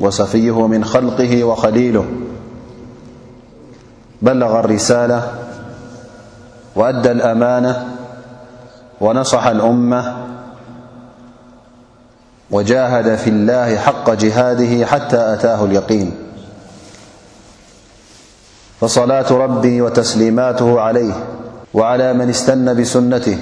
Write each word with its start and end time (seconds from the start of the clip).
وصفيه 0.00 0.66
من 0.66 0.84
خلقه 0.84 1.44
وخليله 1.44 2.04
بلغ 4.22 4.60
الرسالة 4.60 5.32
وأدى 6.74 7.10
الأمانة 7.10 7.86
ونصح 9.00 9.46
الأمة 9.46 10.16
وجاهد 12.50 13.14
في 13.16 13.30
الله 13.30 13.76
حق 13.78 14.10
جهاده 14.10 14.86
حتى 14.86 15.32
أتاه 15.34 15.64
اليقين 15.64 16.12
فصلاة 18.80 19.32
ربه 19.32 19.82
وتسليماته 19.82 20.80
عليه 20.80 21.12
وعلى 21.74 22.12
من 22.12 22.28
استن 22.30 22.80
بسنته 22.82 23.38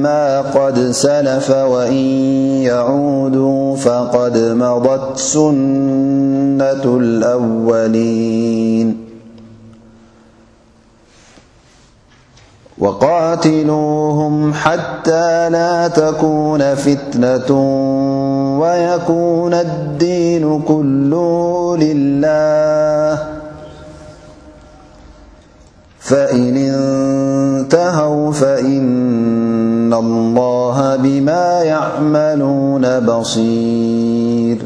ما 0.02 0.40
قد 0.40 0.78
سلف 0.78 1.50
وإن 1.50 1.94
يعودوا 2.62 3.76
فقد 3.76 4.38
مضت 4.38 5.18
سنة 5.18 6.84
الأولين 6.96 8.96
وقاتلوهم 12.78 14.54
حتى 14.54 15.50
لا 15.50 15.88
تكون 15.88 16.74
فتنة 16.74 17.50
ويكون 18.60 19.54
الدين 19.54 20.62
كلو 20.66 21.74
لله 21.74 23.33
فإن 26.04 26.56
انتهوا 26.56 28.32
فإن 28.32 29.94
الله 29.94 30.96
بما 30.96 31.62
يعملون 31.62 33.00
بصير 33.00 34.58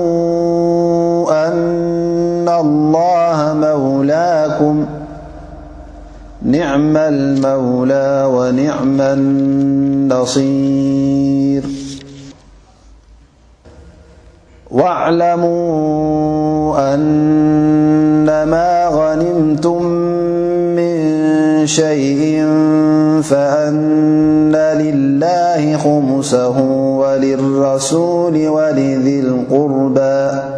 أن 1.48 2.50
الله 2.60 3.54
مولاكم 3.54 4.86
نعم 6.42 6.98
المولى 6.98 8.26
ونعما 8.34 9.16
نصير 10.16 11.81
واعلموا 14.72 15.74
أن 16.94 18.26
ما 18.26 18.88
غنمتم 18.88 19.86
من 20.76 21.02
شيء 21.68 22.46
فأن 23.24 24.52
لله 24.56 25.78
خمسه 25.78 26.60
وللرسول 26.98 28.48
ولذي 28.48 29.20
القربى 29.20 30.51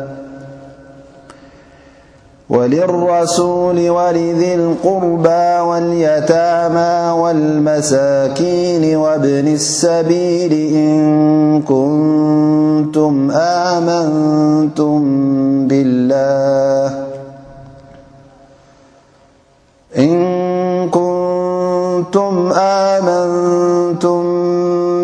وللرسول 2.54 3.90
ولذي 3.90 4.56
القربى 4.56 5.42
واليتاما 5.70 7.12
والمساكين 7.14 8.96
وابن 8.96 9.48
السبيل 9.48 10.54
إن 10.54 11.62
كنتم 11.62 13.32
آمنتم 13.32 15.04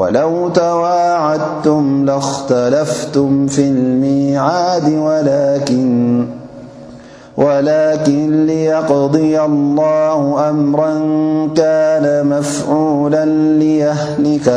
ولو 0.00 0.48
تواعدتم 0.48 2.04
لاختلفتم 2.04 3.46
في 3.46 3.62
الميعاد 3.62 4.92
ولكن 7.36 8.46
ليقضي 8.46 9.40
الله 9.40 10.50
أمرا 10.50 10.92
كان 11.56 12.26
مفعولا 12.38 13.24
ليهلك 13.58 14.48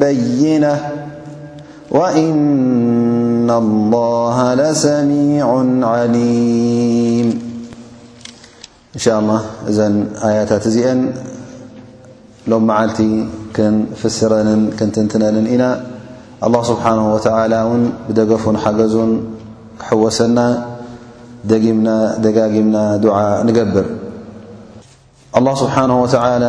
بينةوإن 0.00 2.99
እ 3.56 3.58
ش 9.04 9.06
الله 9.20 9.40
እዘ 9.70 9.78
ኣيታት 10.26 10.64
እዚአን 10.70 11.00
ሎم 12.50 12.62
መዓلቲ 12.70 13.00
ፍረን 14.00 14.48
ትነንን 15.12 15.46
ኢና 15.54 15.64
الله 16.46 16.60
ስብሓنه 16.70 17.04
وتعل 17.14 17.52
ን 17.80 17.82
ብደገፉን 18.06 18.56
ሓገዙን 18.64 19.10
ክحወሰና 19.80 20.38
ደጋጊምና 22.24 22.76
دع 23.04 23.16
ንገብር 23.48 23.86
لله 25.38 25.54
ስብሓنه 25.62 25.96
ول 26.04 26.44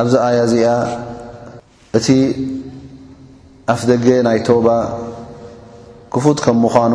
ኣብዚ 0.00 0.14
ኣي 0.28 0.36
እዚኣ 0.46 0.68
እ 1.96 2.00
ኣፍ 3.72 3.80
ደገ 3.90 4.06
ናይ 4.26 4.38
ቶባ 4.46 4.66
ክፉት 6.14 6.38
ከም 6.44 6.56
ምዃኑ 6.64 6.92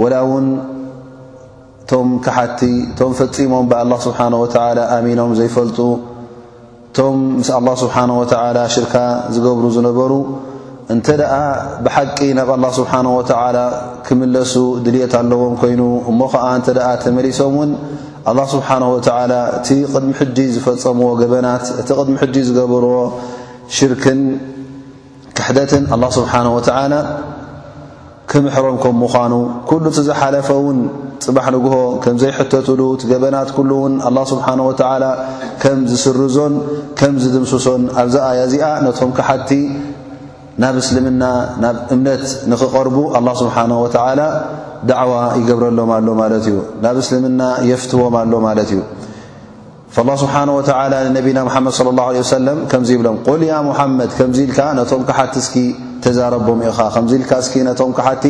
ወላ 0.00 0.14
እውን 0.26 0.46
እቶም 1.82 2.06
ካሓቲ 2.24 2.60
እቶም 2.92 3.10
ፈፂሞም 3.18 3.66
ብኣላ 3.70 3.92
ስብሓን 4.04 4.34
ወላ 4.42 4.78
ኣሚኖም 4.96 5.32
ዘይፈልጡ 5.38 5.78
እቶም 6.90 7.16
ምስ 7.40 7.48
ኣላه 7.58 7.74
ስብሓን 7.82 8.10
ወተዓላ 8.20 8.58
ሽርካ 8.74 8.94
ዝገብሩ 9.34 9.64
ዝነበሩ 9.76 10.12
እንተ 10.94 11.06
ደኣ 11.22 11.34
ብሓቂ 11.88 12.18
ናብ 12.38 12.48
ኣላه 12.56 12.70
ስብሓን 12.80 13.06
ወተዓላ 13.18 13.58
ክምለሱ 14.06 14.54
ድልት 14.86 15.12
ኣለዎም 15.20 15.54
ኮይኑ 15.64 15.80
እሞ 16.12 16.20
ኸዓ 16.34 16.46
እንተ 16.60 16.68
ደኣ 16.78 16.88
ተመሊሶም 17.04 17.54
ውን 17.60 17.70
ኣላ 18.32 18.38
ስብሓን 18.54 18.84
ወተዓላ 18.94 19.32
እቲ 19.58 19.68
ቅድሚ 19.92 20.10
ሕጂ 20.22 20.38
ዝፈፀምዎ 20.54 21.10
ገበናት 21.20 21.64
እቲ 21.82 21.88
ቕድሚ 22.00 22.14
ሕጂ 22.24 22.36
ዝገብርዎ 22.48 22.94
ሽርክን 23.78 24.20
ሕደትን 25.46 25.84
ኣላ 25.94 26.04
ስብሓነ 26.16 26.46
ወተዓላ 26.56 26.94
ክምሕሮም 28.30 28.76
ከም 28.82 28.94
ምዃኑ 29.02 29.32
ኩሉ 29.70 29.84
እቲ 29.90 29.98
ዝሓለፈ 30.08 30.48
እውን 30.60 30.78
ፅባሕ 31.24 31.46
ንግሆ 31.54 31.74
ከም 32.04 32.16
ዘይሕተትሉ 32.22 32.80
ቲ 33.02 33.08
ገበናት 33.12 33.48
ኩሉ 33.56 33.70
እውን 33.80 33.94
ኣላ 34.08 34.18
ስብሓን 34.32 34.60
ወተዓላ 34.68 35.04
ከም 35.62 35.78
ዝስርዞን 35.90 36.54
ከም 37.00 37.14
ዝድምስሶን 37.22 37.82
ኣብዛኣያ 38.02 38.42
እዚኣ 38.50 38.66
ነቶም 38.86 39.10
ክሓቲ 39.18 39.50
ናብ 40.62 40.76
እስልምና 40.82 41.22
ናብ 41.64 41.76
እምነት 41.96 42.24
ንኽቐርቡ 42.52 42.96
ኣላ 43.18 43.28
ስብሓን 43.42 43.72
ወተዓላ 43.84 44.20
ደዕዋ 44.90 45.14
ይገብረሎም 45.40 45.90
ኣሎ 45.98 46.08
ማለት 46.22 46.44
እዩ 46.50 46.56
ናብ 46.86 46.96
እስልምና 47.04 47.40
የፍትዎም 47.70 48.14
ኣሎ 48.22 48.32
ማለት 48.48 48.68
እዩ 48.74 48.80
ላه 49.98 50.14
ስብሓን 50.22 50.50
ወተላ 50.56 50.92
ንነቢና 51.06 51.38
ምሓመድ 51.46 51.72
صለ 51.78 51.88
ላሁ 51.98 52.08
ወሰለም 52.24 52.58
ከምዚ 52.70 52.88
ይብሎም 52.94 53.16
ቁል 53.26 53.40
ያ 53.50 53.54
ሙሓመድ 53.68 54.10
ከምዚ 54.18 54.36
ኢልካ 54.46 54.58
ነቶም 54.78 55.02
ክሓቲ 55.08 55.34
እስኪ 55.42 55.54
ተዛረቦም 56.04 56.60
ኢኻ 56.66 56.78
ከምዚ 56.94 57.10
ኢልካ 57.18 57.30
እስኪ 57.44 57.54
ነቶም 57.68 57.90
ክሓቲ 57.96 58.24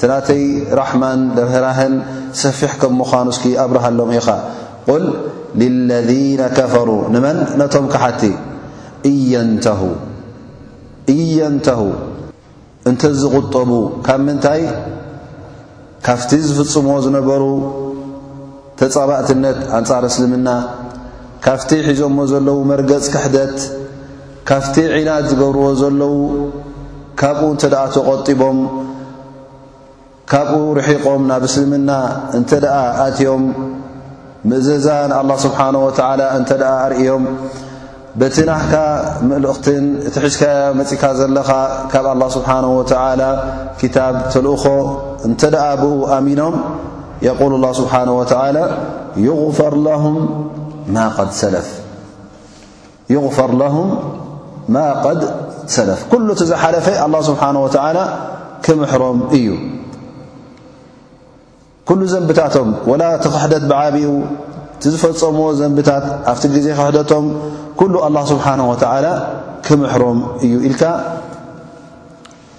ትናተይ 0.00 0.42
ራሕማን 0.80 1.20
ህራህን 1.52 1.94
ሰፊሕ 2.42 2.72
ከም 2.80 2.92
ምዃኑ 3.00 3.26
እስኪ 3.34 3.44
ኣብርሃሎም 3.64 4.10
ኢኻ 4.18 4.28
ቁል 4.88 5.04
ልለذነ 5.60 6.40
ከፈሩ 6.58 6.90
ንመን 7.16 7.38
ነቶም 7.60 7.86
ክሓቲ 7.94 8.22
እየንተ 9.12 9.66
እየንተሁ 11.16 11.80
እንተዝቕጠቡ 12.90 13.70
ካብ 14.06 14.20
ምንታይ 14.28 14.62
ካብቲ 16.06 16.30
ዝፍፅሞ 16.48 16.88
ዝነበሩ 17.04 17.42
ተፃባእትነት 18.80 19.58
ኣንጻር 19.76 20.04
እስልምና 20.08 20.48
ካፍቲ 21.46 21.72
ሒዞሞ 21.86 22.16
ዘለዉ 22.30 22.56
መርገፅ 22.68 23.04
ክሕደት 23.14 23.56
ካፍቲ 24.48 24.74
ዒናት 24.92 25.24
ዝገብርዎ 25.30 25.64
ዘለዉ 25.80 26.14
ካብኡ 27.20 27.40
እንተ 27.54 27.62
ደኣ 27.72 27.82
ተቖጢቦም 27.96 28.58
ካብኡ 30.32 30.56
ርሒቆም 30.78 31.22
ናብ 31.28 31.42
እስልምና 31.48 31.90
እንተ 32.38 32.50
ደኣ 32.64 32.76
ኣትዮም 33.04 33.44
ምእዘዛን 34.48 35.12
ኣላ 35.20 35.30
ስብሓን 35.44 35.76
ወዓላ 35.84 36.20
እንተ 36.40 36.50
ደኣ 36.64 36.72
ኣርእዮም 36.88 37.22
በቲናሕካ 38.20 38.74
ምልእኽትን 39.28 39.84
እቲ 40.08 40.14
ሕዝካ 40.26 40.44
መጺካ 40.80 41.02
ዘለኻ 41.22 41.50
ካብ 41.94 42.06
ኣላه 42.16 42.28
ስብሓን 42.38 42.64
ወዓላ 42.80 43.22
ክታብ 43.82 44.14
ተልእኾ 44.34 44.64
እንተ 45.30 45.40
ደኣ 45.56 45.66
ብኡ 45.84 45.94
ኣሚኖም 46.18 46.56
የቆል 47.28 47.54
ላ 47.64 47.70
ስብሓን 47.80 48.10
ወዓላ 48.20 48.56
ዩغፈርላሁም 49.30 50.18
غር 50.94 51.18
ማ 54.74 54.78
ድ 55.18 55.22
ሰለፍ 55.74 55.98
ኩሉ 56.12 56.28
እ 56.42 56.44
ዝሓለፈ 56.50 56.86
ኣه 57.06 57.18
ስብሓه 57.28 57.98
ክምሕሮም 58.64 59.18
እዩ 59.36 59.46
ኩሉ 61.88 62.00
ዘንብታቶም 62.12 62.68
ወላ 62.90 63.02
ቲ 63.22 63.26
ክሕደት 63.34 63.64
ብዓብ 63.70 63.94
ቲዝፈፀሞ 64.82 65.38
ዘንብታት 65.60 66.04
ኣብቲ 66.32 66.42
ግዜ 66.54 66.66
ክሕደቶም 66.78 67.24
ኩሉ 67.80 67.94
ه 68.06 68.22
ስብሓ 68.32 68.46
ክምሕሮም 69.66 70.18
እዩ 70.44 70.54
ኢል 70.68 70.74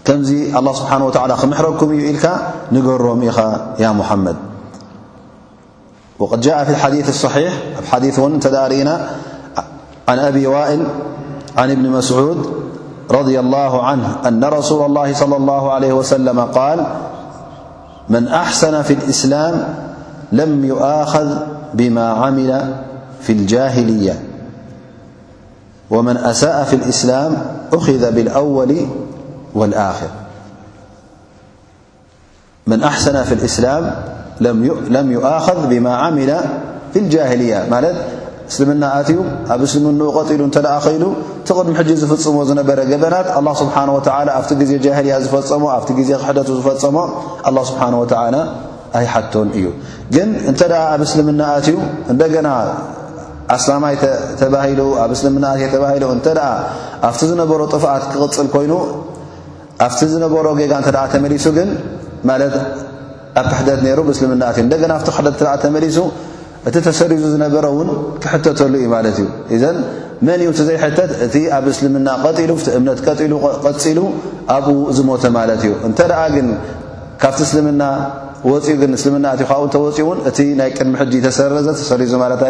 ከምዚ 0.08 0.30
ስብሓ 0.80 0.92
ክምሕረኩም 1.42 1.90
እዩ 1.96 2.02
ኢልካ 2.12 2.26
ንገሮም 2.76 3.20
ኢኻ 3.30 3.38
ያ 3.84 3.88
ሙሓመድ 4.00 4.38
وقد 6.20 6.42
جاء 6.42 6.64
في 6.64 6.70
الحديث 6.72 7.10
الصحيح 7.10 7.54
حديثتدارينا 7.92 9.10
عن 10.08 10.20
أبي 10.20 10.48
وائل 10.48 10.88
عن 11.58 11.76
بن 11.76 11.90
مسعود- 11.90 12.68
رضي 13.12 13.40
الله 13.40 13.84
عنه 13.84 14.18
أن 14.28 14.44
رسول 14.44 14.86
الله 14.86 15.14
صلى 15.14 15.36
الله 15.38 15.72
عليه 15.72 15.94
وسلم- 15.94 16.40
قال 16.60 16.86
من 18.10 18.28
أحسن 18.28 18.82
في 18.82 18.94
الإسلام 18.94 19.74
لم 20.32 20.66
يؤاخذ 20.66 21.38
بما 21.74 22.10
عمل 22.10 22.76
في 23.22 23.32
الجاهلية 23.34 24.24
ومن 25.90 26.18
أساء 26.18 26.64
في 26.64 26.76
الإسلام 26.76 27.38
أخذ 27.74 28.12
بالأول 28.12 28.88
والآخر 29.54 30.08
من 32.68 32.84
أحسن 32.84 33.24
في 33.24 33.34
الإسلام 33.34 33.92
ለም 34.46 34.58
ከذ 35.48 35.60
ብማ 35.72 35.88
ዓሚላ 36.06 36.32
ጃልያ 37.14 37.54
ማ 37.74 37.80
እስልምና 38.52 38.84
ኣትዩ 38.98 39.18
ኣብ 39.54 39.62
እስልም 39.66 39.96
ቀጢሉ 40.18 40.42
እተ 40.56 40.60
ኸይሉ 40.84 41.04
ትቕድሚ 41.48 41.74
ሕጂ 41.80 41.90
ዝፍፅሞ 42.02 42.38
ዝነበረ 42.50 42.80
ገበናት 42.92 43.28
ስብሓ 43.62 43.76
ኣ 44.36 44.40
ዜ 44.70 44.76
ጃያ 44.86 45.16
ዝፈፀሞ 45.24 45.64
ኣ 45.78 45.80
ዜ 46.10 46.12
ክሕደ 46.22 46.38
ዝፈፀሞ 46.60 46.98
ስብሓ 47.70 47.82
ኣይ 48.98 49.06
ሓቶን 49.14 49.48
እዩ 49.60 49.66
ግን 50.16 50.30
እንተ 50.52 50.62
ኣብ 50.94 51.02
እስልምና 51.08 51.42
ኣትዩ 51.56 51.76
እንደና 52.12 52.48
ኣላይኣብ 53.56 54.54
ዮ 54.80 56.12
ኣ 57.08 57.12
ዝነበሮ 57.30 57.62
ጥፍኣት 57.74 58.04
ክቕፅል 58.14 58.48
ኮይኑ 58.56 58.74
ኣብቲ 59.86 60.00
ዝነሮ 60.12 60.48
ጌጋ 60.60 60.74
ተመሊሱ 61.14 61.48
ግን 61.58 61.70
ኣ 63.38 63.44
ክት 63.52 63.84
ና 64.42 64.52
ክ 64.56 65.66
መ 65.76 65.86
እቲ 66.68 66.78
ሰሪዙ 67.00 67.22
ዝነረ 67.34 67.66
ክሉ 68.60 68.74
ዩ 68.84 69.26
እ 69.56 69.58
ን 70.28 70.54
ዘ 70.58 70.70
ኣብ 71.58 71.68
እና 72.00 72.12
እሉ 73.92 74.02
ኣብ 74.56 74.66
ዝሞተ 74.98 75.26
ካ 77.24 77.32
ኡእ 78.48 78.70
ይ 78.70 78.76
ቅድሚ 80.78 81.22
ሰዘ 81.38 82.04
ዙ 82.14 82.16
ذ 82.16 82.50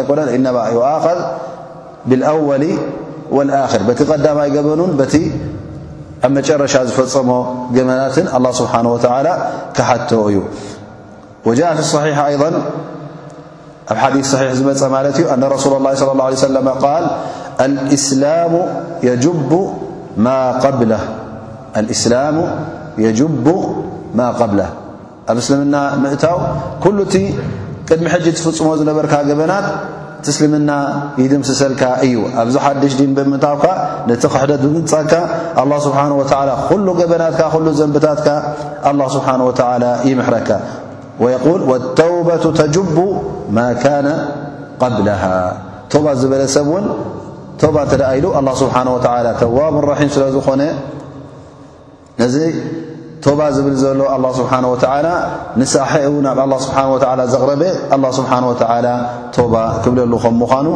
ብወ 3.76 4.08
ቀዳይ 4.10 4.50
በኑ 4.66 6.54
ረሻ 6.62 6.74
ዝፈፀሞ 6.88 7.30
ገበናት 7.76 8.16
ስሓ 8.58 8.72
ክ 9.76 9.78
እዩ 10.30 10.38
ص 11.46 11.94
ኣብ 13.92 13.98
ሓዲ 14.00 14.16
صሒሕ 14.30 14.48
ዝመፀ 14.58 14.80
ማለት 14.94 15.14
እዩ 15.18 15.24
ኣነ 15.34 15.42
ረሱላ 15.52 15.74
ላ 15.84 15.88
صለى 16.02 16.20
ه 16.22 16.40
ሰለ 16.46 16.56
ቃል 16.84 17.04
እስላሙ 17.96 18.52
የጅቡ 23.06 23.50
ማ 24.18 24.24
قብላ 24.40 24.62
ኣብ 25.30 25.36
እስልምና 25.42 25.76
ምእታው 26.02 26.36
ኩሉ 26.86 26.98
እቲ 27.08 27.14
ቅድሚ 27.88 28.04
ሕጂ 28.14 28.26
ትፍፅሞ 28.36 28.68
ዝነበርካ 28.80 29.14
ገበናት 29.28 29.66
ትስልምና 30.26 30.70
ይድምስሰልካ 31.22 31.82
እዩ 32.06 32.14
ኣብዚ 32.42 32.54
ሓድሽ 32.64 32.92
ዲን 33.00 33.10
ብምታብካ 33.18 33.64
ነቲ 34.10 34.22
ክሕደት 34.34 34.62
ብምፃካ 34.66 35.12
ኣله 35.62 35.76
ስብሓነه 35.86 36.16
ወ 36.20 36.26
ኩሉ 36.72 36.86
ገበናትካ 37.00 37.40
ሉ 37.64 37.66
ዘንብታትካ 37.80 38.28
ኣله 38.90 39.06
ስብሓንه 39.16 39.46
ተ 39.60 39.62
ይምሕረካ 40.10 40.50
ወየል 41.22 41.62
ወተውባቱ 41.70 42.44
ተጅቡ 42.58 42.96
ማ 43.56 43.58
ካነ 43.82 44.08
قብልሃ 44.82 45.22
ተባ 45.92 46.06
ዝበለ 46.20 46.42
ሰብ 46.56 46.66
እውን 46.72 46.84
ተባ 47.60 47.76
እንተደኣ 47.86 48.10
ኢሉ 48.18 48.26
ስብሓ 48.62 48.76
ወ 48.94 48.96
ተዋቡ 49.42 49.74
ራሒም 49.90 50.08
ስለ 50.14 50.24
ዝኾነ 50.36 50.62
ነዚ 52.20 52.36
ተባ 53.24 53.40
ዝብል 53.56 53.76
ዘሎ 53.82 54.00
ኣ 54.14 54.16
ስብሓን 54.40 54.64
ወተላ 54.72 55.06
ንስሐ 55.60 55.92
ናብ 56.26 56.38
ኣ 56.58 56.58
ስብሓ 56.66 56.76
ወ 56.92 56.94
ዘቕረበ 57.32 57.62
ኣላ 57.94 58.04
ስብሓ 58.18 58.30
ወተ 58.50 58.62
ተባ 59.36 59.54
ክብለሉ 59.84 60.12
ከምምዃኑ 60.24 60.66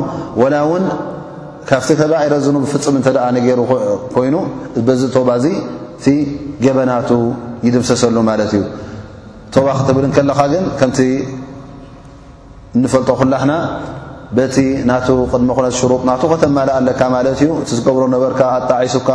ወላ 0.42 0.54
እውን 0.66 0.84
ካብቲ 1.68 1.88
ከባኤረ 2.00 2.34
ዝኑ 2.44 2.56
ብፍፅም 2.64 2.94
እተ 3.00 3.08
ደኣ 3.16 3.26
ነገይሩ 3.36 3.60
ኮይኑ 4.14 4.36
በዚ 4.86 5.02
ተባ 5.16 5.28
እዚ 5.40 5.46
ቲ 6.04 6.04
ገበናቱ 6.64 7.10
ይድምሰሰሉ 7.66 8.16
ማለት 8.30 8.52
እዩ 8.56 8.62
ተባ 9.54 9.68
ክትብል 9.78 10.04
ንከለኻ 10.10 10.38
ግን 10.52 10.64
ከምቲ 10.80 10.98
እንፈልጦ 12.78 13.08
ኩላሕና 13.20 13.54
በቲ 14.36 14.56
ናቱ 14.90 15.06
ቅድሞ 15.32 15.48
ኾነት 15.56 15.74
ሽሩጥ 15.78 16.02
ናቱ 16.08 16.22
ከተማልእ 16.32 16.74
ኣለካ 16.80 17.00
ማለት 17.14 17.34
እዩ 17.44 17.48
እቲዝገብሮ 17.62 18.02
ነበርካ 18.14 18.40
ኣጣዒሱካ 18.58 19.08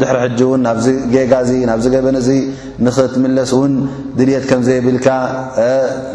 ድሕሪ 0.00 0.16
ሕጂ 0.24 0.40
እውን 0.46 0.60
ናብዚ 0.66 0.88
ገጋእዚ 1.12 1.50
ናብዚ 1.70 1.84
ገበን 1.94 2.18
ዚ 2.26 2.30
ንኽትምለስ 2.86 3.50
እውን 3.56 3.72
ድልት 4.18 4.44
ከምዘይብልካ 4.50 5.06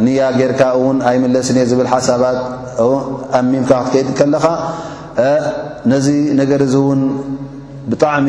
ንያ 0.08 0.22
ጌይርካ 0.40 0.62
እውን 0.80 1.00
ኣይምለስ 1.12 1.50
ኒ 1.58 1.66
ዝብል 1.72 1.90
ሓሳባት 1.94 2.38
ኣሚምካ 3.40 3.72
ክትከይድ 3.88 4.10
ከለኻ 4.20 4.46
ነዚ 5.94 6.08
ነገር 6.42 6.62
እዚ 6.68 6.76
እውን 6.84 7.02
ብጣዕሚ 7.94 8.28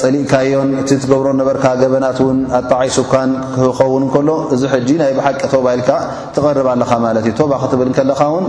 ፀሊእካዮን 0.00 0.70
እቲ 0.80 0.88
ትገብሮ 1.02 1.26
ነበርካ 1.40 1.66
ገበናት 1.82 2.18
ውን 2.26 2.38
ኣጣዓይሱካን 2.58 3.30
ክህኸውን 3.54 4.04
ከሎ 4.14 4.30
እዚ 4.54 4.62
ሕጂ 4.72 4.88
ናይ 5.02 5.12
ብሓቂ 5.18 5.40
ተባ 5.54 5.66
ኢልካ 5.76 5.90
ትቐርብ 6.34 6.66
ኣለኻ 6.72 6.90
ማለት 7.06 7.24
እዩ 7.28 7.34
ቶባ 7.38 7.52
ክትብል 7.62 7.90
ከለካ 7.98 8.20
ውን 8.34 8.46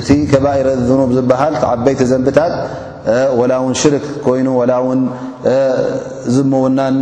እቲ 0.00 0.08
ከባኢረ 0.32 0.68
ዝኑብ 0.88 1.10
ዝበሃል 1.16 1.54
ዓበይቲ 1.70 2.00
ዘንብታት 2.12 2.54
ወላ 3.38 3.52
ውን 3.64 3.74
ሽርክ 3.80 4.04
ኮይኑ 4.26 4.46
ወላ 4.60 4.72
ውን 4.88 5.00
ዝመውናን 6.34 6.96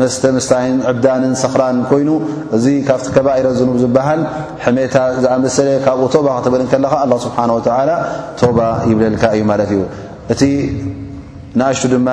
መስተ 0.00 0.22
ምስታይን 0.36 0.76
ዕብዳንን 0.92 1.32
ሰኽራን 1.42 1.76
ኮይኑ 1.90 2.10
እዚ 2.58 2.66
ካብቲ 2.88 3.06
ከባኢረ 3.16 3.46
ዝኑብ 3.60 3.76
ዝበሃል 3.82 4.22
ሕመታ 4.64 4.96
ዝኣመሰለ 5.24 5.68
ካብኡ 5.86 6.06
ቶባ 6.16 6.26
ክትብል 6.38 6.64
ከለኻ 6.72 6.94
ኣ 7.14 7.18
ስብሓን 7.26 7.52
ወላ 7.58 7.90
ቶባ 8.42 8.58
ይብለልካ 8.90 9.22
እዩ 9.36 9.44
ማለት 9.52 9.72
እዩእ 9.76 10.58
ንኣሽ 11.58 11.80
ድማ 11.92 12.08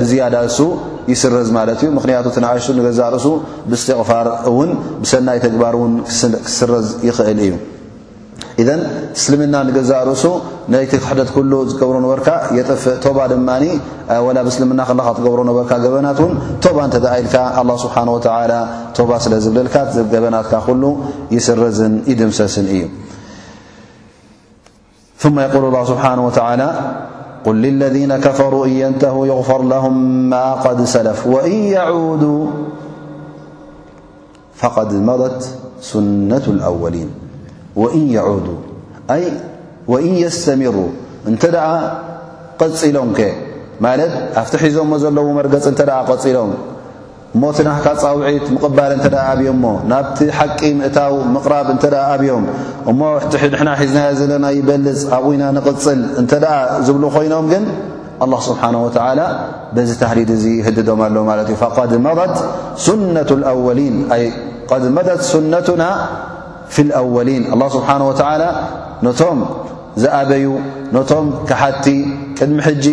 ብዝያዳ 0.00 0.34
ሱ 0.58 0.60
ይስርዝ 1.10 1.48
ማ 1.56 1.60
እዩ 1.74 1.88
ምክንያቱ 1.98 2.26
ንኣሽ 2.44 2.64
ገዛ 2.86 3.00
ርእሱ 3.14 3.26
ብስትቕፋር 3.70 4.26
ብሰናይ 5.02 5.38
ተግባር 5.44 5.74
ክስረዝ 6.48 6.86
ይኽእል 7.08 7.40
እዩ 7.46 7.52
እስልምና 9.18 9.54
ንገዛ 9.66 9.90
ርእሱ 10.08 10.24
ይቲ 10.72 10.92
ክሕደት 11.04 11.30
ዝብሮ 11.78 11.94
በ 12.12 12.16
ፍእ 13.04 13.14
ባ 13.18 13.20
ድ 13.32 13.38
ብእስልምና 14.46 14.80
ትብሮ 15.18 15.38
ነ 15.48 15.52
በናት 15.94 16.20
ባ 16.78 16.80
ተል 18.26 18.52
ስ 18.96 19.06
ባ 19.12 19.20
ስለዝብልበናት 19.26 20.52
ይስርዝ 21.36 21.80
ይድምሰስን 22.10 22.68
እዩ 22.76 22.82
ል 25.32 25.80
ስብሓ 25.92 26.04
قل 27.44 27.56
للذين 27.62 28.16
كفروا 28.16 28.66
أن 28.66 28.70
ينتهوا 28.70 29.26
يغفر 29.26 29.62
لهم 29.62 29.94
ما 30.30 30.52
قد 30.52 30.84
سلف 30.84 31.26
وإن 31.26 31.52
يعودوا 31.52 32.46
فقد 34.54 34.92
مضت 34.92 35.48
سنة 35.80 36.42
الأولين 36.48 37.10
وإن 37.76 38.10
يعودوا 38.10 38.56
وإن 39.88 40.06
يستمروا 40.14 40.88
أنت 41.28 41.46
دع 41.46 41.92
قلم 42.58 43.12
ك 43.16 43.20
لت 43.80 44.12
افت 44.36 44.56
حز 44.56 44.76
زلو 45.00 45.32
مر 45.32 45.46
ت 45.46 45.80
قلم 45.80 46.52
ሞትና 47.42 47.68
ካፃውዒት 47.82 48.46
ምቕባል 48.54 48.92
እንተደ 48.94 49.16
ኣብዮሞ 49.30 49.64
ናብቲ 49.90 50.18
ሓቂ 50.38 50.60
ምእታው 50.78 51.14
ምቕራብ 51.34 51.66
እንተ 51.74 51.84
ደ 51.92 51.96
ኣብዮም 52.14 52.44
እሞ 52.90 53.00
ንሕና 53.32 53.70
ሒዝና 53.80 53.98
ዘለና 54.20 54.46
ይበልፅ 54.56 55.00
ኣብይና 55.16 55.42
ንቕፅል 55.56 56.00
እንተ 56.20 56.32
ደኣ 56.44 56.54
ዝብሉ 56.86 57.04
ኮይኖም 57.16 57.46
ግን 57.52 57.64
ኣላ 58.24 58.32
ስብሓን 58.48 58.74
ወላ 58.86 59.20
በዚ 59.76 59.90
ተሃዲድ 60.00 60.30
እዙ 60.38 60.44
ህድዶም 60.66 61.00
ኣሎ 61.06 61.16
ማለት 61.30 61.48
እዩ 61.54 62.00
መት 62.08 62.32
ሱነቱ 62.86 63.30
ወሊን 63.66 63.94
ድ 64.82 64.90
መደት 64.98 65.22
ሱነቱና 65.30 65.84
ፊ 66.74 66.86
ልኣወሊን 66.90 67.44
ኣላ 67.54 67.62
ስብሓን 67.76 68.02
ወዓላ 68.08 68.42
ነቶም 69.08 69.38
ዝኣበዩ 70.02 70.48
ነቶም 70.98 71.26
ካሓቲ 71.48 71.86
ቅድሚ 72.38 72.58
ሕጂ 72.68 72.86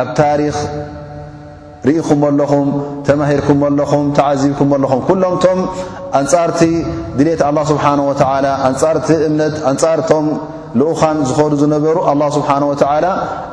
ኣብ 0.00 0.08
ታሪክ 0.22 0.56
ርኢኩም 1.88 2.22
ኣለኹም 2.28 2.66
ተማሂርኩም 3.08 3.60
ኣለኹም 3.68 4.02
ተዓዚብኩም 4.16 4.70
ኣለኹም 4.76 5.00
ኩሎምቶም 5.08 5.58
ኣንጻርቲ 6.18 6.60
ድሌት 7.18 7.42
ኣላ 7.48 7.58
ስብሓ 7.70 7.84
ወላ 8.08 8.46
ኣንጻርቲ 8.68 9.08
እምነት 9.28 9.54
ኣንጻርቶም 9.70 10.26
ልኡኻን 10.80 11.16
ዝኾኑ 11.28 11.52
ዝነበሩ 11.60 11.96
ኣ 12.10 12.12
ስብሓን 12.36 12.64
ወዓላ 12.70 13.04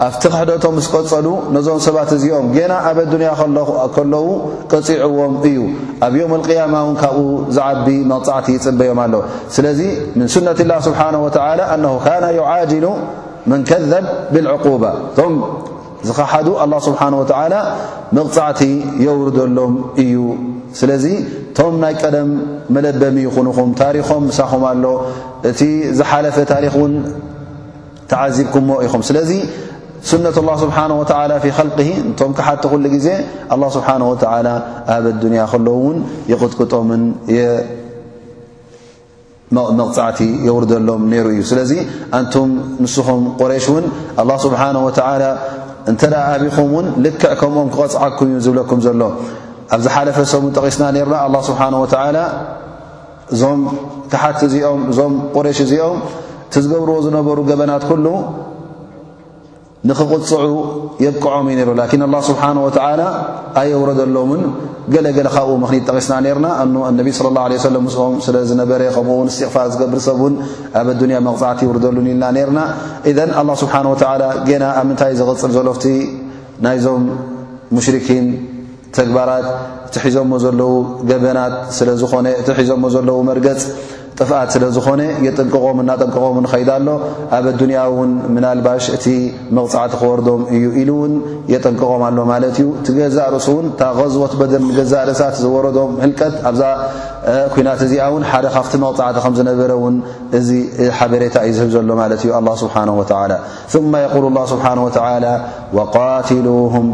ኣብቲ 0.07 0.21
ክሕደቶም 0.33 0.73
ምስ 0.79 0.87
ቀፀሉ 0.95 1.27
ነዞም 1.53 1.79
ሰባት 1.85 2.09
እዚኦም 2.17 2.47
ገና 2.57 2.73
ኣብ 2.89 2.97
ኣዱንያ 3.05 3.29
ከለዉ 3.95 4.25
ቀፂዕዎም 4.73 5.33
እዩ 5.51 5.61
ኣብ 6.07 6.13
ዮም 6.21 6.33
اልቅያማ 6.39 6.73
እውን 6.85 6.97
ካብኡ 7.03 7.17
ዝዓቢ 7.57 7.87
መቕፃዕቲ 8.11 8.47
ይፅበዮም 8.57 8.99
ኣሎ 9.05 9.15
ስለዚ 9.55 9.79
ምን 10.17 10.27
ሱነት 10.35 10.59
ላ 10.73 10.75
ስብሓን 10.89 11.17
ወተዓላ 11.25 11.59
ኣነ 11.77 11.85
ካና 12.05 12.25
ዩዓጅሉ 12.39 12.85
መን 13.49 13.61
ከዘብ 13.71 14.05
ብልዕቁባ 14.35 14.83
እዚኻ 16.07 16.19
ሓዱ 16.33 16.47
ኣላ 16.63 16.73
ስብሓን 16.85 17.13
ወተዓላ 17.21 17.55
መቕፃዕቲ 18.17 18.61
የውርደሎም 19.05 19.73
እዩ 20.03 20.11
ስለዚ 20.79 21.05
እቶም 21.39 21.75
ናይ 21.83 21.93
ቀደም 22.01 22.29
መለበሚ 22.75 23.15
ይኹንኹም 23.27 23.69
ታሪኾም 23.81 24.21
ምሳኹም 24.29 24.63
ኣሎ 24.71 24.85
እቲ 25.49 25.61
ዝሓለፈ 25.99 26.37
ታሪክ 26.53 26.75
ውን 26.81 26.93
ተዓዚብኩሞ 28.11 28.69
ኢኹም 28.85 29.03
ስለዚ 29.09 29.31
ሱነት 30.11 30.35
ላ 30.47 30.53
ስብሓን 30.63 30.91
ወላ 31.01 31.31
ፊ 31.45 31.49
ል 31.69 31.79
እንቶም 32.03 32.31
ክሓቲ 32.37 32.63
ኩሉ 32.71 32.85
ጊዜ 32.95 33.07
ኣላ 33.55 33.63
ስብሓን 33.77 34.01
ወላ 34.11 34.47
ኣብ 34.95 35.05
ኣዱንያ 35.19 35.41
ከለዉ 35.53 35.75
ውን 35.85 35.99
ይቕጥቅጦምን 36.31 37.03
የ 37.37 37.43
መቕፃዕቲ 39.81 40.21
የውርደሎም 40.47 41.03
ነይሩ 41.11 41.25
እዩ 41.35 41.43
ስለዚ 41.51 41.71
ኣንቱም 42.19 42.49
ንስኹም 42.83 43.21
ቁሬሽ 43.41 43.67
እውን 43.73 43.85
ስብሓን 44.45 44.77
ወላ 44.87 45.01
እንተደ 45.91 46.13
ኣብኹም 46.29 46.69
እውን 46.71 46.85
ልክዕ 47.03 47.31
ከምኦም 47.41 47.67
ክቐፅዓኩም 47.73 48.27
እዩ 48.31 48.37
ዝብለኩም 48.45 48.79
ዘሎ 48.85 49.01
ኣብዝሓለፈ 49.75 50.17
ሰብን 50.33 50.51
ጠቒስና 50.57 50.83
ነርና 50.97 51.15
ኣላ 51.25 51.35
ስብሓን 51.49 51.73
ወተዓላ 51.83 52.17
እዞም 53.35 53.61
ትሓት 54.11 54.39
እዚኦም 54.47 54.81
እዞም 54.91 55.13
ቁሬሽ 55.35 55.59
እዚኦም 55.65 55.97
እቲ 56.47 56.53
ዝገብርዎ 56.65 56.95
ዝነበሩ 57.05 57.37
ገበናት 57.49 57.83
ኩሉ 57.89 58.05
ንኽቕፅዑ 59.89 60.39
የቅዖም 61.03 61.47
እዩ 61.51 61.57
ነሩ 61.61 61.71
ላኪን 61.79 62.01
ኣላ 62.05 62.15
ስብሓን 62.29 62.57
ወተዓላ 62.65 63.01
ኣየውረደሎምን 63.61 64.41
ገለገለ 64.93 65.27
ካብኡ 65.35 65.53
ምኽኒት 65.63 65.83
ጠቂስና 65.89 66.15
ነርና 66.25 66.47
እ 66.63 66.81
እነቢ 66.89 67.07
ስለ 67.17 67.27
ላ 67.37 67.43
ለ 67.51 67.59
ሰለም 67.67 67.83
ምስኦም 67.87 68.15
ስለ 68.25 68.35
ዝነበረ 68.49 68.81
ከምኡውን 68.95 69.27
እስትቕፋር 69.31 69.67
ዝገብር 69.73 69.99
ሰብ 70.07 70.19
ውን 70.25 70.35
ኣብ 70.79 70.87
ኣዱንያ 70.93 71.17
መቕፃዕቲ 71.27 71.59
ይውርደሉን 71.67 72.07
ኢልና 72.13 72.25
ነርና 72.37 72.61
ኢዘን 73.11 73.31
ኣላ 73.41 73.49
ስብሓና 73.63 73.85
ወተላ 73.93 74.23
ገና 74.49 74.63
ኣብ 74.79 74.85
ምንታይ 74.89 75.13
ዝቕፅል 75.21 75.53
ዘሎፍቲ 75.57 75.85
ናይዞም 76.67 77.05
ሙሽርኪን 77.77 78.27
ተግባራት 78.99 79.47
እቲ 79.87 79.95
ሒዘሞ 80.05 80.31
ዘለዉ 80.45 80.71
ገበናት 81.09 81.55
ስለዝኾነ 81.79 82.27
እቲ 82.41 82.47
ሒዞሞ 82.59 82.83
ዘለዉ 82.95 83.17
መርገፅ 83.29 83.61
ጥፍኣት 84.19 84.49
ስለ 84.53 84.63
ዝኾነ 84.75 85.01
የጠንቅቖም 85.25 85.77
እናጠንቅቖም 85.81 86.45
ኸይዳ 86.51 86.71
ሎ 86.85 86.89
ኣብ 87.37 87.45
ኣዱንያ 87.51 87.79
እውን 87.89 88.11
ምናልባሽ 88.35 88.85
እቲ 88.97 89.05
መቕፃዕቲ 89.57 89.93
ክወርዶም 90.01 90.41
እዩ 90.57 90.65
ኢሉ 90.81 90.89
ውን 91.01 91.13
የጠንቅቖም 91.53 92.03
ኣሎ 92.07 92.17
ማለት 92.31 92.55
እዩ 92.61 92.67
እቲ 92.79 92.87
ገዛእርእሱውን 92.99 93.65
ታዝወት 93.81 94.33
በደ 94.39 94.53
ገዛእርእሳት 94.77 95.35
ዝወረዶም 95.43 95.91
ህልቀት 96.03 96.35
ኣብዛ 96.51 96.63
ኩናት 97.55 97.81
እዚኣ 97.87 98.07
ውን 98.15 98.25
ሓደ 98.31 98.45
ካፍቲ 98.55 98.73
መቕፅዕቲ 98.83 99.19
ከምዝነበረውን 99.25 99.97
እዚ 100.39 100.49
ሓበሬታ 101.01 101.35
እዩ 101.49 101.53
ዝህብ 101.59 101.69
ዘሎ 101.75 101.89
ማለት 102.01 102.23
እዩ 102.25 102.33
ስብሓ 102.63 102.77
ላ 103.33 103.39
ማ 103.93 104.03
የቁል 104.05 104.25
ላ 104.39 104.43
ስብሓን 104.53 104.81
ወተ 104.87 104.99
ቃትሉም 105.93 106.89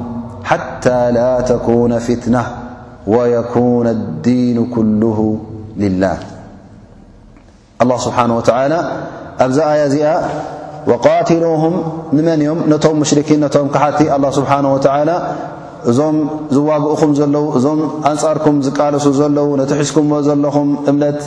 ሓታ 0.52 0.86
ላ 1.20 1.24
ተኩነ 1.52 1.94
ፍትና 2.08 2.36
ወየኩነ 3.16 3.88
ዲን 4.28 4.58
ኩሉ 4.76 5.02
ላህ 6.04 6.18
ኣ 7.92 7.98
ስብሓን 8.06 8.32
ወተላ 8.38 8.74
ኣብዚ 9.46 9.58
ኣያ 9.72 9.82
እዚኣ 9.90 10.10
ወቃትሎም 10.92 11.76
ንመን 12.16 12.40
እዮም 12.44 12.60
ነቶም 12.72 12.96
ሙሽርኪን 13.02 13.40
ነቶም 13.46 13.68
ክሓቲ 13.74 14.00
ኣላ 14.16 14.26
ስብሓን 14.38 14.66
ወተዓላ 14.76 15.12
እዞም 15.90 16.18
ዝዋግእኹም 16.56 17.12
ዘለዉ 17.20 17.46
እዞም 17.58 17.80
ኣንፃርኩም 18.12 18.58
ዝቃለሱ 18.68 19.06
ዘለዉ 19.20 19.48
ነቲ 19.62 19.72
ሒዝኩምዎ 19.82 20.18
ዘለኹም 20.28 20.70
እምነት 20.92 21.20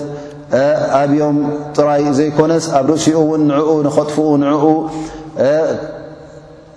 ኣብዮም 1.01 1.37
ጥራይ 1.77 2.03
ዘይኮነስ 2.19 2.65
ኣብ 2.79 2.87
ርእሲኡ 2.93 3.17
እውን 3.25 3.43
ንዕኡ 3.51 3.71
ንኸጥፍኡ 3.87 4.27
ንዕኡ 4.45 4.65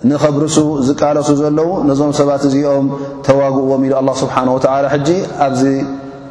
ንከብርሱ 0.10 0.56
ዝቃለሱ 0.88 1.28
ዘለዉ 1.42 1.70
ነዞም 1.90 2.12
ሰባት 2.20 2.44
እዚኦም 2.50 2.86
ተዋግእዎም 3.28 3.82
ኢሉ 3.88 3.94
ኣላ 4.02 4.10
ስብሓ 4.24 4.36
ወተዓላ 4.56 4.86
ሕጂ 4.96 5.10
ኣብዚ 5.48 5.62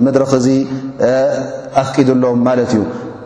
መድረኽ 0.07 0.33
እዚ 0.41 0.47
ኣፍቂዱሎም 1.83 2.39
ማለት 2.49 2.71
እዩ 2.77 2.81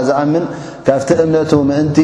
ዝኣምን 0.08 0.44
ካብቲ 0.86 1.08
እምነቱ 1.24 1.52
ምእንቲ 1.70 1.98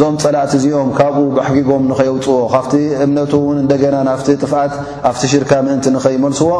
ዞም 0.00 0.14
ፀላእቲ 0.24 0.52
እዚኦም 0.60 0.90
ካብኡ 0.98 1.18
ብሕጊጎም 1.36 1.82
ንኸየውፅዎ 1.90 2.36
ካብቲ 2.54 2.72
እምነቱ 3.04 3.32
ውን 3.48 3.58
እንደገና 3.64 3.96
ናፍቲ 4.10 4.28
ጥፍዓት 4.42 4.72
ኣፍቲ 5.10 5.22
ሽርካ 5.32 5.50
ምእንቲ 5.66 5.84
ንኸይመልስዎ 5.96 6.50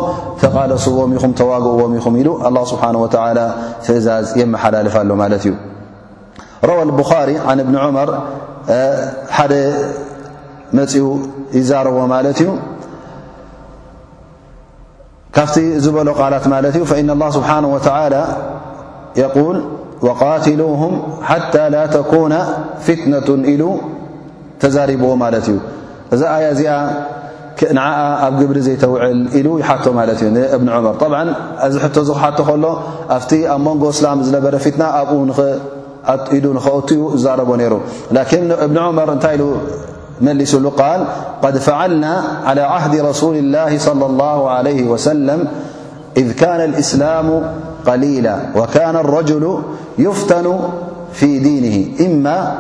ተቓለስዎም 0.43 1.15
ኹም 1.23 1.33
ተዋግእዎም 1.41 1.95
ኢኹም 2.01 2.17
ኢሉ 2.23 2.29
ኣ 2.49 2.51
ስብሓን 2.73 2.99
ላ 3.39 3.43
ትእዛዝ 3.87 4.27
የመሓላልፍ 4.41 4.97
ሎ 5.11 5.17
ማለት 5.23 5.45
እዩ 5.47 5.55
ረዋ 6.71 6.79
ብኻሪ 7.01 7.31
ን 7.57 7.59
እብኒ 7.67 7.77
ዑመር 7.87 8.11
ሓደ 9.39 9.55
መፅኡ 10.79 11.07
ይዛረዎ 11.59 11.99
ማለት 12.15 12.39
እዩ 12.45 12.49
ካፍቲ 15.37 15.57
ዝበሎ 15.85 16.09
ቃላት 16.21 16.45
ማለት 16.55 16.75
እዩ 16.79 16.83
እن 17.03 17.09
الله 17.15 17.29
ስብሓه 17.37 17.57
ል 17.63 17.67
وقትلهም 20.07 20.93
ሓታى 21.31 21.65
ላ 21.75 21.77
ተكነ 21.97 22.33
ፍትነة 22.87 23.29
ኢሉ 23.53 23.63
ተዘሪብዎ 24.63 25.11
ማለት 25.23 25.47
እዩ 25.51 25.59
እዚ 26.15 26.23
ዚኣ 26.59 26.73
ን 27.77 27.79
ኣብ 28.25 28.33
ግብሪ 28.41 28.57
ዘይተውዕል 28.67 29.21
ኢሉ 29.39 29.47
ይሓቶ 29.63 29.85
ማለ 29.99 30.09
እዩ 30.19 30.23
እብኒ 30.57 30.69
መር 30.87 31.27
እዚ 31.67 31.75
ሕቶ 31.85 31.97
ዝ 32.09 32.13
ክሓ 32.17 32.25
ከሎ 32.49 32.65
ኣብቲ 33.17 33.31
ኣብ 33.55 33.61
መንጎ 33.69 33.83
ስላም 34.01 34.19
ዝነበረ 34.27 34.55
ፊትና 34.67 34.83
ኢሉ 36.37 36.47
ክት 36.67 36.91
ኡ 37.07 37.11
ዛረቦ 37.25 37.51
ይሩ 37.65 37.75
እብኒ 38.69 38.79
ር 39.07 39.11
እታይ 39.17 39.37
ملسلقال 40.21 41.05
قد 41.43 41.59
فعلنا 41.59 42.23
على 42.45 42.61
عهد 42.61 43.01
رسول 43.01 43.37
الله 43.37 43.79
صلى 43.79 44.07
الله 44.07 44.51
عليه 44.51 44.83
وسلم 44.89 45.47
إذ 46.17 46.33
كان 46.33 46.61
الإسلام 46.71 47.43
قليلا 47.87 48.37
وكان 48.57 48.97
الرجل 48.97 49.59
يفتن 49.99 50.59
في 51.13 51.39
دينه 51.39 52.05
إما 52.07 52.55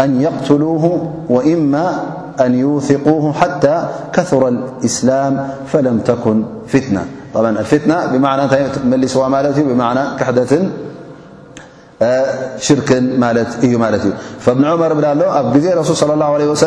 أن 0.00 0.20
يقتلوه 0.20 1.10
وإما 1.28 2.00
أن 2.40 2.54
يوثقوه 2.54 3.32
حتى 3.32 3.84
كثر 4.12 4.48
الإسلام 4.48 5.48
فلم 5.66 5.98
تكن 5.98 6.44
فتنة 6.68 7.04
طبعا 7.34 7.50
الفتنة 7.50 8.06
بمعنى 8.06 8.42
أملس 8.84 9.16
ومالت 9.16 9.58
بمعنى 9.58 10.00
كحدة 10.18 10.46
እ 12.06 12.74
ብ 12.88 12.90
መር 14.82 14.92
ብ 14.98 15.00
ኣሎ 15.10 15.20
ኣብ 15.40 15.48
ዜ 15.64 15.68
ሱ 15.88 15.94
صى 16.00 16.06
ه 16.20 16.46
ع 16.52 16.56
ሰ 16.62 16.64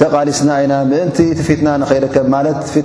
ተቃሊስና 0.00 0.50
ና 0.70 0.74
ምእንቲ 0.90 1.18
ፊትና 1.46 1.68
ከብ 2.14 2.26
ፊ 2.72 2.82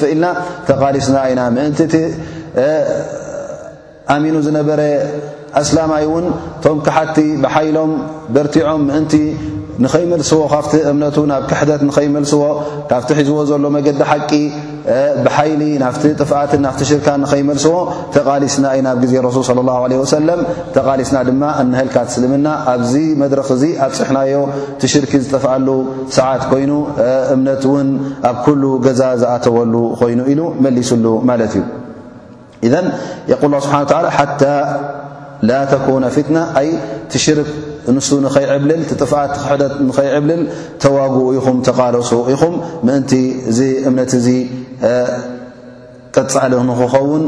ፍእ 0.00 0.10
ኢልና 0.14 0.26
ተቃሊስና 0.70 1.16
ን 1.56 1.58
ኣሚኑ 4.14 4.34
ዝነበረ 4.46 4.80
ኣስላማይ 5.60 6.04
ውን 6.12 6.26
ቶም 6.64 6.78
ክሓቲ 6.86 7.16
ብሓይሎም 7.42 7.92
ብርቲዖም 8.34 8.82
ንኸይመልስዎ 9.82 10.38
ካፍቲ 10.52 10.72
እምነቱ 10.90 11.16
ናብ 11.30 11.42
ክሕደት 11.50 11.80
ንኸይመልስዎ 11.86 12.40
ካብቲ 12.90 13.08
ሒዝዎ 13.18 13.36
ዘሎ 13.48 13.64
መገዲ 13.76 13.98
ሓቂ 14.10 14.30
ብሓይሊ 15.24 15.62
ናፍቲ 15.82 16.02
ጥፍኣትን 16.20 16.60
ናቲ 16.66 16.78
ሽርካን 16.90 17.18
ንኸይመልስዎ 17.24 17.72
ተቓሊስና 18.16 18.64
እዩ 18.76 18.82
ናብ 18.86 18.98
ግዜ 19.04 19.12
ረሱል 19.28 19.58
ለ 19.92 19.98
ወሰለም 20.02 20.40
ተቃሊስና 20.76 21.16
ድማ 21.28 21.42
እንህልካ 21.62 21.96
ትስልምና 22.08 22.46
ኣብዚ 22.74 22.92
መድረክ 23.24 23.48
እዚ 23.56 23.64
ኣፅሕናዮ 23.88 24.34
ቲሽርኪ 24.82 25.12
ዝጠፍኣሉ 25.24 25.68
ሰዓት 26.18 26.42
ኮይኑ 26.52 26.72
እምነት 27.34 27.64
ውን 27.72 27.88
ኣብ 28.30 28.36
ኩሉ 28.46 28.62
ገዛ 28.86 29.02
ዝኣተወሉ 29.24 29.74
ኮይኑ 30.02 30.20
ኢሉ 30.34 30.40
መሊስሉ 30.66 31.06
ማለት 31.30 31.54
እዩ 31.60 31.64
እ 32.66 32.70
የቁል 33.32 33.52
ስብሓናላ 33.66 34.06
ሓ 34.18 34.24
ላ 35.48 35.54
ተነ 35.70 36.04
ፊትና 36.14 36.36
ኣ 36.58 36.66
ሽርክ 37.24 37.48
ንሱ 37.94 38.08
ንኸይዕብልል 38.24 38.82
ጥፍት 39.00 39.32
ክሕደት 39.40 39.74
ንኸይዕብልል 39.88 40.42
ተዋግኡ 40.82 41.20
ኢኹም 41.38 41.56
ተቃለሱ 41.68 42.10
ኢኹም 42.34 42.54
ምእንቲ 42.86 43.12
ዚ 43.56 43.60
እምነት 43.88 44.12
እዚ 44.18 44.26
ቅፅዕሊ 46.16 46.52
ንክኸውን 46.70 47.22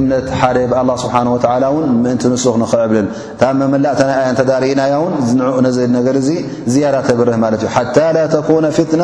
እምነት 0.00 0.26
ሓደ 0.40 0.56
ብه 0.72 0.90
ስብሓه 1.02 1.68
እን 1.84 1.86
ምእንቲ 2.04 2.22
ንስ 2.32 2.44
ንኽዕብልል 2.62 3.06
ታ 3.40 3.50
መመላእተና 3.60 4.10
ያ 4.26 4.28
ተዳሪእናያ 4.40 4.92
ውን 5.04 5.14
ንኡ 5.38 5.56
ነዘ 5.66 5.78
ነገ 5.96 6.06
ዚ 6.28 6.30
ዝያዳ 6.72 6.96
ተብርህ 7.08 7.36
ማለት 7.44 7.62
እዩ 7.66 7.70
ሓታ 7.76 7.98
ላ 8.16 8.26
ተኩነ 8.34 8.64
ፍትና 8.78 9.02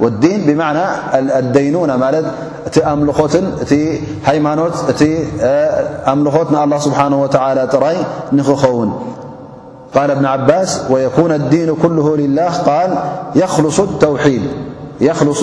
والدين 0.00 0.40
بمعنى 0.46 0.80
الدينون 1.38 1.96
مل 2.00 2.16
ت 2.72 2.78
أملت 2.78 3.44
هيمانت 4.26 4.76
أملخت 6.08 6.48
نالله 6.52 6.78
سبحانه 6.78 7.18
وتعالى 7.22 7.62
تري 7.72 7.96
نخخون 8.32 8.88
قال 9.94 10.10
ابن 10.10 10.24
عباس 10.24 10.82
ويكون 10.90 11.32
الدين 11.32 11.74
كله 11.82 12.16
لله 12.16 12.50
قال 12.64 12.90
يخلص 13.34 13.80
التوحيديخلص 13.80 15.42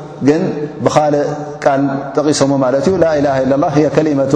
ግ 0.27 0.31
ብካል 0.85 1.15
ቃል 1.63 1.81
ጠቂሶዎ 2.15 2.51
ማት 2.63 2.75
ከلመة 3.95 4.33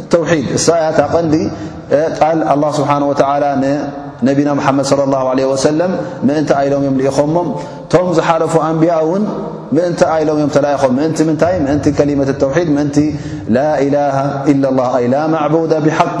اተوድ 0.00 0.28
ያቐንዲ 1.00 1.34
ቃል 2.18 2.38
لله 2.56 2.70
ስብሓنه 2.78 3.06
و 3.10 3.14
ነና 3.14 3.66
መድ 4.26 4.38
صى 4.90 5.02
الله 5.06 5.22
عله 5.32 5.44
وس 5.52 5.66
ምእንቲ 6.26 6.50
ኣይሎም 6.60 6.82
ዮም 7.06 7.16
ሞ 7.34 7.36
ቶም 7.92 8.06
ዝሓለፉ 8.16 8.54
ኣንብያ 8.66 8.92
ውን 9.10 9.24
ምእንቲ 9.76 10.00
ኣሎም 10.14 10.38
እም 10.44 10.50
ም 10.96 11.12
ምን 11.28 11.36
ታይ 11.42 11.56
ከة 11.98 12.32
ተوድ 12.40 12.70
ቲ 12.96 12.98
ا 13.64 13.66
ኣ 13.80 13.82
د 15.72 15.94
ሓق 15.98 16.20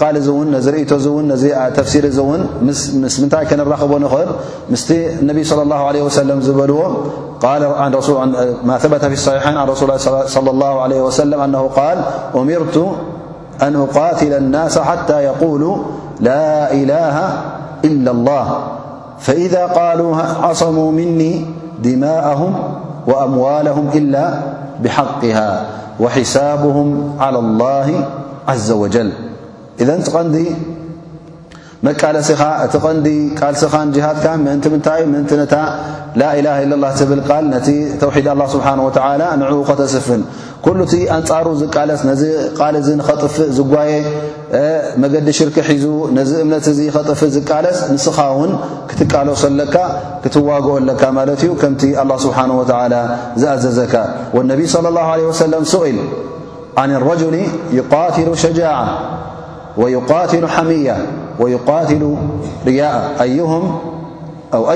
قال 0.00 0.28
ون 0.30 0.54
ذ 0.56 0.68
رت 0.68 0.92
ونتفسير 1.06 2.04
ن 3.02 3.08
سمنت 3.14 3.34
كنرخب 3.50 3.92
نر 4.04 4.16
م 4.72 4.74
النبي 5.22 5.44
صلى 5.50 5.62
الله 5.66 5.80
عليه 5.88 6.02
وسلم 6.02 6.36
بلو 6.60 6.78
اما 7.44 8.78
ثب 8.82 8.92
في 9.12 9.16
الصحيحين 9.20 9.56
عن 9.56 9.68
رسول 9.68 9.84
الله 9.90 10.00
صلى 10.26 10.50
الله 10.50 10.74
عليه 10.80 11.00
وسلم 11.02 11.40
أنه 11.40 11.62
قال 11.62 11.98
أمرت 12.36 12.78
أن 13.62 13.72
أقاتل 13.76 14.32
الناس 14.32 14.78
حتى 14.78 15.18
يقولوا 15.24 15.76
لا 16.20 16.72
إله 16.72 17.14
إلا 17.84 18.10
الله 18.10 18.44
فإذا 19.18 19.66
قالوا 19.66 20.16
عصموا 20.16 20.90
مني 20.92 21.32
دماءهم 21.82 22.52
وأموالهم 23.06 23.86
إلا 23.94 24.24
بحقها 24.82 25.50
وحسابهم 26.00 26.88
على 27.20 27.38
الله 27.38 27.88
عز 28.48 28.70
وجل 28.70 29.12
እዘን 29.80 30.00
ቲ 30.06 30.10
ቀንዲ 30.16 30.36
መቃለሲኻ 31.86 32.42
እቲ 32.64 32.74
ቐንዲ 32.82 33.06
ቃልስኻን 33.40 33.88
ጅሃድካ 33.94 34.26
ምእንቲ 34.42 34.64
ምንታይ 34.72 34.98
ዩ 35.02 35.06
ምእንቲ 35.12 35.30
ነታ 35.40 35.54
ላኢላሃ 36.20 36.58
ኢ 36.64 36.66
ላ 36.82 36.88
ትብል 36.98 37.20
ቃል 37.28 37.44
ነቲ 37.54 37.68
ተውሒድ 38.02 38.28
ስብሓን 38.54 38.78
ንዕ 39.40 39.48
ኸተስፍን 39.68 40.22
ኩሉ 40.64 40.78
እቲ 40.86 40.94
ኣንጻሩ 41.14 41.46
ዝቃለስ 41.62 42.00
ነዚ 42.10 42.22
ቓል 42.58 42.74
እዚ 42.80 42.88
ንኸጥፍእ 43.00 43.48
ዝጓየ 43.56 43.92
መገዲ 45.04 45.26
ሽርክ 45.38 45.56
ሒዙ 45.68 45.84
ነዚ 46.18 46.30
እምነት 46.44 46.66
እዚ 46.72 46.80
ኸጥፍእ 46.96 47.32
ዝቃለስ 47.38 47.78
ንስኻ 47.94 48.18
ውን 48.38 48.52
ክትቃለሰለካ 48.90 49.74
ክትዋግኦለካ 50.24 51.02
ማለት 51.18 51.42
እዩ 51.48 51.50
ከምቲ 51.62 51.82
ه 52.00 52.02
ስብሓን 52.26 52.50
ወ 52.58 52.60
ዝኣዘዘካ 53.40 53.94
ወነቢይ 54.36 54.68
صለ 54.74 54.86
ه 55.08 55.10
ለ 55.20 55.20
ወሰለም 55.32 55.66
ስኢል 55.74 55.98
ዓን 56.80 56.90
ረጅሊ 57.08 57.36
ዩقትሉ 57.80 58.28
ሸጃع 58.46 58.72
ويقትل 59.78 60.44
ሓمያ 60.54 60.94
ويقትل 61.40 62.02
ርያء 62.68 63.26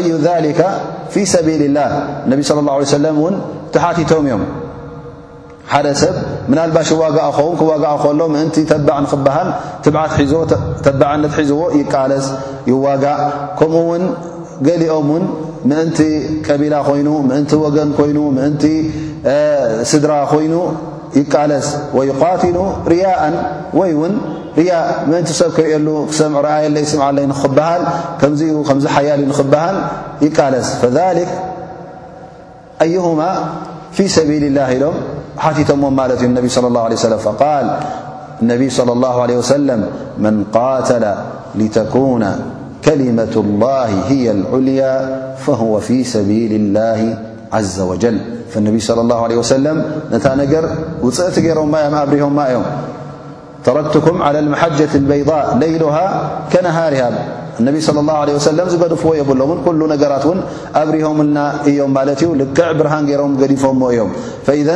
ዩ 0.08 0.16
ذ 0.24 0.28
ف 1.14 1.16
ሰ 1.32 1.34
ال 1.68 1.78
ነ 2.30 2.40
صى 2.48 2.52
الله 2.62 2.74
عيه 2.80 2.88
ሰ 2.94 2.96
ን 3.32 3.34
ተሓቲቶም 3.74 4.24
እዮም 4.28 4.42
ሓደ 5.72 5.86
ሰብ 6.00 6.14
ናባሽ 6.58 6.88
ዋጋ 7.02 7.16
ውን 7.46 7.54
ክዋጋ 7.60 7.84
ሎ 8.18 8.22
ምእንቲ 8.34 8.56
ተዕ 8.70 8.88
ክሃል 9.24 9.48
ት 10.84 10.86
ተነት 10.86 11.32
ሒዝዎ 11.40 11.60
ይዋጋእ 12.70 13.20
ከምኡ 13.58 13.78
ውን 13.90 14.04
ገሊኦም 14.66 15.08
ን 15.20 15.22
ምእንቲ 15.70 15.98
ቀቢላ 16.46 16.74
ኮይኑ 16.88 17.08
ምእንቲ 17.28 17.50
ወገን 17.64 17.90
ኮይኑ 17.98 18.18
እንቲ 18.48 18.64
ስድራ 19.90 20.12
ኮይኑ 20.32 20.54
ይቃለስ 21.20 21.66
ويقትሉ 21.96 22.56
ርያء 22.92 23.20
ይ 23.88 23.92
ውን 24.00 24.14
ርያ 24.58 24.72
ምንቲሰብ 25.08 25.48
ክሪኦሉ 25.56 25.88
ክሰም 26.10 26.32
ረኣየ 26.44 26.82
ስምዓይ 26.92 27.26
ክብሃል 27.40 27.82
ከምዚ 28.20 28.42
ከዚ 28.68 28.84
ሓያሉ 28.94 29.20
ንኽብሃል 29.32 29.76
ይቃለስ 30.24 30.68
فذ 30.82 30.96
ኣይሁማ 32.84 33.20
ፊ 33.96 33.98
ሰቢل 34.16 34.42
اላه 34.50 34.68
ኢዶም 34.76 34.94
ሓቲቶምዎም 35.44 35.94
ማለት 36.00 36.18
እዩ 36.22 36.28
ነ 36.32 36.36
ى 36.38 36.48
ه 36.48 36.48
ي 36.48 36.48
ነ 36.48 36.50
صى 36.54 36.60
ال 38.96 39.04
عه 39.28 39.32
س 39.50 39.52
መن 40.24 40.36
قተل 40.58 41.04
لተكن 41.60 42.24
ከሊመة 42.84 43.34
الላه 43.44 43.90
ه 44.08 44.10
الዑልያ 44.36 44.82
فهو 45.44 45.72
في 45.86 45.96
ሰቢل 46.14 46.52
اላه 46.60 47.00
عዘ 47.56 47.76
وجل 47.90 48.16
فነ 48.52 48.66
ص 48.86 48.90
اه 48.92 49.22
ع 49.40 49.42
س 49.50 49.52
ነታ 50.12 50.26
ነገር 50.42 50.64
ውፅእቲ 51.06 51.36
ገይሮ 51.46 51.58
እዮም 51.66 51.74
ኣብሪሆ 52.02 52.24
እዮም 52.30 52.34
تردتكم 53.66 54.22
على 54.22 54.38
المحجة 54.38 54.94
البيضاء 54.94 55.58
ليلها 55.58 56.30
كنهارها 56.52 57.10
እነቢ 57.60 57.76
صለ 57.86 57.96
ላሁ 58.08 58.16
ዓለ 58.22 58.30
ወሰለም 58.36 58.66
ዝገድፍዎ 58.72 59.10
የብሎምን 59.18 59.58
ኩሉ 59.66 59.80
ነገራት 59.92 60.24
ውን 60.30 60.40
ኣብሪሆምልና 60.80 61.38
እዮም 61.68 61.90
ማለት 61.98 62.18
እዩ 62.24 62.28
ልክዕ 62.40 62.66
ብርሃን 62.78 63.04
ገይሮም 63.10 63.32
ገዲፎምሞ 63.42 63.82
እዮም 63.92 64.10
ፈኢዘ 64.46 64.68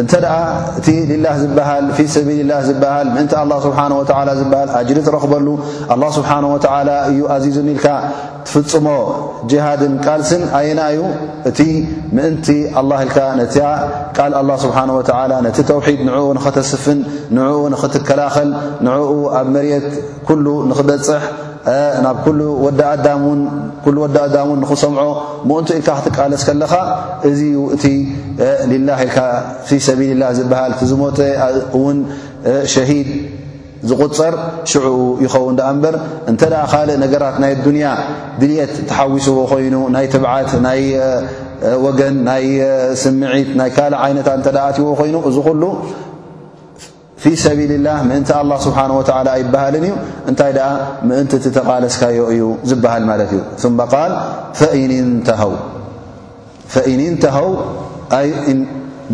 እንተ 0.00 0.12
ደኣ 0.24 0.36
እቲ 0.78 0.86
ልላህ 1.10 1.34
ዝበሃል 1.42 1.84
ፊ 1.96 2.06
ሰቢልላህ 2.14 2.60
ዝበሃል 2.68 3.08
ምእንቲ 3.16 3.32
ኣላ 3.42 3.52
ስብሓ 3.66 3.78
ወ 3.98 4.02
ዝበሃል 4.40 4.70
ኣጅሪት 4.80 5.08
ረኽበሉ 5.16 5.46
ኣላ 5.94 6.02
ስብሓን 6.18 6.46
ወዓላ 6.54 6.90
እዩ 7.10 7.20
ኣዚዙን 7.36 7.68
ኢልካ 7.74 7.86
ትፍፅሞ 8.46 8.86
ጅሃድን 9.50 9.94
ቃል 10.06 10.20
ስን 10.30 10.42
ኣየና 10.60 10.80
እዩ 10.94 11.02
እቲ 11.52 11.60
ምእንቲ 12.16 12.48
ኣ 12.80 12.86
ኢልካ 13.04 13.18
ነቲ 13.42 13.56
ቃል 14.18 14.32
ኣላ 14.42 14.50
ስብሓን 14.66 14.90
ወላ 14.98 15.32
ነቲ 15.48 15.58
ተውሒድ 15.70 16.00
ንዕኡ 16.10 16.26
ንኽተስፍን 16.40 17.00
ንዕኡ 17.38 17.60
ንኽትከላኸል 17.76 18.50
ንዕኡ 18.88 19.12
ኣብ 19.40 19.46
መርት 19.56 19.90
ኩሉ 20.28 20.46
ንኽበፅሕ 20.72 21.24
ናብ 21.64 22.16
ወኣ 22.26 22.38
ኩሉ 23.84 23.98
ወዲ 24.04 24.12
ኣዳም 24.24 24.46
ውን 24.50 24.58
ንኽሰምዖ 24.62 25.02
መእንቱ 25.48 25.68
ኢልካ 25.78 25.88
ክትቃለስ 25.98 26.42
ከለኻ 26.48 26.72
እዙ 27.30 27.38
ዩ 27.54 27.58
እቲ 27.74 27.84
ልላህ 28.72 28.98
ኢልካ 29.06 29.18
ፊ 29.68 29.70
ሰቢልላህ 29.88 30.28
ዝበሃል 30.38 30.70
እቲ 30.74 30.82
ዝሞተ 30.92 31.18
እውን 31.78 31.98
ሸሂድ 32.74 33.08
ዝቑፅር 33.90 34.34
ሽዑኡ 34.70 34.98
ይኸውን 35.24 35.54
ዳኣ 35.60 35.68
እምበር 35.74 35.94
እንተደኣ 36.30 36.62
ካልእ 36.72 36.98
ነገራት 37.04 37.36
ናይ 37.42 37.52
ዱንያ 37.66 37.86
ድልት 38.40 38.74
ተሓዊስዎ 38.90 39.38
ኮይኑ 39.52 39.74
ናይ 39.96 40.06
ትብዓት 40.14 40.50
ናይ 40.66 40.82
ወገን 41.86 42.16
ናይ 42.30 42.44
ስምዒት 43.02 43.50
ናይ 43.60 43.70
ካልእ 43.76 43.98
ዓይነታት 44.06 44.36
እንተ 44.40 44.48
ኣትይዎ 44.66 44.86
ኮይኑ 45.00 45.16
እዚ 45.30 45.36
ኩሉ 45.46 45.62
ፊ 47.22 47.26
ሰቢል 47.42 47.72
ላه 47.86 47.96
ምእንቲ 48.10 48.28
لله 48.44 48.56
ስብሓه 48.66 48.88
و 48.98 49.00
ይበሃልን 49.42 49.84
እዩ 49.88 49.94
እንታይ 50.30 50.50
ኣ 50.70 50.70
ምእንቲ 51.08 51.32
ተቓለስካዮ 51.56 52.16
እዩ 52.32 52.40
ዝበሃል 52.70 53.02
ማለት 53.10 53.30
እዩ 53.34 53.40
ث 53.62 53.64
ል 54.12 54.14
فኢን 56.74 56.98
ንተኸው 57.14 57.50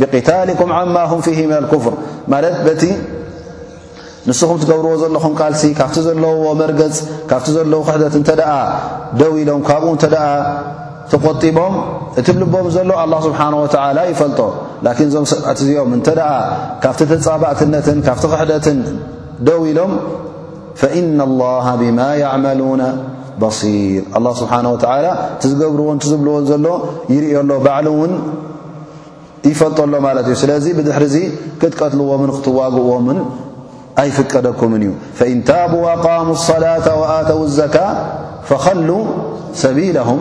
ብقታኩም 0.01 0.71
ዓማ 0.79 0.97
ه 1.11 1.13
ه 1.27 1.75
ፍር 1.85 1.95
ማለ 2.33 2.45
ቲ 2.81 2.83
ንስኹም 4.29 4.57
ትገብርዎ 4.63 4.93
ዘለኹም 5.03 5.35
ቃልሲ 5.41 5.63
ካብቲ 5.79 5.97
ዘለዎ 6.07 6.47
መርገፅ 6.61 6.97
ካብቲ 7.31 7.47
ዘለዎ 7.57 7.81
ክሕተት 7.87 8.15
እተ 8.21 8.29
ደው 9.21 9.33
ኢሎም 9.43 9.61
ካብኡ 9.69 9.85
ተቆጢቦም 11.13 11.75
እቲብልቦም 12.21 12.67
ዘሎ 12.77 12.91
ኣه 13.05 13.19
ስብሓه 13.27 13.53
ይፈልጦ 14.13 14.41
ላን 14.87 14.97
እዞም 15.07 15.25
ሰባት 15.33 15.59
እዚኦም 15.65 15.91
እንተደ 15.99 16.21
ካብቲ 16.83 17.01
ተፃባእትነትን 17.13 17.99
ካብቲ 18.07 18.25
ኽሕደትን 18.33 18.79
ደው 19.49 19.61
ኢሎም 19.71 19.93
ፈኢና 20.81 21.19
الላه 21.29 21.67
ብማ 21.81 21.99
يعመሉነ 22.23 22.83
በሲር 23.41 24.03
ه 24.15 24.27
ስብሓه 24.41 24.63
እቲ 25.37 25.43
ዝገብርዎን 25.53 25.97
ዝብልዎን 26.11 26.45
ዘሎ 26.53 26.67
ይርዮ 27.15 27.33
ሎ 27.51 27.53
ባዕሉ 27.67 27.87
እውን 27.95 28.13
ይፈልጦሎ 29.51 29.93
ማለት 30.07 30.27
እዩ 30.31 30.35
ስለዚ 30.43 30.65
ብድሕሪ 30.79 31.05
እዚ 31.11 31.17
ክትቀትልዎምን 31.61 32.31
ክትዋግእዎምን 32.37 33.19
ኣይፍቀደኩምን 34.03 34.83
እዩ 34.87 34.93
እን 35.35 35.39
ታቡ 35.49 35.73
ኣቃሙ 35.95 36.25
لصላة 36.39 36.87
وኣተው 37.01 37.41
الዘካ 37.49 37.77
ፈኸሉ 38.49 38.89
ሰቢልም 39.63 40.21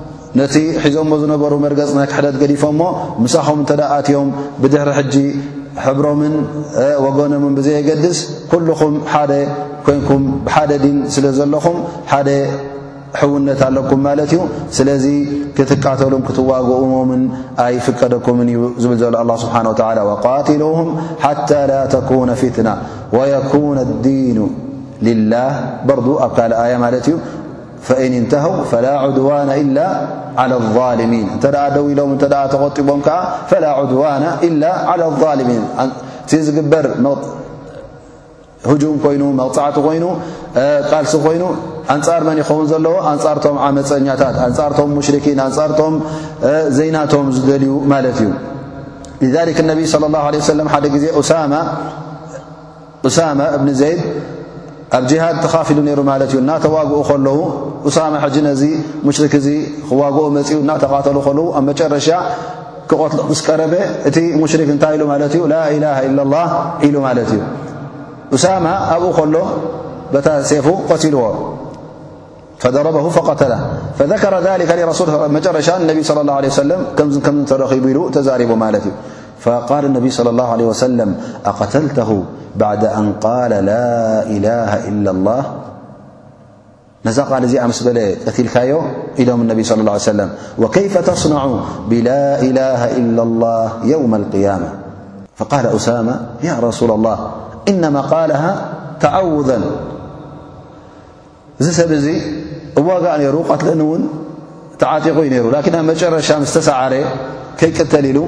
ነቲ 0.39 0.55
ሒዞሞ 0.83 1.11
ዝነበሩ 1.21 1.53
መርገፅ 1.63 1.89
ናይ 1.95 2.05
ክሕደት 2.11 2.35
ገዲፎም 2.41 2.75
ሞ 2.81 2.85
ምሳኾም 3.23 3.57
እንተ 3.61 3.71
ኣትዮም 3.95 4.29
ብድሕሪ 4.61 4.89
ሕጂ 4.97 5.15
ሕብሮምን 5.85 6.33
ወገኖምን 7.05 7.51
ብዘየገድስ 7.57 8.19
ኩልኹም 8.51 8.93
ኮይንኩም 9.85 10.23
ብሓደ 10.45 10.71
ዲን 10.83 10.97
ስለዘለኹም 11.15 11.77
ሓደ 12.11 12.29
ሕውነት 13.19 13.61
ኣለኩም 13.67 13.99
ማለት 14.07 14.31
እዩ 14.35 14.41
ስለዚ 14.77 15.05
ክትቃተሉም 15.55 16.21
ክትዋግኡምን 16.27 17.23
ኣይፍቀደኩምን 17.65 18.49
ዩ 18.55 18.59
ዝብል 18.83 18.97
ዘሎ 19.03 19.15
ኣላ 19.23 19.31
ስብሓን 19.43 19.67
ወተላ 19.71 19.97
ወቃትሉም 20.11 20.89
ሓታ 21.25 21.49
ላ 21.71 21.73
ተኩነ 21.95 22.29
ፊትና 22.41 22.69
ወየኩነ 23.17 23.77
ዲኑ 24.05 24.39
ልላህ 25.07 25.53
በርዱ 25.89 26.07
ኣብ 26.25 26.31
ካልኣያ 26.37 26.73
ማለት 26.85 27.05
እዩ 27.11 27.15
فኢ 27.87 28.07
ንተهው 28.23 28.53
فላ 28.71 28.85
عድዋن 29.03 29.49
إل 29.61 29.77
على 30.41 30.55
لظልሚን 30.63 31.25
እተ 31.35 31.45
ደው 31.75 31.85
ኢሎ 31.91 31.99
እ 32.13 32.15
ተغጢቦም 32.53 32.99
ከዓ 33.07 33.17
ላ 33.63 33.67
عድዋና 33.81 34.23
إل 34.47 34.63
على 34.91 35.05
لظልሚን 35.11 35.63
ቲ 36.29 36.31
ዝግበር 36.47 36.85
ጁም 38.81 38.95
ኮይኑ 39.03 39.21
መغፅዕቲ 39.39 39.77
ኮይኑ 39.85 40.05
ቃልሲ 40.89 41.13
ኮይኑ 41.25 41.43
ኣንጻር 41.93 42.21
መን 42.27 42.37
ይኸውን 42.41 42.65
ዘለዎ 42.71 42.93
ኣንጻርቶም 43.11 43.55
ዓመፀኛታት 43.67 44.35
ኣንጻርቶም 44.47 44.89
ሙሽርኪን 44.97 45.39
ኣንጻርቶም 45.45 45.93
ዘይናቶም 46.77 47.25
ዝደልዩ 47.37 47.71
ማለት 47.93 48.17
እዩ 48.23 48.29
لذك 49.35 49.57
اነቢ 49.65 49.79
صلى 49.93 50.05
الله 50.09 50.23
عለه 50.29 50.41
ሓደ 50.73 50.85
ዜ 51.03 51.05
ሳ 53.15 53.19
ዘይድ 53.81 53.99
ኣብ 54.97 55.05
هድ 55.23 55.35
ተካፊሉ 55.43 55.77
ሩ 55.99 56.39
ናተዋግኡ 56.47 57.07
ለዉ 57.27 57.37
ሳ 57.97 58.07
ዚ 58.61 58.65
ክ 59.33 59.37
ክዋግኡ 59.89 60.23
ኡ 60.29 61.45
እተተ 61.59 61.87
ረሻ 61.93 62.07
ቀረ 63.47 63.61
እቲ 64.09 64.17
ክ 64.69 64.73
ታይ 64.83 64.95
ሉ 65.01 65.05
ዩ 65.41 65.45
له 65.53 65.59
إ 66.07 66.09
له 66.17 66.41
ኢሉ 66.87 66.97
እዩ 67.23 67.31
ሳ 68.43 68.51
ኣብኡ 68.93 69.09
ከሎ 69.19 69.35
ታሴ 70.27 70.51
ልዎ 71.15 71.23
فደرበ 72.63 72.97
فተ 73.17 73.43
ذ 73.51 74.73
ረሻ 75.57 75.67
صى 76.07 76.13
اله 76.23 76.35
عليه 76.39 76.51
ሉ 77.13 77.41
ተرب 77.49 77.81
እዩ 78.77 78.85
فقال 79.41 79.85
النبي 79.85 80.09
صلى 80.09 80.29
الله 80.29 80.47
عليه 80.51 80.65
وسلم 80.65 81.15
أقتلته 81.45 82.23
بعد 82.55 82.85
أن 82.85 83.13
قال 83.13 83.49
لا 83.49 84.23
إله 84.23 84.87
إلا 84.87 85.11
الله 85.11 85.43
نذ 87.05 87.21
قال 87.21 87.67
مس 87.67 87.83
بل 87.83 88.15
تلكي 88.25 88.79
إلم 89.19 89.41
النبي 89.41 89.63
صى 89.63 89.73
اله 89.73 89.81
عليه 89.81 89.91
وسلم 89.91 90.29
وكيف 90.59 90.97
تصنع 90.97 91.49
بلا 91.89 92.41
إله 92.41 92.97
إلا 92.97 93.23
الله 93.23 93.71
يوم 93.85 94.15
القيامة 94.15 94.69
فقال 95.35 95.65
أساما 95.67 96.25
يا 96.43 96.57
رسول 96.61 96.91
الله 96.91 97.31
إنما 97.67 98.01
قالها 98.01 98.69
تعوذا 98.99 99.61
سب 101.59 101.91
وجء 102.77 103.17
نر 103.23 103.43
قتل 103.49 103.81
ون 103.81 104.07
تعطق 104.79 105.17
ر 105.17 105.49
لكن 105.57 105.85
مرش 105.85 106.31
مس 106.31 106.53
تسعر 106.53 107.03
كيتل 107.57 108.05
ل 108.17 108.19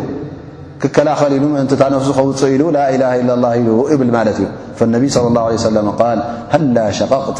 ክከላኸሊ 0.83 1.33
ኢሉ 1.39 1.45
ምእንቲ 1.51 1.71
እታ 1.75 1.83
ነፍሱ 1.93 2.09
ከውፅእ 2.15 2.49
ኢሉ 2.55 2.63
ላኢላ 2.75 3.03
ኢ 3.19 3.21
ላ 3.43 3.49
ኢሉ 3.59 3.67
እብል 3.93 4.09
ማለት 4.15 4.37
እዩ 4.39 4.45
ፈነቢይ 4.79 5.09
صለى 5.15 5.27
اላه 5.31 5.45
ሰለ 5.65 5.77
ቃል 6.01 6.19
ሃላ 6.53 6.77
ሸቐቕተ 6.97 7.39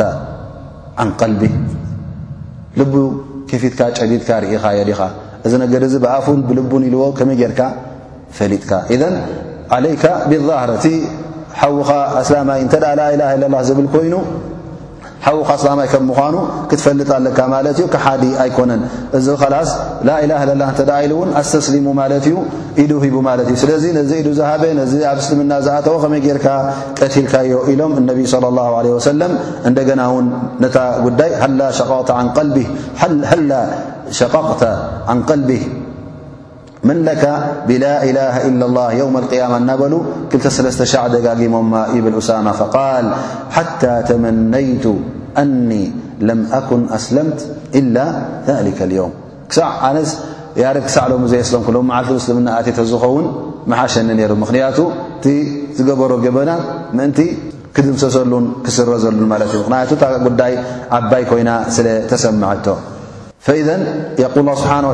አን 1.01 1.10
ቀልቢ 1.19 1.41
ልቡ 2.79 2.93
ከፊትካ 3.49 3.82
ጨሊትካ 3.97 4.29
ርኢኻ 4.43 4.63
የዲኻ 4.79 4.99
እዚ 5.45 5.53
ነገር 5.63 5.82
እዚ 5.88 5.93
በኣፉን 6.06 6.39
ብልቡን 6.49 6.84
ኢልዎ 6.89 7.03
ከመይ 7.17 7.38
ጌርካ 7.41 7.62
ፈሊጥካ 8.38 8.71
ኢዘ 8.95 9.01
ዓለይከ 9.77 10.06
ብዛህረቲ 10.29 10.86
ሓዉኻ 11.62 11.89
ኣስላማይ 12.21 12.60
እንተኣ 12.65 12.86
ላኢላ 12.99 13.23
ኢ 13.36 13.39
ላ 13.53 13.58
ዘብል 13.69 13.88
ኮይኑ 13.95 14.13
ሓዉካስላማይ 15.26 15.88
ከምምዃኑ 15.92 16.36
ክትፈልጥ 16.70 17.08
ኣለካ 17.18 17.40
ማለት 17.54 17.76
እዩ 17.80 17.86
ከሓዲ 17.94 18.24
ኣይኮነን 18.44 18.82
እዚ 19.18 19.28
ከላስ 19.42 19.70
ላኢላ 20.10 20.34
ለላ 20.50 20.64
እንተ 20.72 20.82
ዳ 20.90 20.96
ኢሉ 21.06 21.14
እውን 21.18 21.30
ኣስተስሊሙ 21.42 21.86
ማለት 22.00 22.26
እዩ 22.30 22.36
ኢዱ 22.84 22.92
ሂቡ 23.04 23.16
ማለት 23.30 23.48
እዩ 23.52 23.58
ስለዚ 23.64 23.84
ነዚ 24.00 24.12
ኢዱ 24.22 24.28
ዝሃበ 24.40 24.64
ነዚ 24.82 24.94
ኣብ 25.12 25.20
እስልምና 25.24 25.54
ዝኣተወ 25.68 25.96
ከመይ 26.04 26.22
ጌይርካ 26.26 26.48
ቀቲልካዮ 27.00 27.54
ኢሎም 27.74 27.94
እነቢይ 28.02 28.28
ለ 28.46 28.52
ላሁ 28.58 28.76
ለ 28.88 28.92
ወሰለም 28.98 29.36
እንደገና 29.70 30.02
እውን 30.12 30.28
ነታ 30.66 30.78
ጉዳይ 31.08 31.32
ሸቅሃላ 31.80 32.42
ሸቀቕተ 34.20 34.64
ን 35.18 35.22
ቀልቢህ 35.30 35.62
መን 36.89 36.98
ለካ 37.08 37.26
ብላ 37.67 37.84
ኢላሃ 38.10 38.34
ኢ 38.48 38.50
ላه 38.78 38.88
የውም 39.00 39.15
ያማ 39.41 39.54
እናበሉ 39.62 39.93
ክልተሰለስተ 40.32 40.86
ሻዕ 40.93 41.04
ደጋጊሞ 41.15 41.56
ይብል 41.98 42.15
ኡሳማ 42.22 42.48
ፈቃል 42.62 43.08
ሓታ 43.58 43.84
ተመነይቱ 44.10 44.86
ኣኒ 45.43 45.72
ለም 46.28 46.41
ኣኩን 46.60 46.84
ኣስለምት 47.00 47.39
ኢላ 47.82 47.98
ذሊከ 48.50 48.80
የውም 48.98 49.13
ክሳዕ 49.52 49.72
ነት 49.98 50.12
ያር 50.63 50.78
ክሳዕ 50.88 51.06
ሎም 51.12 51.24
ዘስሎም 51.34 51.63
ክሎ 51.67 51.78
ዓልቲ 52.00 52.12
ምስልምና 52.19 52.50
ኣትተ 52.60 52.80
ዝኸውን 52.91 53.26
መሓሸኒ 53.72 54.10
ነሩ 54.19 54.34
ምክንያቱ 54.43 54.80
እቲ 55.17 55.26
ዝገበሮ 55.78 56.12
ገበናት 56.26 56.63
ምእንቲ 56.98 57.19
ክድምሰ 57.78 58.04
ዘሉን 58.17 58.48
ክስረ 58.65 58.89
ዘሉን 59.06 59.28
ማለት 59.34 59.52
እዩ 59.56 59.62
ምክንያቱ 59.65 59.91
ታ 60.02 60.06
ጉዳይ 60.28 60.54
ዓባይ 61.00 61.24
ኮይና 61.32 61.52
ስለ 61.78 61.88
ተሰምዐቶ 62.10 62.67
ኢ 63.51 63.53
قል 63.67 64.45
ስብሓ 64.60 64.91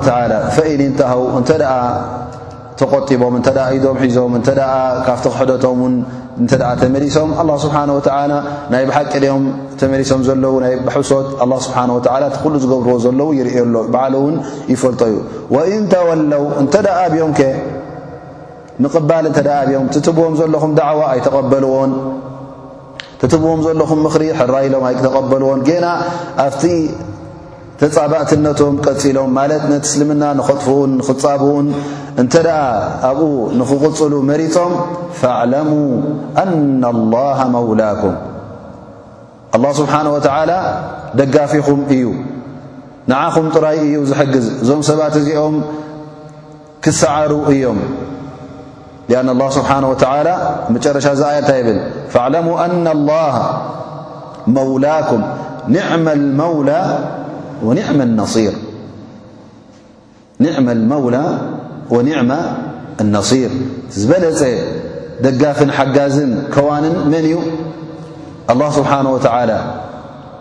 ፈኢን 0.56 0.80
እንተሃው 0.90 1.24
እንተ 1.40 1.50
ተቆጢቦም 2.80 3.34
እተ 3.40 3.48
ኢዶም 3.76 3.98
ሒዞም 4.02 4.34
እ 4.38 4.42
ካብቲ 5.08 5.26
ክሕደቶም 5.34 5.80
እ 5.88 6.44
ተመሶም 6.82 7.32
ስብሓ 7.64 7.78
ናይ 8.74 8.84
ሓቂኦም 8.96 9.44
ተመሶም 9.82 10.22
ዘለው 10.28 10.54
ናይ 10.64 10.74
ሶት 11.10 11.28
ስሓ 11.66 11.78
እ 12.30 12.30
ኩሉ 12.44 12.54
ዝገብርዎ 12.64 12.94
ዘለው 13.06 13.30
ይር 13.40 13.50
በዓሉ 13.96 14.16
እውን 14.22 14.36
ይፈልጦ 14.74 15.02
እዩ 15.12 15.20
ወኢንተወለው 15.56 16.46
እንተ 16.64 16.74
ብዮም 17.14 17.34
ከ 17.40 17.50
ንቕባል 18.86 19.26
እተ 19.32 19.40
ዮም 19.76 19.86
ትትብዎም 19.96 20.36
ዘለኹም 20.42 20.74
ዕዋ 20.90 21.02
ኣይተቐበልዎን 21.16 21.94
ብዎም 23.44 23.62
ዘለኹም 23.68 24.02
ምሪ 24.08 24.26
ራይሎም 24.56 24.84
ኣይተቀበልዎን 24.92 25.62
ና 25.86 25.94
ኣ 26.46 26.50
ተፃባእትነቶም 27.82 28.74
ቀፂሎም 28.86 29.30
ማለት 29.40 29.62
ነቲ 29.72 29.84
እስልምና 29.90 30.24
ንኸጥፍኡን 30.38 30.90
ንኽጻብኡን 31.00 31.68
እንተ 32.22 32.34
ደኣ 32.48 32.58
ኣብኡ 33.10 33.30
ንኽቕፅሉ 33.60 34.14
መሪፆም 34.30 34.74
ፍኣዕለሙ 35.20 35.70
ኣና 36.42 36.84
ላሃ 37.14 37.40
መውላኩም 37.54 38.16
ኣላ 39.58 39.66
ስብሓነ 39.80 40.08
ወተዓላ 40.16 40.52
ደጋፊኹም 41.22 41.80
እዩ 41.96 42.04
ንዓኹም 43.12 43.48
ጥራይ 43.56 43.78
እዩ 43.86 43.96
ዝሕግዝ 44.10 44.48
እዞም 44.64 44.82
ሰባት 44.90 45.16
እዚኦም 45.22 45.56
ክሰዓሩ 46.86 47.32
እዮም 47.54 47.80
ኣን 49.22 49.30
ኣላ 49.36 49.48
ስብሓነ 49.60 49.84
ወተላ 49.94 50.28
መጨረሻ 50.78 51.06
እዚ 51.18 51.22
ኣያ 51.30 51.40
እንታይ 51.46 51.60
ይብል 51.62 51.80
ኣዕለሙ 52.26 52.48
ኣና 52.66 52.86
ላሃ 53.12 53.38
መውላኩም 54.60 55.24
ንዕማ 55.78 56.06
መውላ 56.42 56.70
ር 57.68 57.74
ኒዕማ 60.46 60.70
መውላ 60.90 61.16
ወኒዕማ 61.96 62.32
ነصር 63.16 63.52
ዝበለፀ 64.00 64.42
ደጋፍን 65.26 65.72
ሓጋዝን 65.78 66.32
ከዋንን 66.54 66.96
መን 67.12 67.26
እዩ 67.30 67.36
ኣላ 68.54 68.62
ስብሓነ 68.78 69.06
ወላ 69.16 69.52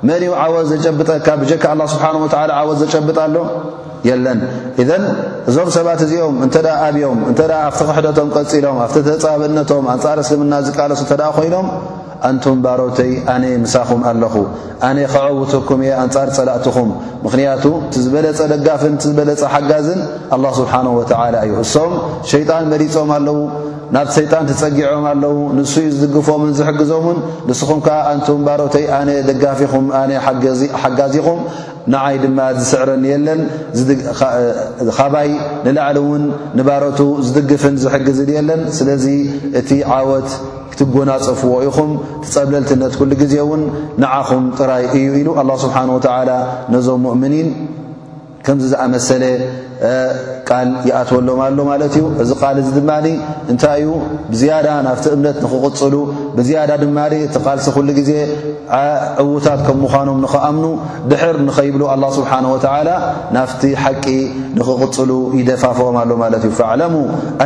መን 0.08 0.22
እዩ 0.26 0.32
ዓወት 0.44 0.66
ዘጨብጠካ 0.72 1.26
ብጀካ 1.42 1.64
ኣላ 1.74 1.82
ስብሓን 1.94 2.16
ላ 2.50 2.58
ዓወት 2.62 2.78
ዘጨብጥ 2.82 3.18
ኣሎ 3.26 3.36
የለን 4.08 4.40
እዘን 4.82 5.04
እዞም 5.50 5.70
ሰባት 5.76 6.02
እዚኦም 6.08 6.36
እንተ 6.46 6.54
ኣብዮም 6.88 7.20
እንተ 7.30 7.40
ኣብቲ 7.68 7.80
ክሕደቶም 7.88 8.28
ቀፂሎም 8.38 8.76
ኣብቲ 8.84 8.96
ተፃባብእነቶም 9.08 9.88
ኣንፃር 9.94 10.20
እስልምና 10.24 10.54
ዝቃለሱ 10.68 11.00
እተኣ 11.06 11.26
ኮይኖም 11.38 11.66
ኣንቱም 12.26 12.58
ባሮተይ 12.64 13.12
ኣነይ 13.34 13.54
ምሳኹም 13.64 14.00
ኣለኹ 14.10 14.34
ኣነይ 14.88 15.06
ኸዕውትኩም 15.14 15.80
እየ 15.86 15.92
ኣንጻር 16.02 16.28
ፀላእትኹም 16.36 16.90
ምኽንያቱ 17.24 17.64
እቲዝበለፀ 17.88 18.40
ደጋፍን 18.52 18.94
ቲዝበለፀ 19.02 19.40
ሓጋዝን 19.54 20.00
ኣላ 20.36 20.44
ስብሓንሁ 20.60 20.92
ወተዓላ 21.00 21.34
እዩ 21.48 21.54
እሶም 21.66 21.92
ሸይጣን 22.32 22.64
መሪፆም 22.72 23.10
ኣለዉ 23.18 23.38
ናብቲ 23.94 24.10
ሰይጣን 24.16 24.44
ትፀጊዖም 24.48 25.04
ኣለዉ 25.10 25.34
ንሱ 25.58 25.72
እዩ 25.82 25.90
ዝድግፎምን 25.98 26.50
ዝሕግዞምን 26.58 27.18
ንስኹምከ 27.48 27.88
ኣንቱም 28.10 28.40
ባሮተይ 28.46 28.84
ኣነ 28.98 29.08
ደጋፊኹም 29.28 29.86
ኣነ 30.00 30.10
ሓጋዚኹም 30.82 31.40
ንዓይ 31.92 32.16
ድማ 32.24 32.38
ዝስዕርኒ 32.58 33.04
የለን 33.12 33.40
ካባይ 34.98 35.28
ንላዕሊ 35.66 35.98
ውን 36.08 36.24
ንባሮቱ 36.58 36.98
ዝድግፍን 37.26 37.76
ዝሕግዝን 37.84 38.30
የለን 38.36 38.60
ስለዚ 38.80 39.06
እቲ 39.62 39.70
ዓወት 39.96 40.28
ክትጎናፀፍዎ 40.74 41.52
ኢኹም 41.70 41.92
ትጸብለልትነት 42.26 42.92
ኩሉ 43.00 43.10
ግዜ 43.22 43.34
ውን 43.52 43.62
ንዓኹም 44.04 44.44
ጥራይ 44.60 44.84
እዩ 45.00 45.08
ኢሉ 45.22 45.30
ኣላ 45.42 45.50
ስብሓን 45.66 45.90
ወተዓላ 45.96 46.30
ነዞም 46.76 47.02
ምእምኒን 47.12 47.48
ከምዚ 48.48 48.64
ዝኣመሰለ 48.72 49.24
ቃል 50.48 50.68
ይኣትወሎም 50.88 51.40
ሎ 51.56 51.64
ማለት 51.70 51.92
እዩ 51.98 52.04
እዚ 52.22 52.30
ቃል 52.42 52.56
እዚ 52.60 52.68
ድማ 52.76 52.90
እንታይ 53.52 53.82
እዩ 53.84 53.88
ብዝያዳ 54.30 54.68
ናፍቲ 54.86 55.04
እምነት 55.16 55.36
ንኽቕፅሉ 55.44 55.94
ብዝያዳ 56.38 56.70
ድማኒ 56.84 57.12
ቲ 57.34 57.42
ቓልሲ 57.46 57.66
ኹሉ 57.74 57.88
ግዜ 57.98 58.10
ዕዉታት 59.24 59.60
ከም 59.66 59.78
ምዃኖም 59.82 60.18
ንኽኣምኑ 60.24 60.64
ድሕር 61.10 61.36
ንኸይብሉ 61.48 61.82
ኣላ 61.96 62.04
ስብሓን 62.20 62.46
ወተዓላ 62.54 62.88
ናፍቲ 63.38 63.62
ሓቂ 63.82 64.06
ንኽቕፅሉ 64.60 65.10
ይደፋፍኦም 65.40 65.98
ኣሎ 66.04 66.10
ማለት 66.24 66.42
እዩ 66.50 66.54
ፈኣዕለሙ 66.62 66.94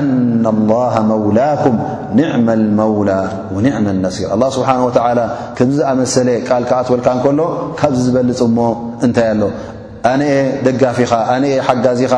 አና 0.01 0.55
ላሃ 0.71 0.95
መውላኩም 1.11 1.77
ኒዕማ 2.23 2.49
ልመውላ 2.65 3.11
ወንዕማ 3.59 3.87
ነሲር 4.07 4.31
ኣላ 4.37 4.45
ስብሓን 4.61 4.83
ወተዓላ 4.89 5.21
ከምዚ 5.59 5.77
ዝኣመሰለ 5.83 6.29
ቃል 6.49 6.63
ክኣትወልካ 6.73 7.09
ንከሎ 7.19 7.41
ካብዚ 7.83 8.01
ዝበልፅ 8.09 8.41
ሞ 8.57 8.61
እንታይ 9.07 9.31
ኣሎ 9.35 9.45
ኣن 10.11 10.23
ደጋፊኻ 10.67 11.11
ሓጋዚኻ 11.67 12.15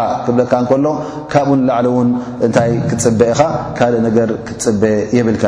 ካ 0.50 0.54
ሎ 0.84 0.90
ካብ 1.32 1.48
ላዕ 1.70 1.86
እታይ 2.46 2.70
ክፅበኻ 2.90 3.40
ካ 3.78 3.88
ነር 4.08 4.30
ክፅበ 4.48 4.82
يብል 5.20 5.38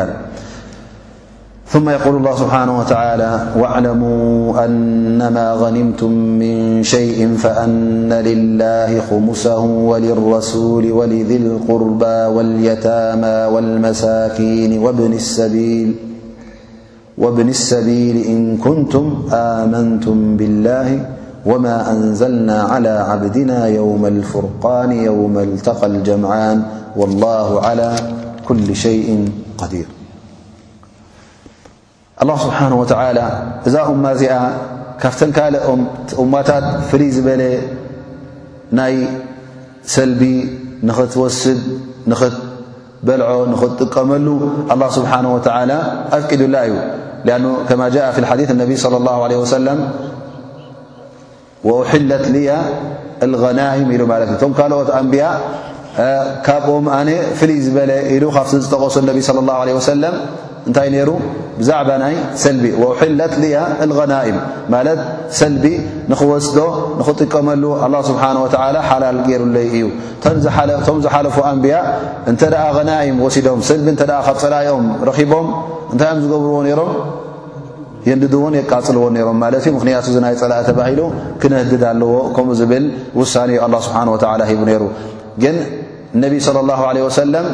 ثم 1.72 1.87
يقول 1.96 2.14
الله 2.18 2.35
ስبحنه 2.42 2.75
وتعلى 2.81 3.31
واعلموا 3.61 4.29
أنم 4.64 5.37
غنمتم 5.62 6.12
من 6.42 6.55
شيء 6.92 7.18
فأن 7.44 8.11
لله 8.29 8.90
خمسه 9.11 9.62
وللرسول 9.90 10.85
ولذ 10.99 11.31
لقርب 11.49 12.03
واليتام 12.37 13.22
والمسكيን 13.55 14.72
وابن 17.22 17.49
السبيل 17.61 18.16
እن 18.33 18.40
كنتም 18.66 19.05
آመنة 19.57 20.07
بالله 20.38 20.87
وما 21.46 21.90
أنزلنا 21.90 22.62
على 22.62 22.88
عبدنا 22.88 23.66
يوم 23.66 24.06
الفرقان 24.06 24.92
يوم 24.92 25.38
التقى 25.38 25.87
الجمعان 25.87 26.62
والله 26.96 27.61
على 27.66 27.96
كل 28.48 28.76
شيء 28.76 29.30
قدير 29.59 29.87
الله 32.22 32.37
سبحانه 32.44 32.76
وتعلى 32.82 33.26
እዛ 33.66 33.74
أم 33.92 34.04
ዚኣ 34.20 34.35
ካف 35.02 35.16
أمታ 36.22 36.50
ፍ 36.90 36.92
بل 37.26 37.42
ናይ 38.78 38.94
ሰلب 39.96 40.22
نتوسد 40.88 41.61
نبلع 42.11 43.28
نጥቀመሉ 43.52 44.26
الله 44.72 44.88
سبحانه 44.98 45.30
وتعلى 45.37 45.78
أدل 46.16 46.56
እዩ 46.64 46.72
لأنه 47.26 47.50
كما 47.68 47.87
جاء 47.96 48.06
في 48.14 48.18
لحديث 48.24 48.48
النب 48.54 48.70
صلى 48.85 48.96
الله 49.00 49.16
عليه 49.24 49.38
وسلم 49.44 49.78
ሕለት 51.90 52.25
ልያ 52.35 52.51
ልغናይም 53.33 53.88
ኢሉ 53.95 54.03
ማለት 54.12 54.29
እ 54.37 54.37
ቶም 54.42 54.53
ካልኦት 54.59 54.88
ኣንብያ 55.01 55.25
ካብኦም 56.47 56.87
ኣነ 56.99 57.09
ፍልይ 57.38 57.59
ዝበለ 57.66 57.90
ኢሉ 58.14 58.25
ካብቲ 58.37 58.53
ዝጠቐሶ 58.64 58.95
ነቢ 59.11 59.19
صለ 59.29 59.38
ላ 59.49 59.64
ለ 59.69 59.71
ወሰለም 59.79 60.14
እንታይ 60.69 60.88
ነይሩ 60.95 61.11
ብዛዕባ 61.61 61.90
ናይ 62.03 62.14
ሰልቢ 62.42 62.64
ወሕለት 62.83 63.35
ልያ 63.42 63.57
غናእም 63.99 64.38
ማለት 64.75 65.01
ሰልቢ 65.40 65.64
ንኽወስዶ 66.11 66.59
ንኽጥቀመሉ 67.01 67.64
ላ 67.92 67.97
ስብሓን 68.11 68.37
ወላ 68.45 68.77
ሓላል 68.88 69.19
ገይሩለይ 69.29 69.66
እዩ 69.77 69.85
ቶም 70.87 70.99
ዝሓለፉ 71.05 71.37
ኣንብያ 71.53 71.77
እንተ 72.33 72.42
ኣ 72.66 72.81
ናኢም 72.90 73.16
ወሲዶም 73.27 73.61
ሰልቢ 73.71 73.87
እተ 73.97 74.03
ካብ 74.27 74.37
ፀላይኦም 74.45 74.87
ረኪቦም 75.11 75.49
እንታይ 75.92 76.11
ኦም 76.14 76.21
ዝገብርዎ 76.25 76.59
ነሮም 76.69 76.92
የንዲድዎን 78.09 78.55
የቃፅልዎን 78.59 79.12
ነይሮም 79.19 79.38
ማለት 79.45 79.62
እዩ 79.66 79.73
ምክንያቱ 79.77 80.07
ዚ 80.14 80.19
ናይ 80.25 80.35
ፀላእ 80.42 80.61
ተባሂሉ 80.69 81.01
ክነህድድ 81.42 81.83
ኣለዎ 81.92 82.11
ከምኡ 82.37 82.53
ዝብል 82.61 82.85
ውሳነ 83.21 83.49
ዩ 83.57 83.62
ኣላ 83.66 83.75
ስብሓን 83.87 84.09
ወላ 84.12 84.42
ሂቡ 84.51 84.61
ነይሩ 84.69 84.83
ግን 85.42 85.57
እነቢ 86.16 86.35
ለ 86.57 86.62
ላ 86.69 86.77
ለ 86.97 87.03
ወሰለም 87.07 87.47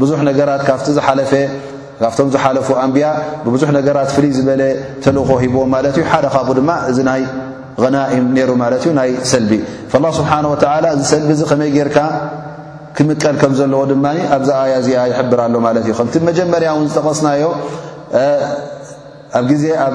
ብዙሕ 0.00 0.18
ነገራት 0.30 0.62
ካፍቲ 0.68 0.86
ዝሓለፈካብቶም 0.98 2.28
ዝሓለፉ 2.34 2.68
ኣንብያ 2.84 3.06
ብብዙሕ 3.46 3.70
ነገራት 3.78 4.10
ፍልይ 4.16 4.32
ዝበለ 4.38 4.62
ተልኾ 5.06 5.28
ሂብዎ 5.44 5.62
ማለት 5.74 5.94
እዩ 6.00 6.06
ሓደ 6.12 6.26
ካቡኡ 6.34 6.54
ድማ 6.60 6.70
እዚ 6.92 7.00
ናይ 7.10 7.22
ናኢም 7.96 8.24
ነይሩ 8.38 8.50
ማለት 8.62 8.80
እዩ 8.86 8.92
ናይ 9.00 9.10
ሰልቢ 9.32 9.52
ላ 10.04 10.08
ስብሓን 10.20 10.44
ወላ 10.54 10.86
እዚ 10.94 11.02
ሰልቢ 11.12 11.30
እዚ 11.36 11.42
ከመይ 11.52 11.70
ጌርካ 11.76 11.98
ክምቀል 12.96 13.34
ከም 13.42 13.52
ዘለዎ 13.58 13.82
ድማ 13.90 14.06
ኣብዛኣ 14.36 14.62
ያዚኣ 14.74 15.02
ይሕብር 15.12 15.40
ኣሎ 15.46 15.54
ማለት 15.66 15.84
እዩ 15.86 15.92
ከምቲ 15.98 16.14
መጀመርያ 16.30 16.68
እውን 16.76 16.86
ዝጠቐስናዮ 16.90 17.42
ኣብ 19.38 19.44
ግዜ 19.50 19.64
ኣብ 19.84 19.94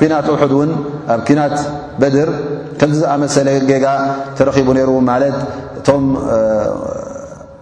ኩናት 0.00 0.26
እሑድ 0.34 0.52
ውን 0.58 0.70
ኣብ 1.14 1.20
ኩናት 1.28 1.56
በድር 2.00 2.30
ከምቲ 2.78 2.92
ዝኣመሰለ 3.00 3.48
ጌጋ 3.70 3.84
ተረኺቡ 4.36 4.68
ነይሩ 4.78 4.90
ማለት 5.10 5.36
እቶም 5.78 6.04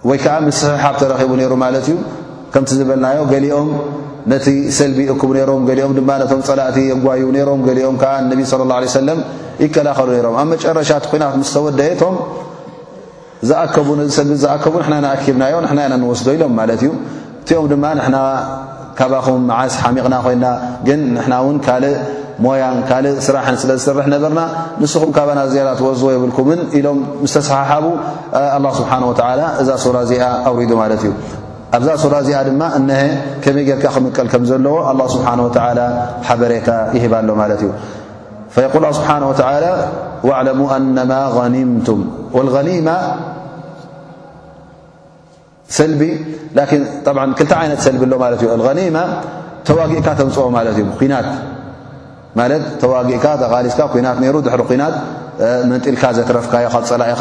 ወይ 0.09 0.19
ከዓ 0.25 0.35
ምስሕሓብ 0.47 0.95
ተረኪቡ 1.03 1.33
ነይሩ 1.41 1.53
ማለት 1.65 1.85
እዩ 1.91 1.97
ከምቲ 2.55 2.71
ዝበልናዮ 2.81 3.19
ገሊኦም 3.33 3.69
ነቲ 4.33 4.47
ሰልቢ 4.79 4.99
ይእክቡ 5.09 5.31
ነሮም 5.37 5.63
ገሊኦም 5.69 5.93
ድማ 5.99 6.11
ነቶም 6.23 6.41
ፀላእቲ 6.49 6.79
የጓዩ 6.91 7.23
ሮም 7.49 7.61
ገሊኦም 7.69 7.97
ከዓ 8.03 8.13
ነቢ 8.33 8.41
ስለ 8.53 8.63
ላ 8.73 8.77
ሰለም 9.01 9.21
ይከላኸሉ 9.65 10.09
ነሮም 10.17 10.35
ኣብ 10.43 10.47
መጨረሻት 10.55 11.05
ኩናት 11.13 11.35
ምስ 11.41 11.51
ተወደየ 11.57 11.93
ቶም 12.03 12.15
ዝኣከቡ 13.49 13.89
ነዚ 14.01 14.11
ሰልቢ 14.19 14.35
ዝኣከቡ 14.45 14.75
ንና 14.85 14.95
ንኣኪብናዮ 15.05 15.55
ንና 15.67 15.79
ኢና 15.87 15.95
ንወስዶ 16.03 16.27
ኢሎም 16.37 16.53
ማለት 16.61 16.81
እዩ 16.87 16.91
እቲኦም 17.43 17.67
ድማ 17.73 17.85
ና 18.15 18.19
ካባኹም 18.99 19.41
መዓስ 19.51 19.73
ሓሚቕና 19.83 20.17
ኮይንና 20.25 20.47
ግን 20.89 21.01
ንሕና 21.17 21.35
ውን 21.47 21.57
ካልእ 21.67 21.95
ሞያን 22.45 22.79
ካልእ 22.89 23.17
ስራሕን 23.27 23.57
ስለ 23.63 23.71
ዝስርሕ 23.81 24.07
ነበርና 24.15 24.43
ንስኹም 24.83 25.11
ካባና 25.17 25.41
ዝያራት 25.53 25.81
ወዝ 25.87 26.03
የብልኩምን 26.15 26.61
ኢሎም 26.79 26.99
ምስተሰሓሓቡ 27.25 27.87
ኣ 28.57 28.75
ስብሓ 28.81 28.93
ወ 29.11 29.15
እዛ 29.63 29.71
ሱራ 29.85 29.97
እዚኣ 30.07 30.25
ኣውሪዱ 30.51 30.73
ማለት 30.83 31.03
እዩ 31.07 31.13
ኣብዛ 31.77 31.91
ሱራ 32.05 32.15
እዚኣ 32.25 32.39
ድማ 32.49 32.63
እነሀ 32.79 33.03
ከመይ 33.45 33.65
ጌርካ 33.69 33.85
ክምቀል 33.97 34.27
ከም 34.33 34.43
ዘለዎ 34.51 34.75
ኣላ 34.91 35.01
ስብሓ 35.17 35.29
ወ 35.47 35.51
ሓበሬታ 36.29 36.71
ይህባሎ 36.97 37.29
ማለት 37.43 37.63
እዩ 37.67 37.71
ል 38.85 38.95
ስብሓን 38.99 39.23
ወተ 39.31 39.43
ዕለሙ 40.39 40.61
ኣነማ 40.79 41.13
ኒምቱም 41.55 42.01
ኒ 42.67 42.75
ሰል 45.77 45.93
2ልተ 46.01 47.51
ዓይነት 47.63 47.81
ሰልቢ 47.87 48.03
ሎ 48.13 48.15
ማለት 48.25 48.41
እኒማ 48.77 48.99
ተዋጊእካ 49.69 50.07
ተምፅኦ 50.19 50.45
ማለት 50.57 50.77
እዩ 50.79 50.85
ብኩናት 50.93 51.27
ማለት 52.39 52.63
ተዋጊእካ 52.83 53.25
ተኻሊስካ 53.43 53.81
ኩናት 53.95 54.17
ነይሩ 54.23 54.37
ድሕሪ 54.47 54.63
ኩናት 54.71 54.95
መንጢልካ 55.71 56.03
ዘተረፍካዮ 56.17 56.65
ካ 56.73 56.77
ፀላእኻ 56.89 57.21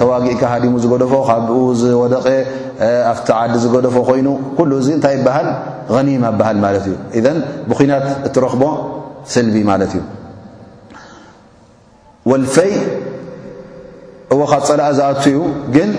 ተዋጊእካ 0.00 0.42
ሃዲሙ 0.52 0.72
ዝገደፎ 0.84 1.12
ካብ 1.28 1.48
ዝወደቐ 1.82 2.26
ኣፍቲ 3.12 3.28
ዓዲ 3.40 3.54
ዝገደፎ 3.64 3.96
ኮይኑ 4.08 4.28
ኩሉ 4.58 4.70
እዚ 4.82 4.88
እንታይ 4.96 5.14
ይበሃል 5.18 5.48
ኒማ 6.08 6.24
በሃል 6.40 6.58
ማለት 6.66 6.84
እዩ 6.90 6.94
እን 7.32 7.38
ብኩናት 7.70 8.06
እትረኽቦ 8.28 8.62
ሰልቢ 9.34 9.56
ማለት 9.70 9.92
እዩ 9.96 10.02
ወልፈይ 12.32 12.72
እዎ 14.34 14.40
ካፀላእ 14.52 14.90
ዝኣትኡ 14.98 15.36
ግን 15.76 15.90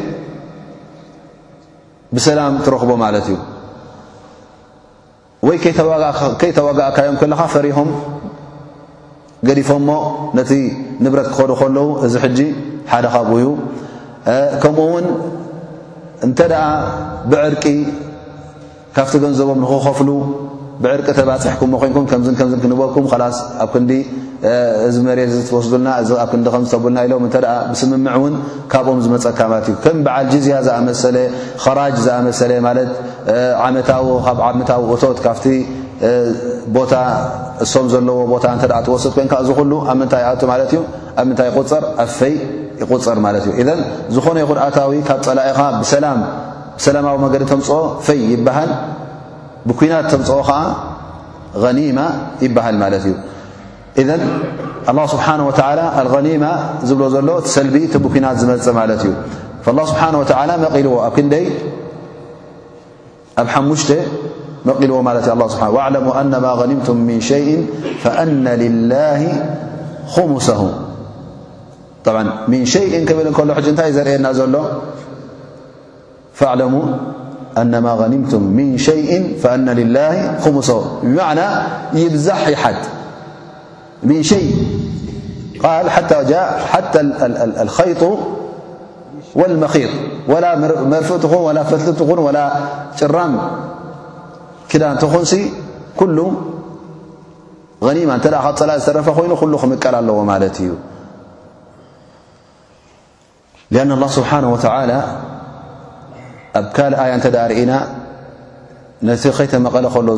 ብሰላም 2.16 2.54
ትረኽቦ 2.66 2.92
ማለት 3.06 3.26
እዩ 3.32 3.38
ወይ 5.48 5.58
ከይተዋጋእካዮም 5.64 7.16
ከለካ 7.22 7.42
ፈሪሖም 7.54 7.90
ገዲፎም 9.48 9.84
ሞ 9.90 9.94
ነቲ 10.38 10.52
ንብረት 11.06 11.28
ክኸዱ 11.32 11.52
ከለዉ 11.62 11.88
እዚ 12.06 12.14
ሕጂ 12.24 12.40
ሓደ 12.92 13.06
ኻብኡ 13.16 13.36
ዩ 13.44 13.48
ከምኡ 14.62 14.80
ውን 14.94 15.06
እንተደኣ 16.28 16.64
ብዕርቂ 17.32 17.66
ካብቲ 18.96 19.14
ገንዘቦም 19.24 19.60
ንክከፍሉ 19.64 20.10
ብዕርቂ 20.84 21.08
ተባፅሕኩምሞ 21.20 21.74
ኮንኩም 21.82 22.06
ከምዝን 22.12 22.36
ከም 22.40 22.48
ክንበኩም 22.64 23.06
ላስ 23.22 23.38
ኣብ 23.64 23.70
ክንዲ 23.74 23.92
እዚ 24.88 24.98
መሬት 25.08 25.32
ትወስልና 25.48 25.88
እዚ 26.02 26.10
ኣብ 26.24 26.30
ክንዲ 26.32 26.48
ከም 26.54 26.64
ዝተብልና 26.70 26.98
ኢሎም 27.06 27.24
እንተ 27.28 27.38
ብስምምዕ 27.72 28.12
እውን 28.20 28.34
ካብኦም 28.72 29.00
ዝመፀካለት 29.06 29.66
እዩ 29.72 29.76
ከም 29.84 29.98
በዓል 30.06 30.26
ጅዝያ 30.34 30.58
ዝኣመሰለ 30.68 31.18
ከራጅ 31.64 31.96
ዝኣመሰለ 32.06 32.52
ማለት 32.68 32.92
ዓመታዊ 33.68 34.08
ካብ 34.28 34.40
ዓመታዊ 34.50 34.80
እቶት 34.96 35.18
ካፍቲ 35.26 35.46
ቦታ 36.76 36.94
እሶም 37.66 37.86
ዘለዎ 37.94 38.18
ቦታ 38.34 38.46
ትወስድ 38.88 39.12
ኮይንካ 39.18 39.34
እዚ 39.44 39.50
ኩሉ 39.60 39.72
ኣብ 39.92 39.98
ምንታይ 40.02 40.24
ኣቱ 40.32 40.42
ማለት 40.54 40.70
እዩ 40.76 40.80
ኣብ 41.20 41.26
ምንታይ 41.30 41.48
ይቁፅር 41.52 41.84
ኣብ 42.04 42.10
ፈይ 42.20 42.34
ይቁፅር 42.82 43.18
ማለት 43.26 43.44
እዩ 43.50 43.54
እዘን 43.62 43.80
ዝኾነ 44.16 44.38
ይኹድኣታዊ 44.46 44.92
ካብ 45.12 45.20
ፀላኢኻ 45.30 45.60
ብብሰላማዊ 45.78 47.18
መገዲ 47.26 47.44
ተምፅኦ 47.52 47.78
ፈይ 48.08 48.20
ይበሃል 48.34 48.72
ብኲናት 49.70 50.08
ተምፅኦ 50.14 50.40
ከዓ 50.50 51.66
ኒማ 51.78 52.00
ይበሃል 52.46 52.76
ማለት 52.84 53.04
እዩ 53.10 53.14
ذ 53.98 54.12
له 54.22 54.30
ስብሓه 55.14 56.22
ኒማ 56.28 56.46
ዝብ 56.88 57.00
ዘሎ 57.14 57.30
ሰልቢ 57.56 57.76
ቡኪናት 58.04 58.36
ዝመፀ 58.42 58.66
ማለት 58.80 59.02
እዩ 59.06 59.12
ስብሓه 59.92 60.10
መقልዎ 60.64 60.96
ኣብ 61.06 61.12
ክንደይ 61.18 61.46
ኣብ 63.42 63.48
ሓሙሽ 63.54 63.84
መልዎ 64.66 64.96
እ 65.96 66.84
ሙ 72.26 72.34
ን 72.52 72.56
ሸይ 72.72 72.92
ከበኢል 73.10 73.28
ከሎ 73.38 73.50
እንታይእ 73.70 73.94
ዘርየና 73.98 74.28
ዘሎ 74.40 74.56
ሙሰ 80.58 80.72
ብና 81.16 81.40
ይብዛ 82.02 82.28
ይሓድ 82.54 82.82
ሓ 84.04 84.16
ሓ 85.64 85.76
الመኪط 89.50 89.94
መርፍእትኹን 90.92 91.58
ፈትልትኹን 91.70 92.28
ጭራም 93.00 93.34
ክዳንትኹን 94.72 95.24
ኩሉ 96.00 96.18
غኒማ 97.86 98.12
ተ 98.26 98.28
ካ 98.46 98.48
ፀላ 98.60 98.72
ዝተረፈ 98.82 99.08
ኮይኑ 99.18 99.32
ሉ 99.52 99.56
ክምቀል 99.62 99.96
ኣለዎ 100.00 100.18
ማለት 100.32 100.56
እዩ 100.64 100.72
ኣ 103.76 103.84
الله 103.98 104.10
ስብሓه 104.18 104.42
و 104.54 104.58
ኣብ 106.60 106.68
ካል 106.76 106.94
ኣያ 107.04 107.12
እተ 107.20 107.26
ርእና 107.52 107.72
ነቲ 109.08 109.24
ኸይተመቐለ 109.38 109.86
ከሎ 109.96 110.10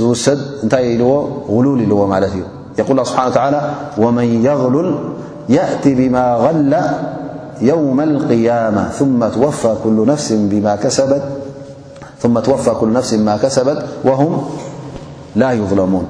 ዝውሰድ 0.00 0.40
እንታይ 0.64 0.84
ኢልዎ 0.94 1.10
غሉል 1.54 1.78
ኢልዎ 1.84 1.98
ማት 2.12 2.24
እዩ 2.30 2.40
يقل 2.78 2.90
الله 2.92 3.02
بحانه 3.02 3.30
و 3.30 3.34
تعالى 3.34 3.74
ومن 3.98 4.24
يغلل 4.44 4.94
يأت 5.48 5.88
بما 5.88 6.34
غل 6.34 6.76
يوم 7.62 8.00
القيامة 8.00 8.88
ثم 8.88 9.28
توفى 9.28 9.74
كل 9.84 10.06
نفس 12.92 13.12
بما 13.12 13.36
كسبت 13.56 13.86
وهم 14.04 14.50
لا 15.36 15.52
يظلمون 15.52 16.06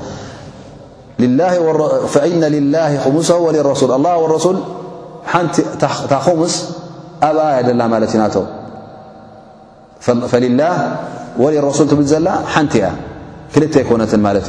ሙ 3.16 4.78
ሓንቲ 5.30 5.54
ታ 6.10 6.16
خሙስ 6.26 6.54
ኣብያ 7.28 7.88
ለት 8.02 8.14
ናቶ 8.22 8.36
ፈላه 10.32 10.74
ورሱل 11.42 11.86
ትብል 11.92 12.06
ዘላ 12.12 12.28
ሓንቲ 12.54 12.72
ያ 12.84 12.88
ክል 13.54 13.62
ኮነት 13.90 14.10
ት 14.12 14.14
እዩ 14.42 14.48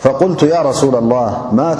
فقلت 0.00 0.42
يا 0.42 0.62
رسول 0.62 0.94
الله 0.94 1.48
ما 1.52 1.74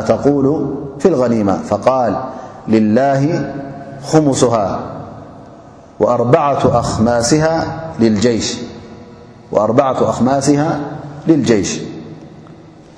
تقول 0.00 0.70
في 0.98 1.08
الغنيمة 1.08 1.58
فقال 1.68 2.16
لله 2.68 3.50
خمسها 4.06 4.80
وأربعة 6.00 6.62
أخماسها 10.10 10.80
للجيش 11.26 11.80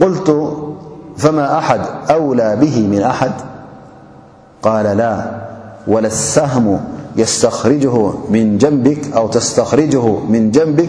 قلت 0.01 0.55
فما 1.16 1.59
أحد 1.59 1.80
أولى 2.11 2.57
به 2.57 2.86
من 2.86 3.01
أحد 3.01 3.32
قال 4.62 4.84
لا 4.97 5.30
ولا 5.86 6.07
السهم 6.07 6.68
أو 7.18 7.24
تستخرجه 7.24 8.28
من 10.28 10.51
جنبك 10.53 10.89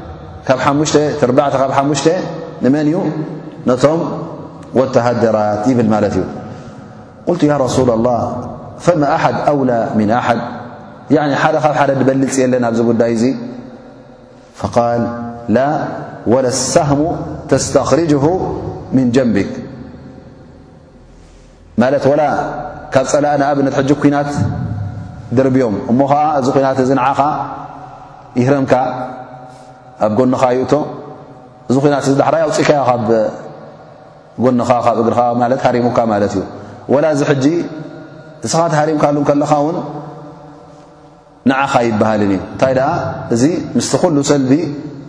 ካብ 0.47 0.59
5ሙሽ 0.67 0.91
ትዕ 1.21 1.31
ካብ 1.61 1.69
ሓሙሽ 1.77 2.03
ንመን 2.63 2.87
እዩ 2.91 2.95
ነቶም 3.69 3.99
ወተሃደራት 4.79 5.63
ይብል 5.71 5.87
ማለት 5.93 6.13
እዩ 6.17 6.21
ቁልቲ 7.29 7.41
ያ 7.51 7.55
ረሱላ 7.65 7.89
الላه 7.97 8.21
ፈማ 8.85 9.01
ኣሓድ 9.17 9.35
أውላ 9.51 9.71
ምን 9.99 10.09
ኣሓድ 10.19 10.39
ሓደ 11.43 11.55
ኻብ 11.65 11.73
ሓደ 11.81 11.89
ንበልፅ 12.01 12.33
የለን 12.41 12.63
ኣብዚ 12.69 12.79
ጉዳይ 12.89 13.09
እዙ 13.17 13.23
قል 14.77 15.01
ላ 15.55 15.57
ወላ 16.33 16.45
لሳህሙ 16.49 17.01
ተስተኽርጅሁ 17.51 18.23
ምን 18.95 19.07
ጀንብክ 19.15 19.51
ማለት 21.81 22.03
ወላ 22.11 22.21
ካብ 22.93 23.05
ፀላእ 23.13 23.35
ንኣብነትሕጅ 23.41 23.89
ኩናት 24.01 24.31
ድርብዮም 25.37 25.75
እሞ 25.91 25.99
ኸዓ 26.11 26.23
እዚ 26.41 26.47
ኩናት 26.57 26.77
እዚ 26.83 26.91
ንዓኻ 26.99 27.19
ይረምካ 28.41 28.73
ኣብ 30.05 30.11
ጎኒኻ 30.19 30.43
ይእቶ 30.57 30.73
እዚ 31.69 31.75
ኩናት 31.83 32.05
እዚ 32.09 32.13
ዳሕራይ 32.21 32.41
ኣውፅኢካያ 32.47 32.79
ካብ 32.89 33.07
ጎኒኻ 34.43 34.67
ካብ 34.85 34.97
እግርኻ 35.01 35.19
ማለት 35.41 35.59
ሃሪሙካ 35.65 35.97
ማለት 36.13 36.33
እዩ 36.37 36.41
ወላ 36.93 37.05
እዚ 37.15 37.21
ሕጂ 37.31 37.45
ንስኻ 38.43 38.61
ቲ 38.71 38.73
ሃሪምካሉ 38.81 39.17
ከለኻ 39.29 39.51
ውን 39.65 39.77
ንዓኻ 41.49 41.73
ይበሃልን 41.87 42.31
እዩ 42.35 42.41
እንታይ 42.53 42.73
ደኣ 42.79 42.89
እዚ 43.35 43.43
ምስቲ 43.77 43.93
ኩሉ 44.03 44.15
ሰልቢ 44.31 44.51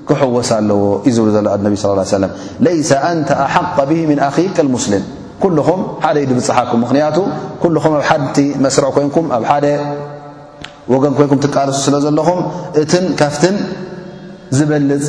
ክሕወስ 0.09 0.51
ኣለዎ 0.59 0.85
እዩ 1.09 1.13
ዝብሉ 1.17 1.29
ዘሎ 1.37 1.47
ኣነቢ 1.57 1.75
ሳ 1.83 1.89
ለም 2.25 2.31
ለይሰ 2.67 2.91
ኣንተ 3.11 3.29
ኣሓق 3.47 3.75
ብሂ 3.91 3.99
ምን 4.11 4.19
ኣኪቅ 4.29 4.57
ሙስሊም 4.77 5.05
ኩልኹም 5.43 5.81
ሓደ 6.05 6.17
ዩ 6.23 6.25
ድብፅሓኩም 6.31 6.81
ምክንያቱ 6.85 7.17
ኩልኹም 7.63 7.93
ኣብ 7.99 8.05
ሓቲ 8.11 8.37
መስርዕ 8.65 8.91
ኮይንኩም 8.97 9.27
ኣብ 9.37 9.43
ሓደ 9.51 9.67
ወገን 10.95 11.13
ኮይንኩም 11.19 11.39
ትቃልሱ 11.45 11.79
ስለ 11.87 11.95
ዘለኹም 12.05 12.39
እን 12.99 13.05
ካፍትን 13.21 13.57
زبل 14.53 15.01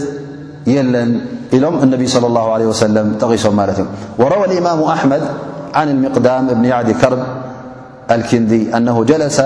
ل 0.66 0.94
لم 1.54 1.84
النبي 1.84 2.08
صلى 2.08 2.28
الله 2.28 2.54
عليه 2.54 2.66
وسلم 2.66 3.14
تال 3.20 3.86
وروى 4.20 4.46
الإمام 4.46 4.84
أحمد 4.84 5.22
عن 5.76 5.90
المقدام 5.90 6.48
بن 6.48 6.66
يعد 6.66 6.92
كرب 6.92 7.20
الكندي 8.12 8.78
أنه 8.78 9.04
جلس 9.04 9.44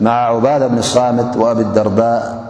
مع 0.00 0.10
عبادة 0.12 0.66
بن 0.66 0.78
الصامت 0.78 1.36
وأبي 1.36 1.62
الدرباء 1.62 2.44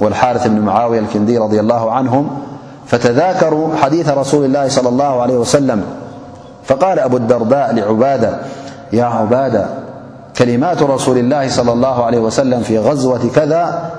والحارث 0.00 0.46
بن 0.48 0.58
معاوية 0.60 0.98
الكندي 0.98 1.38
رضي 1.38 1.60
الله 1.60 1.92
عنهم 1.92 2.38
فتذاكروا 2.86 3.76
حديث 3.76 4.08
رسول 4.08 4.44
الله 4.44 4.66
لى 4.66 4.88
الل 5.24 5.30
ي 5.30 5.36
وسلم 5.36 5.82
فقال 6.64 6.98
أبو 6.98 7.16
الدرباء 7.16 7.74
لعبادة 7.74 8.36
يا 8.92 9.04
عباد 9.04 9.66
كلمات 10.36 10.82
رسول 10.82 11.18
الله 11.18 11.48
صلى 11.48 11.72
الله 11.72 12.04
عليه 12.04 12.18
وسلمفي 12.18 12.78
غزوة 12.78 13.20
كذا 13.34 13.90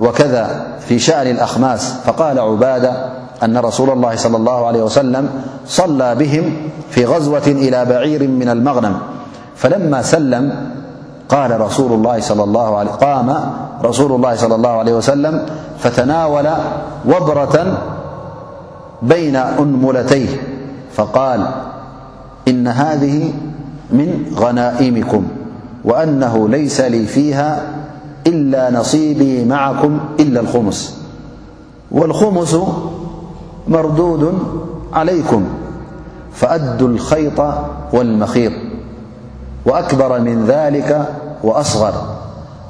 وكذا 0.00 0.64
في 0.80 0.98
شأن 0.98 1.26
الأخماس 1.26 1.94
فقال 2.04 2.38
عبادة 2.38 3.10
أن 3.42 3.56
رسول 3.56 3.90
الله 3.90 4.16
صلى 4.16 4.36
الله 4.36 4.66
عليه 4.66 4.82
وسلم- 4.82 5.28
صلى 5.80 6.14
بهم 6.14 6.56
في 6.90 7.04
غزوة 7.04 7.46
إلى 7.46 7.84
بعير 7.84 8.28
من 8.28 8.48
المغنم 8.48 8.98
فلما 9.56 10.02
سلم 10.02 10.52
قالقام 11.28 11.62
رسول 11.62 11.92
الله 11.92 12.20
صلى 14.36 14.54
الله 14.56 14.78
عليه 14.82 14.92
وسلم 14.92 15.42
فتناول 15.78 16.46
وبرة 17.06 17.78
بين 19.02 19.36
أنملتيه 19.36 20.28
فقال 20.94 21.46
إن 22.48 22.68
هذه 22.68 23.32
من 23.90 24.32
غنائمكم 24.36 25.26
وأنه 25.84 26.48
ليس 26.48 26.80
لي 26.80 27.06
فيها 27.06 27.62
إلا 28.26 28.70
نصيبي 28.70 29.44
معكم 29.44 29.98
إلا 30.20 30.40
الخمس 30.40 30.98
والخمس 31.90 32.56
مردود 33.68 34.38
عليكم 34.92 35.44
فأدوا 36.32 36.88
الخيط 36.88 37.42
والمخيط 37.92 38.52
وأكبر 39.66 40.20
من 40.20 40.44
ذلك 40.46 41.08
وأصغر 41.44 41.92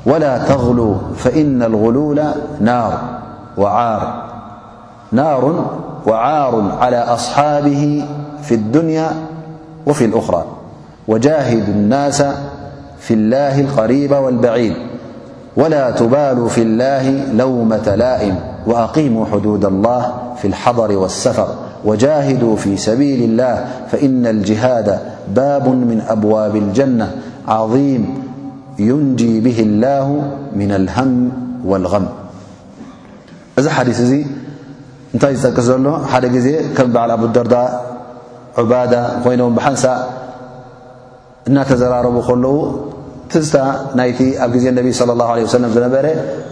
ولا 0.07 0.39
تغلوا 0.39 0.95
فإن 1.17 1.63
الغلول 1.63 2.23
نار 2.61 2.99
وعار 6.07 6.73
على 6.81 6.97
أصحابه 6.99 8.05
في 8.43 8.55
الدنيا 8.55 9.11
وفي 9.87 10.05
الأخرى 10.05 10.45
وجاهدوا 11.09 11.75
الناس 11.75 12.23
في 12.99 13.15
الله 13.15 13.61
القريب 13.61 14.13
والبعيد 14.13 14.77
ولا 15.57 15.91
تبالوا 15.91 16.49
في 16.49 16.63
الله 16.63 17.33
لومة 17.33 17.95
لائم 17.97 18.37
وأقيموا 18.67 19.27
حدود 19.27 19.65
الله 19.65 20.15
في 20.37 20.49
الحضر 20.49 20.97
والسفر 20.99 21.49
وجاهدوا 21.85 22.57
في 22.57 22.77
سبيل 22.77 23.23
الله 23.23 23.67
فإن 23.93 24.27
الجهاد 24.27 24.99
باب 25.29 25.69
من 25.69 26.01
أبواب 26.09 26.57
الجنة 26.57 27.13
عظيم 27.49 28.23
ينجي 28.79 29.41
به 29.41 29.61
الله 29.61 30.23
من 30.57 30.73
الهم 30.73 31.31
والغم 31.65 32.07
اذا 33.59 33.71
حديثي 33.71 34.27
تله 35.21 36.05
ك 36.77 36.81
بعل 36.81 37.11
أب 37.11 37.25
الدرداء 37.25 37.71
عبادة 38.59 39.01
ي 39.27 39.41
ناتزراربل 41.51 42.23
ትዝታ 43.33 43.59
ናይቲ 43.99 44.21
ኣብ 44.45 44.51
ግዜ 44.57 44.65
ነቢ 44.79 44.89
صለ 45.01 45.11
ላه 45.21 45.29
ለ 45.39 45.51
ሰለም 45.55 45.71
ዝነበረ 45.77 46.07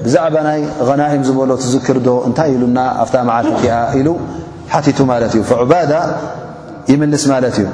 ብዛዕባ 0.05 0.35
ናይ 0.49 0.61
غናይም 0.89 1.23
ዝበሎ 1.29 1.51
ትዝክር 1.63 1.99
ዶ 2.07 2.09
እንታይ 2.29 2.51
ኢሉና 2.57 2.79
ኣፍታ 3.03 3.15
መዓልፈቲኣ 3.29 3.75
ኢሉ 3.99 4.09
ሓቲቱ 4.73 4.99
ማለት 5.13 5.33
እዩ 5.39 5.43
ዑባዳ 5.61 5.93
ይመልስ 6.93 7.23
ማለት 7.33 7.57
እዩ 7.61 7.67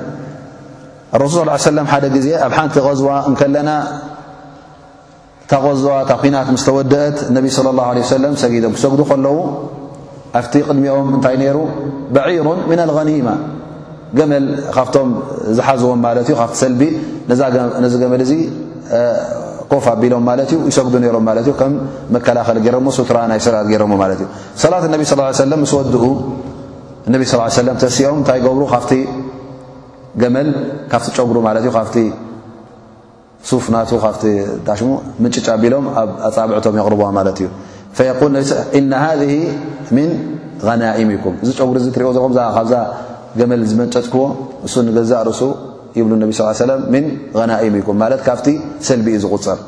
ረሱል 1.22 1.48
ለም 1.78 1.86
ሓደ 1.92 2.05
ግዜ 2.16 2.26
ኣብ 2.46 2.53
ሓንቲ 2.59 2.74
غዝዋ 2.86 3.11
ንከለና 3.32 3.70
ታ 5.51 5.53
غዝዋ 5.66 5.92
ታ 6.11 6.12
ኺናት 6.22 6.48
ምስ 6.55 6.64
ተወድአት 6.68 7.16
ነቢ 7.36 7.46
صለ 7.57 7.66
ه 7.88 7.90
ለ 7.96 8.07
ሰለም 8.16 8.32
ሰጊዶም 8.42 8.72
ክሰጉዱ 8.76 9.01
ከለዉ 9.11 9.36
ኣብቲ 10.40 10.55
ቅድሚኦም 10.66 11.09
እንታይ 11.16 11.36
ነይሩ 11.42 11.59
በዒሩ 12.14 12.48
ምን 12.70 12.80
ልغኒማ 12.90 13.28
ገመል 14.18 14.44
ካብቶም 14.74 15.09
ዝሓዝዎም 15.57 16.01
ማለት 16.07 16.26
እዩ 16.28 16.34
ካብቲ 16.40 16.55
ሰልቢ 16.62 16.82
ነዚ 17.82 17.92
ገመል 18.03 18.22
ኮፍ 19.70 19.84
ኣቢሎም 19.95 20.22
ማትእዩ 20.28 20.53
ይሰጉዱ 20.70 20.95
ሮም 21.16 21.28
ከም 21.61 21.72
መከላኸ 22.14 22.49
ሞ 22.86 22.91
ሱራ 22.97 23.18
ናይ 23.32 23.41
ሰላት 23.47 23.68
ረሞ 23.82 23.93
እ 24.05 24.16
ሰላት 24.62 24.84
ነቢ 24.95 25.03
ስ 25.11 25.14
ለም 25.51 25.61
ምስ 25.64 25.72
ወድኡ 25.78 26.05
ነብ 27.12 27.22
ስ 27.32 27.59
ለም 27.68 27.76
ተሲኦም 27.82 28.18
እንታይ 28.20 28.38
ገብሩ 28.47 28.62
ካብቲ 28.72 28.93
ገመል 30.22 30.49
ካብ 30.93 31.01
ፀጉሩ 31.18 31.36
ማት 31.47 31.57
እዩ 31.62 31.68
ካፍቲ 31.78 31.97
ሱፍናቱ 33.51 33.91
ካ 34.05 34.74
ሽሙ 34.78 34.88
ምንጭጫ 35.22 35.47
ኣቢሎም 35.57 35.84
ኣብ 36.03 36.09
ኣፃብዕቶም 36.28 36.74
የቅርቡ 36.80 37.01
ማት 37.18 37.28
እዩ 37.41 37.49
እ 38.01 38.80
ሃ 39.05 39.07
ምን 39.97 40.09
غናምኩም 40.66 41.34
እዚ 41.45 41.51
ጨጉሪ 41.61 41.76
ትሪእዎ 41.97 42.11
ዘለኹም 42.16 42.34
ካብዛ 42.57 42.74
ገመል 43.41 43.61
ዝመጨጭክዎ 43.70 44.22
እሱ 44.66 44.74
ንገዛእ 44.86 45.22
ርእሱ 45.28 45.41
ይብ 45.99 46.07
ነቢ 46.22 46.30
ስ 46.38 46.43
ሰለ 46.62 46.70
ም 46.95 46.97
غናእምኩም 47.38 47.97
ማለት 48.03 48.20
ካብቲ 48.26 48.47
ሰልቢእዩ 48.88 49.18
ዝغፅር 49.24 49.59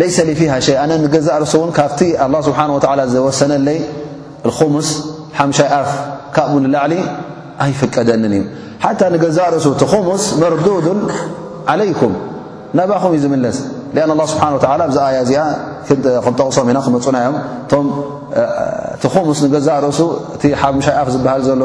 ለይሰ 0.00 0.16
ፊሃ 0.40 0.52
ሸ 0.66 0.76
ኣነ 0.82 0.92
ገዛእርእሱእ 1.14 1.64
ካብቲ 1.78 2.00
ስብሓ 2.48 2.58
ዝወሰነለይ 3.14 3.78
ኹሙስ 4.58 4.88
ሓምሻይ 5.38 5.68
ኣፍ 5.80 5.90
ካብ 6.36 6.50
ንላዕሊ 6.64 6.94
ኣይፍቀደኒን 7.64 8.32
እዩ 8.38 8.42
ሓታ 8.84 9.00
ንገዛ 9.14 9.38
ርእሱ 9.54 9.66
ቲ 9.82 9.84
ኹሙስ 9.92 10.22
መርዱዱን 10.40 11.00
ዓለይኩም 11.72 12.14
ናባኹም 12.78 13.12
እዩ 13.16 13.20
ዝምለስ 13.24 13.58
ኣ 14.00 14.06
ه 14.20 14.26
ስብሓ 14.32 14.44
ብዚ 14.90 14.96
ኣያ 15.08 15.16
እዚኣ 15.24 15.42
ክጠቕሶም 15.86 16.66
ኢና 16.72 16.78
ክመፁናእዮም 16.86 17.36
እቲ 18.96 19.04
ኹሙስ 19.14 19.38
ንገዛርእሱ 19.46 20.00
እቲ 20.34 20.42
ሓሙሻይ 20.62 20.94
ኣፍ 21.00 21.08
ዝበሃል 21.14 21.42
ዘሎ 21.48 21.62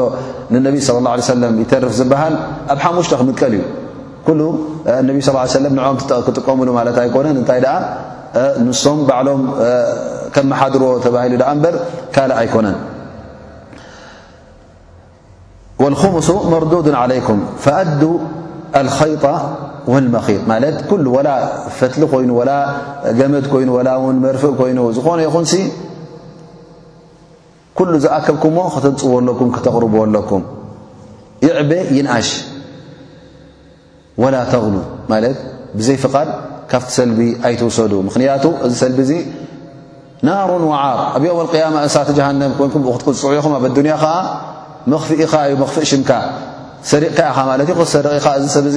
ንነቢ 0.54 0.74
صለى 0.86 0.98
اላه 1.02 1.22
ሰለም 1.32 1.52
ይተርፍ 1.62 1.92
ዝበሃል 1.98 2.34
ኣብ 2.72 2.78
ሓሙሽተ 2.84 3.12
ክምጥቀል 3.20 3.52
እዩ 3.56 3.62
ኩሉ 4.26 4.40
ነቢ 5.08 5.16
صى 5.26 5.32
ه 5.36 5.46
ሰለም 5.56 5.72
ንም 5.78 5.96
ክጥቀምሉ 6.26 6.68
ማለት 6.78 6.96
ኣይኮነን 7.02 7.36
እንታይ 7.40 7.60
ደኣ 7.64 7.74
ንሶም 8.66 8.98
ባዕሎም 9.08 9.42
ከም 10.34 10.46
መሓድርዎ 10.52 10.88
ተባሂሉ 11.04 11.32
ደ 11.42 11.44
እምበር 11.52 11.74
ካልእ 12.14 12.36
ኣይኮነን 12.42 12.76
ኹሙስ 16.02 16.28
መርዱዱ 16.52 16.86
عለይኩም 17.02 17.40
ፈኣዱ 17.64 18.00
ልኸይጣ 18.88 19.24
ወاልመኪጥ 19.92 20.40
ማለት 20.52 20.76
ኩሉ 20.88 21.06
ላ 21.26 21.30
ፈትሊ 21.78 22.02
ኮይኑ 22.12 22.30
ላ 22.48 22.52
ገመት 23.18 23.44
ኮይኑ 23.52 23.70
ላ 23.88 23.92
መርፍእ 24.24 24.54
ኮይኑ 24.60 24.78
ዝኾነ 24.96 25.18
ይኹን 25.28 25.44
ኩሉ 27.78 27.94
ዝኣከብኩምሞ 28.04 28.58
ክተንፅዎለኩም 28.74 29.48
ክተቕርብዎለኩም 29.56 30.42
ይዕበ 31.46 31.70
ይንኣሽ 31.96 32.28
ወላ 34.22 34.36
ተብሉ 34.52 34.74
ማለት 35.12 35.36
ብዘይ 35.78 35.96
ፍቓድ 36.04 36.28
ካብቲ 36.70 36.88
ሰልቢ 36.98 37.20
ኣይትውሰዱ 37.48 37.92
ምኽንያቱ 38.06 38.44
እዚ 38.66 38.72
ሰልቢ 38.82 38.98
እዙ 39.06 39.12
ናሩን 40.28 40.64
ወዓር 40.70 40.98
ኣብ 41.16 41.22
ዮም 41.28 41.38
ኣልቅያማ 41.42 41.76
እንሳተ 41.86 42.08
ጀሃንም 42.18 42.52
ኮንኩም 42.58 42.82
ብኡ 42.86 42.94
ክትቅፅዕኢኹም 42.96 43.52
ኣብ 43.58 43.64
ኣዱንያ 43.70 43.94
ኸዓ 44.02 44.14
መኽፍኢኻ 44.94 45.32
ዩ 45.52 45.54
መኽፍእ 45.62 45.86
ሽምካ 45.90 46.10
ሰሪቕካ 46.90 47.18
ኢኻ 47.32 47.38
ማለት 47.50 47.68
ዩ 47.72 47.76
ክሰሪቕኢኻ 47.80 48.26
እዚ 48.40 48.46
ሰብ 48.56 48.66
እዙ 48.72 48.76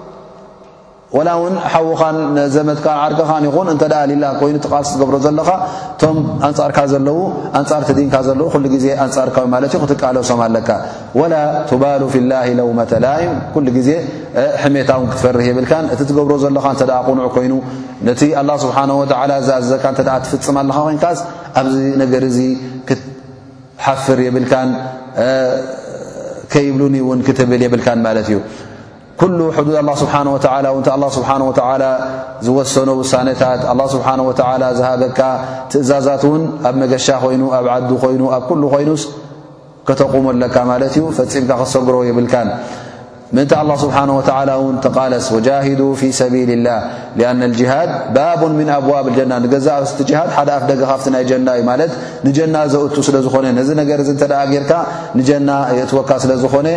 ወላ 1.15 1.29
እውን 1.37 1.55
ሓዉኻን 1.71 2.17
ዘመትካን 2.53 2.97
ዓርክኻን 3.05 3.43
ይኹን 3.47 3.67
እንተደኣ 3.71 3.99
ሊላ 4.11 4.25
ኮይኑ 4.41 4.55
ተቃልሲ 4.65 4.91
ትገብሮ 4.95 5.15
ዘለኻ 5.25 5.49
እቶም 5.93 6.17
ኣንፃርካ 6.47 6.77
ዘለው 6.93 7.17
ኣንፃር 7.59 7.81
ትዲንካ 7.89 8.15
ዘለው 8.27 8.47
ኩሉ 8.53 8.63
ግዜ 8.75 8.85
ኣንፃርካ 9.05 9.37
ማለት 9.53 9.73
እዩ 9.79 9.81
ክትቃለሶም 9.83 10.41
ኣለካ 10.45 10.69
ወላ 11.19 11.33
ቱባሉ 11.71 12.01
ፍ 12.13 12.21
ላ 12.29 12.33
ለውመተላእም 12.59 13.35
ኩሉ 13.55 13.65
ግዜ 13.79 13.89
ሕሜታውን 14.63 15.09
ክትፈርህ 15.11 15.45
የብልካን 15.51 15.85
እቲ 15.95 15.99
ትገብሮ 16.11 16.35
ዘለኻ 16.45 16.65
እንተ 16.77 16.81
ቁንዑ 17.09 17.25
ኮይኑ 17.35 17.53
ነቲ 18.09 18.21
ኣላ 18.43 18.49
ስብሓን 18.63 18.89
ወተላ 19.01 19.31
ዝኣዘካ 19.49 19.83
እተ 19.95 19.99
ትፍፅም 20.23 20.57
ኣለኻ 20.63 20.77
ኮይንካስ 20.87 21.19
ኣብዚ 21.61 21.75
ነገር 22.05 22.25
እዚ 22.31 22.39
ክትሓፍር 22.87 24.19
የብልካን 24.29 24.71
ከይብሉኒ 26.53 26.95
እውን 27.05 27.19
ክትብል 27.27 27.61
የብልካን 27.67 27.99
ማለት 28.09 28.27
እዩ 28.31 28.39
ዱድ 29.23 29.87
ስ 30.01 30.03
ስ 30.03 31.21
ዝሰኖ 32.45 32.89
ውሳታት 32.99 33.61
ስ 33.95 34.77
ዝሃበካ 34.77 35.19
ትእዛዛት 35.71 36.23
ውን 36.31 36.43
ኣብ 36.67 36.75
መገሻ 36.81 37.07
ይኑ 37.33 37.43
ኣብ 37.57 37.65
ዓዱ 37.77 37.89
ይኑ 38.15 38.23
ኣብ 38.37 38.43
ኮይኑ 38.75 38.89
ከተቁሞካ 39.87 40.55
ማ 40.69 40.71
ዩ 40.95 41.03
ፈምካ 41.19 41.51
ክሰጉሮ 41.59 41.95
ይብል 42.09 42.27
ታይ 43.51 43.73
ስ 43.81 44.71
ተቃለስ 44.85 45.27
ፊ 45.99 46.09
ሰል 46.19 46.51
ላ 46.67 46.77
ጅሃድ 47.59 47.91
ባ 48.17 48.25
ኣዋብ 48.87 49.05
ና 49.33 49.37
ገዛ 49.53 49.67
ድ 49.99 50.09
ሓደ 50.37 50.49
ኣ 50.57 50.61
ደገ 50.71 50.81
ካ 50.89 50.93
ናይ 51.15 51.23
ናእዩ 51.49 51.61
ማ 51.69 51.75
ንጀና 52.27 52.55
ዘ 52.73 52.79
ዝኾ 53.25 53.35
ደ 53.45 54.31
ርካ 54.55 54.75
ንጀና 55.19 55.49
የእወካ 55.77 56.11
ስለዝኾነ 56.25 56.67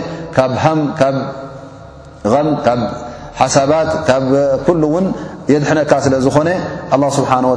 ካብ 2.67 2.79
ሓሳባት 3.39 3.89
ካብ 4.09 4.25
ኩሉ 4.67 4.83
እውን 4.91 5.07
የድሕነካ 5.53 5.93
ስለ 6.05 6.15
ዝኾነ 6.27 6.49
الله 6.95 7.09
ስብሓنه 7.19 7.49
و 7.53 7.57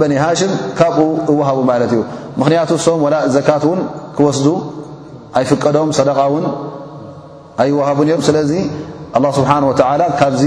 በኒ 0.00 0.12
ሃሽም 0.24 0.52
ካብኡ 0.78 1.04
እወሃቡ 1.32 1.58
ማለት 1.70 1.90
እዩ 1.96 2.02
ምኽንያቱ 2.40 2.70
ሶም 2.86 3.02
ላ 3.14 3.18
ዘካት 3.36 3.64
ውን 3.70 3.80
ክወስዱ 4.16 4.46
ኣይፍቀዶም 5.38 5.90
ሰደቃ 5.98 6.18
ውን 6.36 6.46
ኣይወሃቡን 7.64 8.06
እዮም 8.10 8.22
ስለዚ 8.30 8.52
له 9.24 9.28
ስብሓንه 9.38 9.66
ወላ 9.70 10.02
ካብዚ 10.20 10.42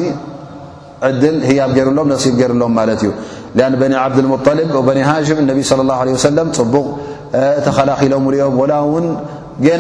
ዕድል 1.08 1.38
ህያብ 1.50 1.70
ገሩሎም 1.78 2.08
ነሲብ 2.14 2.34
ገይሩሎም 2.42 2.74
ማለት 2.80 3.02
እዩ 3.06 3.12
ኒ 3.92 3.94
ዓብድሙ 4.04 4.32
ሃሽም 5.10 5.38
ነቢ 5.50 5.60
صى 5.70 5.76
ه 6.00 6.22
ሰለም 6.28 6.48
ፅቡቕ 6.58 6.86
ተኸላኪሎም 7.66 8.24
ሉኦም 8.34 8.56
ውን 8.94 9.06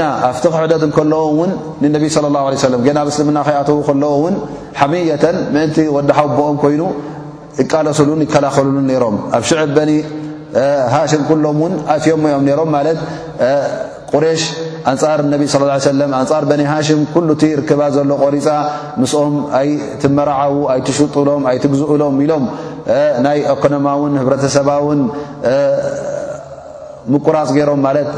ና 0.01 0.03
ኣብቲኽ 0.30 0.53
ሕደት 0.62 0.84
እከለዎ 0.89 1.22
ውን 1.39 1.51
ንነቢ 1.84 2.03
صለى 2.16 2.28
ه 2.45 2.45
ه 2.64 2.95
ና 2.95 2.97
ኣብእስልምና 3.03 3.38
ከኣተዉ 3.47 3.78
ከለዎውን 3.89 4.36
ሓሚየተን 4.80 5.38
ምእንቲ 5.53 5.78
ወዲሓዊ 5.97 6.26
ኣብኦም 6.32 6.55
ኮይኑ 6.64 6.82
ይቃለሱሉን 7.64 8.20
ይከላኸልሉ 8.26 8.78
ነሮም 8.89 9.16
ኣብ 9.38 9.43
ሽዕብ 9.49 9.70
በኒ 9.78 9.91
ሃሽም 10.93 11.24
ኩሎም 11.30 11.57
ውን 11.64 11.74
ኣትዮም 11.95 12.24
ኦም 12.36 12.45
ሮም 12.60 12.70
ማለት 12.76 12.99
ቁሬሽ 14.16 14.43
ኣንፃር 14.91 15.20
ነቢ 15.34 15.41
ስለ 15.53 15.64
ሰለም 15.89 16.12
ኣንፃር 16.20 16.43
በኒ 16.51 16.62
ሃሽም 16.72 17.01
ኩሉእቲ 17.14 17.43
ርክባት 17.60 17.91
ዘሎ 17.97 18.12
ቆሪፃ 18.26 18.47
ምስኦም 19.01 19.36
ኣይ 19.60 19.70
ትመርዓዉ 20.03 20.55
ኣይትሽጡሎም 20.74 21.43
ኣይትግዝኡሎም 21.51 22.16
ኢሎም 22.26 22.45
ናይ 23.26 23.39
ኢኮኖማውን 23.55 24.14
ህብረተሰባውን 24.22 25.01
ምቁራፅ 27.14 27.49
ገይሮም 27.57 27.80
ማለት 27.88 28.10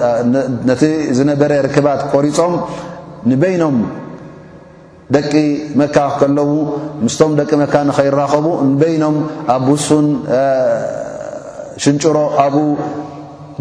ነቲ 0.69 0.81
ዝነበረ 1.17 1.51
ርክባት 1.67 2.01
ቆሪፆም 2.13 2.53
ንበይኖም 3.31 3.75
ደቂ 5.15 5.31
መካ 5.79 5.97
ከለዉ 6.19 6.51
ምስቶም 7.05 7.31
ደቂ 7.39 7.49
መካ 7.61 7.73
ንኸይራኸቡ 7.89 8.45
ንበይኖም 8.71 9.15
ኣብ 9.55 9.63
ብሱን 9.69 10.07
ሽንጭሮ 11.83 12.17
ኣብኡ 12.43 12.57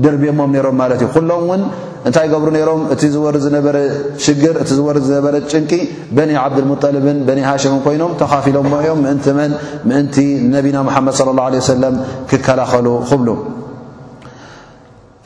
ደርቤሞም 0.04 0.50
ነይሮም 0.54 0.76
ማለት 0.82 1.00
እዩ 1.04 1.08
ኩሎም 1.14 1.42
ውን 1.50 1.62
እንታይ 2.08 2.26
ገብሩ 2.32 2.48
ነይሮም 2.56 2.82
እቲ 2.92 3.02
ዝወር 3.14 3.34
ዝነበረ 3.44 3.76
ሽግር 4.24 4.54
እቲ 4.62 4.70
ዝወር 4.78 4.98
ዝነበረ 5.06 5.34
ጭንቂ 5.52 5.72
በኒ 6.18 6.30
ዓብድልሙጠልብን 6.42 7.18
በኒ 7.28 7.40
ሃሽምን 7.48 7.80
ኮይኖም 7.86 8.12
ተኻፊሎሞ 8.20 8.72
እዮም 8.84 9.00
ምእንቲ 9.06 9.32
መን 9.40 9.54
ምእንቲ 9.90 10.16
ነቢና 10.56 10.78
ሓመድ 10.96 11.14
صለ 11.20 11.28
ላه 11.40 11.46
ለ 11.54 11.72
ሰለም 11.72 11.96
ክከላኸሉ 12.30 12.86
ክብሉ 13.10 13.28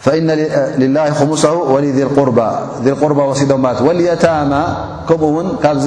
فእነ 0.04 0.30
ላه 0.96 1.20
ሙሰ 1.30 1.44
ር 3.28 3.30
ሲዶ 3.40 3.60
ታማ 4.24 4.52
ከምኡ 5.08 5.30
ውን 5.36 5.46
ካብዚ 5.62 5.86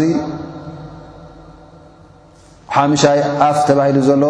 ሓምሻይ 2.76 3.20
ኣፍ 3.49 3.57
ተባሂሉ 3.68 3.97
ዘሎ 4.07 4.24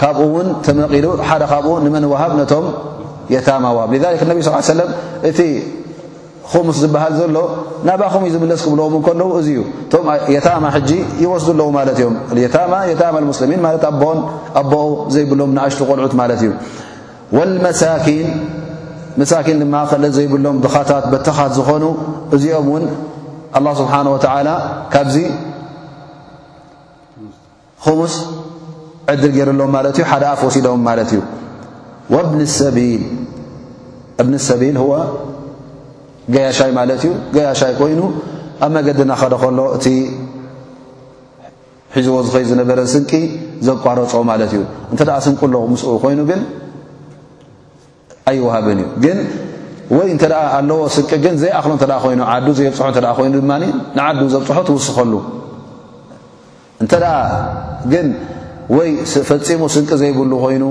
ካብኡ 0.00 0.20
ውን 0.34 0.46
ተመቒሉ 0.66 1.06
ሓደ 1.28 1.42
ካብኡ 1.52 1.68
ንመን 1.84 2.04
ዋሃብ 2.12 2.32
ነቶም 2.40 2.66
የታማ 3.34 3.64
ዋሃብ 3.76 3.90
ص 4.46 4.48
ሰለም 4.72 4.90
እቲ 5.30 5.38
ክሙስ 6.50 6.76
ዝበሃል 6.82 7.14
ዘሎ 7.20 7.36
ናባኸም 7.88 8.24
ዝምለስ 8.34 8.60
ክብሎም 8.66 8.94
ከለዉ 9.06 9.30
እዙዩ 9.40 9.58
ቶ 9.92 9.94
የታማ 10.34 10.64
ጂ 10.88 10.90
ይወስዱ 11.22 11.50
ኣለዉ 11.62 11.68
ማለ 11.78 11.90
እም 12.08 12.14
ታማ 13.00 13.14
ሙስሊሚን 13.32 13.64
ኣቦ 14.60 14.72
ዘይብሎም 15.14 15.50
ንእሽቱ 15.58 15.80
ቆልዑት 15.90 16.14
ማለት 16.22 16.40
እዩ 16.44 16.52
ሳኪን 17.82 18.28
መሳኪን 19.20 19.58
ድማ 19.62 19.76
ክእል 19.90 20.04
ዘይብሎም 20.16 20.56
ድኻታት 20.64 21.04
በተኻት 21.12 21.52
ዝኾኑ 21.58 21.84
እዚኦም 22.36 22.66
እውን 22.70 22.84
ኣላ 23.58 23.66
ስብሓን 23.80 24.06
ወተዓላ 24.14 24.48
ካብዚ 24.94 25.16
ኹሙስ 27.86 28.14
ዕድር 29.12 29.30
ገይሩሎም 29.36 29.70
ማለት 29.76 29.96
እዩ 30.00 30.04
ሓደ 30.10 30.24
ኣፍ 30.34 30.40
ወሲዶም 30.46 30.80
ማለት 30.88 31.10
እዩ 31.14 31.20
ወእብኒ 32.14 32.40
ሰቢል 32.58 33.02
እብኒ 34.22 34.34
ሰቢል 34.48 34.76
ወ 34.90 34.92
ገያሻይ 36.34 36.70
ማለት 36.80 37.00
እዩ 37.06 37.12
ገያሻይ 37.36 37.72
ኮይኑ 37.80 38.00
ኣብ 38.66 38.70
መገዲናኸደ 38.76 39.34
ከሎ 39.42 39.58
እቲ 39.78 39.86
ሒዝዎ 41.96 42.16
ዝኸዩ 42.26 42.44
ዝነበረ 42.52 42.78
ስንቂ 42.92 43.10
ዘቋረፆ 43.66 44.12
ማለት 44.30 44.50
እዩ 44.56 44.62
እንተደኣ 44.92 45.18
ስንቁ 45.26 45.40
ሎ 45.54 45.56
ምስኡ 45.72 45.90
ኮይኑ 46.04 46.20
ብል 46.30 46.40
ኣይዋሃብን 48.30 48.78
እዩ 48.82 48.86
ግን 49.04 49.18
ወይ 49.96 50.06
እንተ 50.14 50.22
ኣለዎ 50.58 50.78
ስንቂ 50.94 51.10
ግን 51.24 51.34
ዘይኣኽሎ 51.42 51.70
እተ 51.78 51.84
ይኑዓዱ 52.14 52.46
ዘይብፅሖ 52.58 52.86
ተ 52.96 52.98
ኮይኑ 53.18 53.32
ድማ 53.42 53.52
ንዓዱ 53.98 54.20
ዘብፅሖ 54.34 54.58
ትውስኸሉ 54.68 55.12
እንተ 56.82 56.94
ግን 57.92 58.06
ወይ 58.76 58.88
ፈፂሙ 59.30 59.60
ስንቂ 59.74 59.90
ዘይብሉ 60.02 60.32
ኮይኑ 60.44 60.64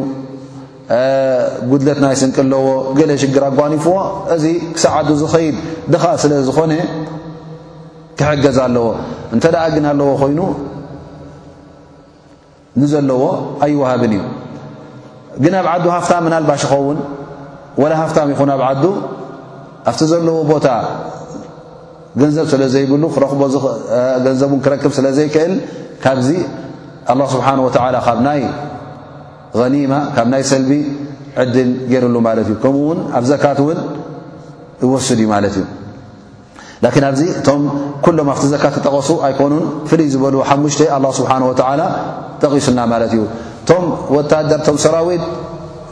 ጉድለት 1.72 2.00
ናይ 2.06 2.16
ስንቂ 2.22 2.36
ኣለዎ 2.46 2.66
ገለ 3.00 3.12
ሽግር 3.24 3.44
ኣጓኒፍዎ 3.50 3.96
እዚ 4.36 4.44
ክሳብ 4.76 4.92
ዓዱ 5.00 5.10
ዝኸይድ 5.22 5.56
ድኻ 5.94 6.04
ስለ 6.24 6.32
ዝኾነ 6.48 6.72
ክሕገዝ 8.20 8.58
ኣለዎ 8.68 8.86
እንተ 9.36 9.44
ደኣ 9.56 9.64
ግን 9.76 9.86
ኣለዎ 9.94 10.10
ኮይኑ 10.24 10.40
ንዘለዎ 12.82 13.22
ኣይዋሃብን 13.66 14.14
እዩ 14.18 14.24
ግን 15.44 15.54
ኣብ 15.62 15.68
ዓዱ 15.74 15.86
ሃፍታ 15.96 16.14
ምና 16.26 16.34
ልባሽ 16.44 16.62
ይኸውን 16.68 16.98
ላ 17.92 17.96
ሃፍታም 18.02 18.28
ይኹ 18.34 18.42
ኣብ 18.56 18.62
ዓዱ 18.70 18.84
ኣብቲ 19.90 20.02
ዘለዎ 20.12 20.38
ቦታ 20.52 20.68
ገንዘብ 22.22 22.46
ስለ 22.52 22.62
ዘይብሉ 22.74 23.04
ክረኽቦ 23.16 23.42
ገንዘን 24.26 24.52
ክረክብ 24.66 24.92
ስለዘይክእል 24.98 25.54
ካዚ 26.04 26.28
ስብሓه 27.32 27.58
ካብ 28.08 28.20
ናይ 28.28 28.40
ኒማ 29.74 29.94
ካብ 30.16 30.28
ናይ 30.34 30.44
ሰልቢ 30.52 30.72
ዕድል 31.42 31.70
ገይሩሉ 31.92 32.16
ማለት 32.28 32.48
እዩ 32.50 32.56
ከምኡ 32.64 32.80
ውን 32.90 33.00
ኣብ 33.18 33.24
ዘካት 33.32 33.60
ውን 33.68 33.80
ይወስድ 34.84 35.20
እዩ 35.24 35.28
ማለት 35.34 35.56
እዩ 35.60 35.66
ኣዚ 37.10 37.20
እቶም 37.40 37.64
ኩሎም 38.06 38.30
ኣብቲ 38.34 38.46
ዘካት 38.54 38.76
ጠቐሱ 38.86 39.10
ኣይኮኑን 39.28 39.66
ፍልይ 39.90 40.08
ዝበልዎ 40.14 40.42
ሓሙሽተ 40.52 40.80
ኣ 40.96 41.00
ስብሓه 41.20 41.38
ላ 41.82 41.84
ጠቂሱና 42.44 42.80
ማለት 42.94 43.12
እዩ 43.18 43.22
ቶም 43.70 43.84
ወታደር 44.18 44.62
ቶም 44.68 44.78
ሰራዊት 44.86 45.24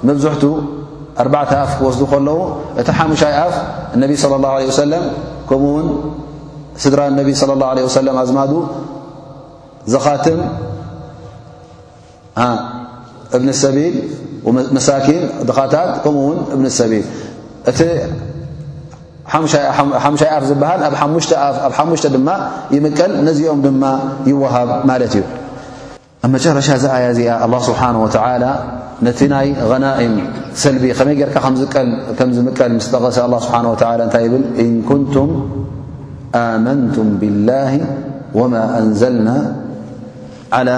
መብዝሕቱ 0.07 0.43
4 1.19 1.55
ኣፍ 1.61 1.69
ክወስዱ 1.79 2.01
ከለዉ 2.11 2.37
እቲ 2.81 2.87
ሓሙሻይ 2.99 3.33
ኣፍ 3.45 3.53
እነቢ 3.95 4.11
ص 4.21 4.25
اه 4.33 4.73
ሰለም 4.81 5.03
ከምኡ 5.49 5.65
ውን 5.75 5.87
ስድራ 6.83 6.99
ነቢ 7.19 7.27
ص 7.41 7.43
ه 7.45 8.05
ለም 8.05 8.15
ኣዝማዱ 8.23 8.51
ዝኻትም 9.93 10.39
እብን 13.35 13.49
ሰቢል 13.63 13.95
መሳኪን 14.77 15.21
ድኻታት 15.49 15.91
ከምኡውን 16.03 16.39
እብ 16.55 16.59
ሰቢል 16.79 17.05
እቲ 17.69 17.79
ሓሙሻይ 19.33 20.31
ኣፍ 20.37 20.43
ዝበሃል 20.49 20.81
ኣብ 20.87 20.93
ሓሙሽተ 21.79 22.05
ድማ 22.15 22.29
ይምቀል 22.75 23.11
ነዚኦም 23.29 23.61
ድማ 23.67 23.83
ይወሃብ 24.31 24.69
ማለት 24.91 25.13
እዩ 25.19 25.23
ኣብ 26.25 26.31
መጨረሻ 26.33 26.67
ዚ 26.81 26.85
ኣያ 26.95 27.05
እዚኣ 27.13 27.29
لله 27.51 27.61
ስብሓናه 27.69 27.99
ወ 28.03 28.09
ነቲ 29.05 29.19
ናይ 29.33 29.47
غናእም 29.71 30.13
ሰልቢ 30.61 30.83
ከመይ 30.97 31.15
ጌርካ 31.19 31.35
ከም 32.17 32.29
ዝምቀል 32.35 32.71
ምስጠቐሰ 32.77 33.17
ስብሓه 33.45 33.61
እንታይ 34.05 34.25
ብል 34.31 34.43
እን 34.63 34.69
ኩንቱም 34.89 35.29
ኣመንቱ 36.43 36.95
ብላه 37.21 37.73
ወማ 38.39 38.53
أንዘልና 38.79 39.29
ዓلى 40.57 40.75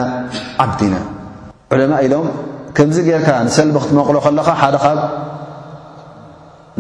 ዓብድና 0.65 0.95
ዑለማ 1.73 1.91
ኢሎም 2.05 2.25
ከምዚ 2.77 2.97
ጌርካ 3.09 3.29
ንሰልቢ 3.47 3.75
ክትመቕሎ 3.83 4.15
ከለኻ 4.25 4.47
ሓደኻብ 4.61 4.97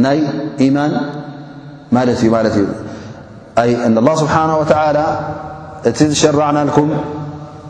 ናይ 0.05 0.17
ኢማን 0.67 0.91
ማለት 1.97 2.19
እዩ 2.23 2.31
ለ 2.47 2.47
እዩ 2.53 2.57
ስብሓንه 4.23 4.53
እቲ 5.89 5.97
ዝሸራዕናልኩም 6.13 6.89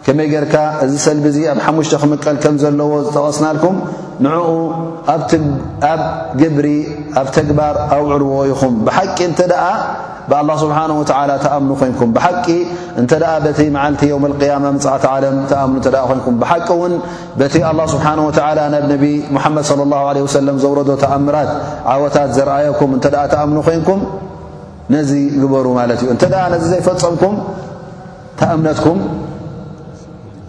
ከመይ 0.07 0.27
ጌርካ 0.31 0.55
እዚ 0.85 0.93
ሰልቢ 1.05 1.25
እዙ 1.31 1.37
ኣብ 1.51 1.59
ሓሙሽተ 1.65 1.93
ክምቀል 2.01 2.35
ከም 2.43 2.55
ዘለዎ 2.63 2.89
ዝጠቐስናልኩም 3.05 3.77
ንዕኡ 4.25 4.49
ኣብ 5.13 6.01
ግብሪ 6.41 6.67
ኣብ 7.21 7.27
ተግባር 7.37 7.75
ኣውዕልዎ 7.95 8.35
ኢኹም 8.51 8.73
ብሓቂ 8.87 9.17
እንተደኣ 9.29 9.63
ብኣላ 10.29 10.49
ስብሓን 10.61 10.91
ወተላ 10.99 11.31
ተኣምኑ 11.45 11.71
ኮንኩም 11.81 12.09
ብሓቂ 12.17 12.45
እንተ 13.01 13.11
ኣ 13.31 13.33
በቲ 13.45 13.59
መዓልቲ 13.75 14.01
ዮውም 14.11 14.23
ልقያማ 14.31 14.65
ምፅእቲ 14.75 15.03
ዓለም 15.15 15.35
ተኣምኑ 15.51 15.75
እተ 15.81 15.89
ኮይንኩም 16.11 16.35
ብሓቂ 16.43 16.67
ውን 16.81 16.93
በቲ 17.39 17.55
ላ 17.79 17.81
ስብሓን 17.95 18.19
ወላ 18.27 18.59
ናብ 18.75 18.85
ነቢ 18.93 19.03
ሙሓመድ 19.35 19.65
صለ 19.71 19.79
ላه 19.91 20.05
ለ 20.17 20.23
ወሰለም 20.27 20.57
ዘውረዶ 20.63 20.89
ተኣምራት 21.03 21.51
ዓወታት 21.93 22.29
ዘርኣየኩም 22.37 22.91
እንተ 22.97 23.05
ተኣምኑ 23.33 23.57
ኮይንኩም 23.69 24.01
ነዚ 24.95 25.11
ግበሩ 25.43 25.65
ማለት 25.79 25.99
እዩ 26.03 26.09
እንተ 26.15 26.23
ደኣ 26.33 26.43
ነዚ 26.55 26.63
ዘይፈፀምኩም 26.73 27.35
ተኣምነትኩም 28.41 28.99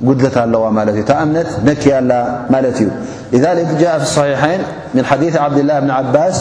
እነ 0.05 1.39
ነكያ 1.69 1.95
ላ 2.11 2.13
ማ 2.53 2.57
እዩ 2.71 2.91
لذلك 3.35 3.69
جاء 3.83 3.93
في 4.01 4.05
الصحيحين 4.11 4.61
من 4.97 5.05
حديث 5.11 5.35
عبدلله 5.45 5.77
بن 5.85 5.91
عبس 5.99 6.37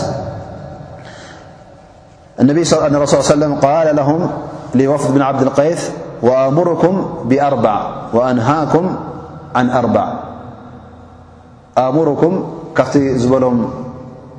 رس 2.52 3.14
ه 3.14 3.18
وسم 3.20 3.54
قال 3.68 3.88
له 4.00 4.10
لوفد 4.80 5.10
بن 5.16 5.22
عبد 5.30 5.42
القيፍ 5.48 5.82
وأمركም 6.28 6.96
بأربع 7.30 7.76
وأنهك 8.16 8.74
عن 9.58 9.66
أربع 9.82 10.06
مركም 11.98 12.34
ካብ 12.78 12.88
ዝበሎም 13.22 13.58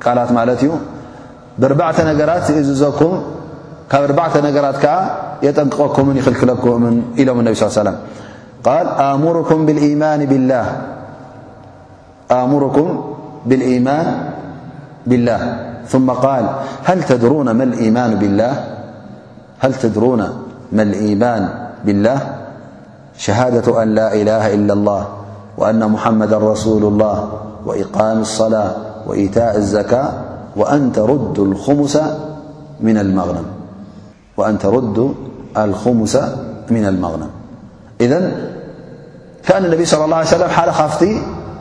ቃላት 0.03 0.29
ማ 0.37 0.41
እዩ 0.55 0.65
ع 1.89 1.93
ነገራት 2.09 2.45
ዘكም 2.83 3.13
ካብ 3.91 4.03
ነገራት 4.47 4.81
ዓ 4.95 4.95
የጠንጥቀكም 5.45 6.05
يلክለك 6.19 6.61
إሎም 7.21 7.37
ነ 7.45 7.47
ص 7.61 7.63
وسم 7.67 7.87
قال 8.63 8.87
آمركم 8.97 9.65
بالإيمان 9.65 10.25
بالله 15.05 15.41
ثم 15.87 16.09
قال 16.11 16.45
هل 16.83 17.03
تدرون 17.03 17.47
مان 20.71 20.87
الإيمان 20.93 21.51
بالله 21.85 22.19
شهادة 23.17 23.83
أن 23.83 23.95
لا 23.95 24.13
إله 24.13 24.53
إلا 24.53 24.73
الله 24.73 25.05
وأن 25.57 25.91
محمدا 25.91 26.37
رسول 26.37 26.83
الله 26.83 27.31
وإقام 27.65 28.19
الصلاة 28.21 28.71
وإيتاء 29.07 29.57
الزكاة 29.57 30.09
وأن 30.55 30.91
ترد 30.91 31.39
الخمس 31.39 31.97
من 32.81 32.97
المغنم 36.87 37.29
እዘ 38.05 38.13
ከኣን 39.47 39.65
ነቢ 39.73 39.81
صለى 39.91 40.05
ه 40.13 40.35
ለ 40.41 40.45
ሓደ 40.57 40.69
ካፍቲ 40.79 41.01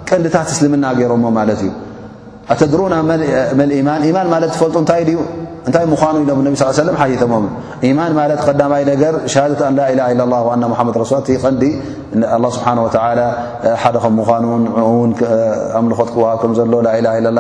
ቀንዲታት 0.09 0.49
እስልምና 0.55 0.85
ገይሮሞ 0.99 1.25
ማለት 1.39 1.61
እዩ 1.65 1.71
ኣተድሩና 2.53 2.95
መልማን 3.61 4.03
ማን 4.17 4.29
ማለት 4.35 4.51
ትፈልጡ 4.57 4.77
እታይ 4.85 5.03
ዩ 5.17 5.21
እንታይ 5.69 5.85
ምዃኑ 5.93 6.15
ኢብ 6.25 6.57
ስ 6.61 6.85
ሓሽቶሞም 7.01 7.47
ማን 7.99 8.13
ማለት 8.19 8.41
ቀዳማይ 8.47 8.83
ነገር 8.91 9.15
ሸደት 9.35 9.61
ላላ 9.79 10.01
ላ 10.65 10.77
መድረሱ 10.89 11.11
ቀንዲ 11.45 11.65
ስብሓ 12.57 12.69
ወ 12.85 12.89
ሓደ 13.85 13.97
ከም 14.05 14.15
ምኑን 14.19 14.63
ው 14.91 14.93
ኣምልኾት 15.81 16.11
ክዋሃብከም 16.17 16.53
ዘሎ 16.61 16.73
ላ 16.89 16.93
ል 17.27 17.39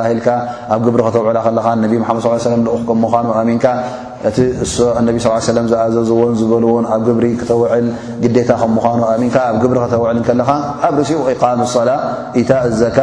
ኣብ 0.75 0.81
ግብሪ 0.89 1.01
ከተውዕላ 1.09 1.39
ከለኻ 1.47 1.67
ነቢ 1.85 1.95
ص 2.11 2.47
ከም 2.91 2.99
ምዃኑ 3.07 3.27
ኣሚንካ 3.43 3.65
እቲ 4.29 4.39
እነቢ 5.01 5.17
ص 5.25 5.55
ለም 5.57 5.67
ዝኣዘዝዎን 5.73 6.33
ዝበልዎን 6.41 6.85
ኣብ 6.95 7.01
ግብሪ 7.09 7.27
ክተውዕል 7.41 7.87
ግዴታ 8.23 8.51
ከ 8.61 8.65
ምዃኑ 8.77 9.01
ኣን 9.13 9.23
ኣብ 9.49 9.57
ግብሪ 9.63 9.77
ክተውዕል 9.85 10.19
ከለኻ 10.29 10.51
ኣብ 10.89 10.95
ርሲ 11.01 11.11
ኢقም 11.33 11.61
صላ 11.75 11.91
ኢታ 12.41 12.51
ዘካ 12.81 12.99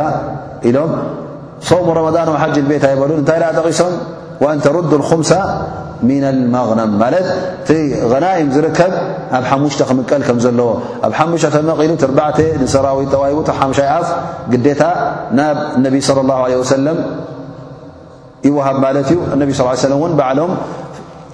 ኢሎም 0.70 0.92
ሰም 1.70 1.86
ረመضን 1.98 2.30
ሓጅ 2.44 2.56
ቤታ 2.72 2.86
ይበሉን 2.94 3.20
እንታይ 3.22 3.40
ኣ 3.50 3.52
ጠቂሶም 3.60 3.94
አንተሩድ 4.52 4.92
ኹምሳ 5.10 5.32
ምን 6.08 6.24
ልመغነም 6.38 6.92
ማለት 7.02 7.28
ቲ 7.68 7.72
غናይም 8.12 8.50
ዝርከብ 8.56 8.92
ኣብ 9.38 9.44
ሓሙሽተ 9.50 9.82
ክምቀል 9.90 10.22
ከም 10.28 10.38
ዘለዎ 10.46 10.70
ኣብ 11.08 11.12
ሓሙሸ 11.20 11.44
ተመቒሉ 11.56 11.92
ንሰራዊት 12.64 13.10
ተዋሂቡ 13.14 13.40
ሓሻይ 13.60 13.88
ኣፍ 14.00 14.08
ግታ 14.66 14.82
ናብ 15.38 15.58
ነቢ 15.86 15.96
صለى 16.08 16.34
اه 16.42 16.64
ሰለም 16.78 17.00
ይውሃብ 18.48 18.78
ማለት 18.86 19.08
እዩ 19.14 19.18
ነቢ 19.42 19.50
ስ 19.58 19.62
ሰለን 19.84 20.02
ሎም 20.40 20.52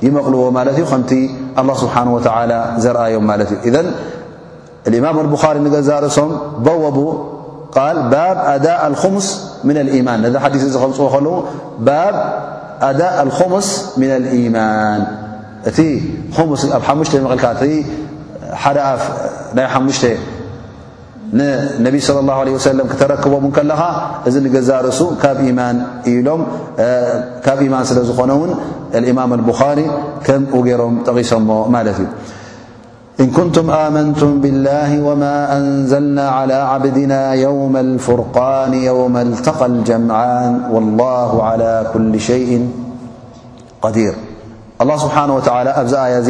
ይልዎ 0.06 0.42
ማ 0.58 0.62
እዩ 0.76 0.80
ከቲ 0.92 1.12
ه 1.58 1.68
ስሓه 1.82 2.06
و 2.16 2.18
ዘርኣዮም 2.84 3.26
ማ 3.30 3.34
ዩ 3.40 3.42
እذ 3.70 3.76
እማም 5.00 5.16
ابሪ 5.24 5.56
ንገዛርእሶም 5.66 6.30
በወቡ 6.66 6.98
ባብ 8.12 8.38
ኣዳء 8.54 8.82
لሙስ 8.94 9.28
يማን 10.00 10.20
ነዚ 10.26 10.34
ሓዲ 10.44 10.54
ዚከምፅዎ 10.74 11.04
ከለዎ 11.14 11.34
ኣዳ 12.90 13.02
ምስ 13.54 13.68
ም 14.00 14.02
يማን 14.46 15.02
እቲ 15.70 15.78
ሙ 16.50 16.54
ኣብ 16.78 16.82
ሓሙ 16.88 17.00
ካ 17.44 17.48
ሓ 18.62 18.66
ና 19.56 19.60
ሓሙ 19.74 19.88
ن 21.30 22.00
صلى 22.00 22.20
الله 22.26 22.38
عله 22.42 22.52
وسل 22.58 22.78
ተረክب 23.02 23.34
ለኻ 23.70 23.82
እዚ 24.28 24.36
ዛርሱ 24.70 25.00
ካብ 25.24 25.38
إيማን 27.66 27.86
ስለ 27.90 27.98
ዝኾن 28.10 28.32
ን 28.50 28.52
لإمم 29.04 29.32
البخاሪ 29.40 29.80
ከም 30.26 30.42
ሮም 30.82 30.94
ጠغሶ 31.08 31.32
እ 31.80 32.06
إن 33.24 33.30
كنቱم 33.38 33.68
آمنة 33.86 34.22
بالله 34.44 34.92
وما 35.08 35.36
أنዘلናا 35.58 36.26
على 36.38 36.58
عبدናا 36.74 37.24
يوم 37.48 37.74
الفرقان 37.88 38.72
يوم 38.90 39.16
التقى 39.28 39.66
الجمعን 39.74 40.54
والله 40.74 41.32
على 41.50 41.74
كل 41.94 42.14
شيء 42.30 42.50
قዲيር 43.84 44.16
الله 44.82 44.98
نه 45.30 45.34
وى 45.38 45.42
ኣ 45.58 46.04
ي 46.14 46.16
ዚ 46.28 46.30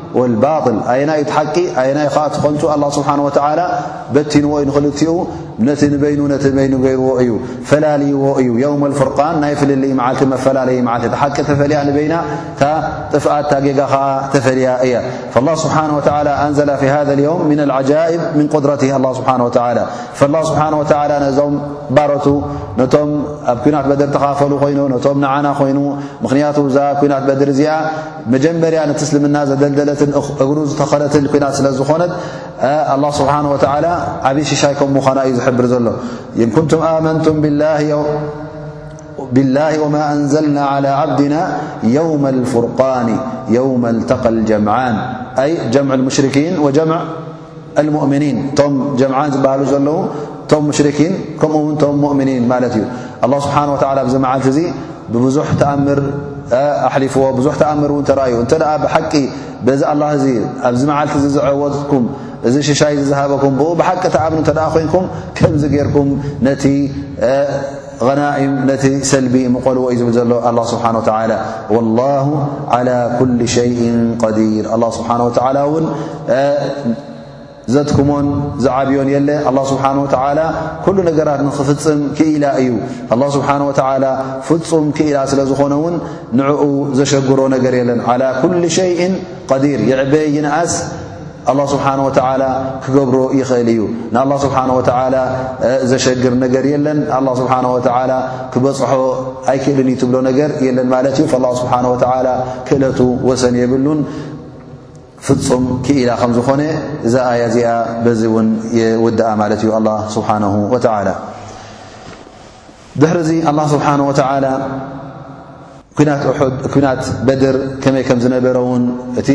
ه 0.15 0.15
ه 0.17 0.17
ዎ 0.19 0.23
ዎ 0.89 1.03
እዩ 7.21 7.31
ፈዎ 7.69 7.85
እዩ 8.13 8.51
ف 8.99 9.07
ፈያ 14.57 14.75
ه 21.23 22.09
ع 22.95 22.97
ه 22.97 23.10
ኣብ 23.49 23.57
ኩናት 23.63 24.01
ተካፈ 24.15 24.39
ይኑ 24.73 24.79
ቶም 25.05 25.21
ዓና 25.33 25.47
ይኑ 25.69 25.79
ክንያዛ 26.31 26.77
ኩናት 27.01 27.23
ድ 27.39 27.45
እዚኣ 27.53 27.71
መጀበርያ 28.33 28.79
ስልምና 29.11 29.37
ዘደደለትን 29.49 30.11
ግ 30.49 30.51
ዝተኸለት 30.71 31.15
ና 31.43 31.49
ስለዝኾነ 31.57 32.03
ل 33.03 33.05
ስه 33.19 33.27
ዓብ 34.29 34.39
ሽይ 34.51 34.73
ከናዩ 34.81 35.35
ር 35.65 35.67
ዘሎ 35.73 35.87
እ 36.43 37.91
ብلላه 39.35 39.73
و 39.83 39.87
ንዘና 40.19 40.57
على 40.73 40.89
عبድና 41.01 41.35
يو 41.97 42.09
الفርق 42.35 42.79
و 43.53 43.75
ق 44.23 44.25
لጀን 44.35 44.67
ሽ 46.15 46.17
ؤኒ 48.05 48.25
ቶ 48.57 48.59
ዝ 48.99 49.01
ዘ 49.77 49.87
ቶ 50.51 50.53
ከው 51.41 51.51
ؤኒ 52.17 52.29
እዩ 52.33 52.81
لله 53.29 53.39
ስብሓه 53.45 54.09
ዚ 54.11 54.15
መዓልቲ 54.25 54.47
ዚ 54.57 54.59
ብቡዙ 55.13 55.37
ተኣምር 55.61 55.99
ኣሊፍዎ 56.93 57.23
ብዙ 57.37 57.47
ተኣምር 57.61 57.91
ን 58.01 58.03
ተረዩ 58.09 58.33
እተ 58.45 58.53
ብሓ 58.83 58.95
ዚ 60.23 60.25
ዚ 60.25 60.25
ኣብዚ 60.67 60.81
መዓልቲ 60.91 61.13
ዝዕወኩም 61.35 62.05
እዚ 62.47 62.55
ሽሻይ 62.67 62.93
ዝዝሃበኩም 63.01 63.53
ብ 63.59 63.63
ብሓቂ 63.79 64.03
ተኣ 64.15 64.25
ተ 64.47 64.51
ኮንኩ 64.93 64.95
ከምዚ 65.37 65.63
ገርኩም 65.75 66.09
ቲ 66.63 66.65
ናም 68.19 68.57
ቲ 68.83 68.85
ሰልቢ 69.11 69.35
ምቆልዎ 69.55 69.83
እዩ 69.95 70.01
ብ 70.09 70.13
ዘሎ 70.17 70.33
ه 70.47 70.65
ስብሓ 70.73 70.85
له 71.31 72.27
على 72.75 72.95
ኩل 73.19 73.31
ሸ 73.55 73.67
ዲር 74.35 74.65
ስ 74.95 74.97
ዘትኩሞን 77.73 78.27
ዝዓብዮን 78.65 79.09
የለ 79.13 79.29
ኣላ 79.49 79.57
ስብሓን 79.71 79.97
ወተዓላ 80.03 80.39
ኩሉ 80.85 80.97
ነገራት 81.09 81.41
ንኽፍፅም 81.47 81.99
ክኢላ 82.17 82.45
እዩ 82.61 82.71
ላ 83.21 83.25
ስብሓን 83.35 83.61
ወተዓላ 83.69 84.05
ፍጹም 84.47 84.87
ክኢላ 84.97 85.17
ስለ 85.33 85.39
ዝኾነውን 85.51 85.95
ንዕኡ 86.39 86.63
ዘሸግሮ 86.99 87.39
ነገር 87.55 87.75
የለን 87.79 88.01
ዓላ 88.13 88.23
ኩል 88.41 88.65
ሸይእ 88.79 88.99
ቀዲር 89.51 89.79
የዕበይ 89.91 90.27
ይነኣስ 90.37 90.73
ኣላ 91.51 91.61
ስብሓን 91.71 91.99
ወተዓላ 92.07 92.43
ክገብሮ 92.83 93.19
ይኽእል 93.37 93.69
እዩ 93.71 93.79
ንኣላ 94.15 94.33
ስብሓን 94.43 94.71
ወተላ 94.79 95.15
ዘሸግር 95.91 96.33
ነገር 96.43 96.63
የለን 96.71 96.99
ንኣላ 97.07 97.29
ስብሓ 97.39 97.53
ወተላ 97.75 98.11
ክበጽሖ 98.53 98.91
ኣይክእልን 99.53 99.89
እይትብሎ 99.93 100.17
ነገር 100.29 100.49
የለን 100.65 100.87
ማለት 100.93 101.15
እዩ 101.21 101.25
ላ 101.45 101.49
ስብሓን 101.61 101.87
ወተላ 101.93 102.27
ክእለቱ 102.67 102.99
ወሰን 103.29 103.55
የብሉን 103.61 104.01
ፍፁም 105.25 105.63
ክኢላ 105.85 106.09
ከምዝኾነ 106.19 106.61
እዛ 107.07 107.15
ኣያ 107.31 107.41
እዚኣ 107.49 107.67
በዚ 108.05 108.21
ውን 108.35 108.47
ውድኣ 109.03 109.27
ማለት 109.41 109.61
እዩ 109.65 109.71
ስብሓ 110.15 110.29
ላ 111.07 111.11
ድሕርዚ 113.01 113.29
ኣላ 113.49 113.59
ስብሓና 113.73 114.01
ተላ 114.19 114.45
ኩናት 116.73 117.03
በድር 117.27 117.55
ከመይ 117.83 118.03
ከም 118.09 118.19
ዝነበረ 118.25 118.57
ውን 118.69 118.83
እቲ 119.21 119.29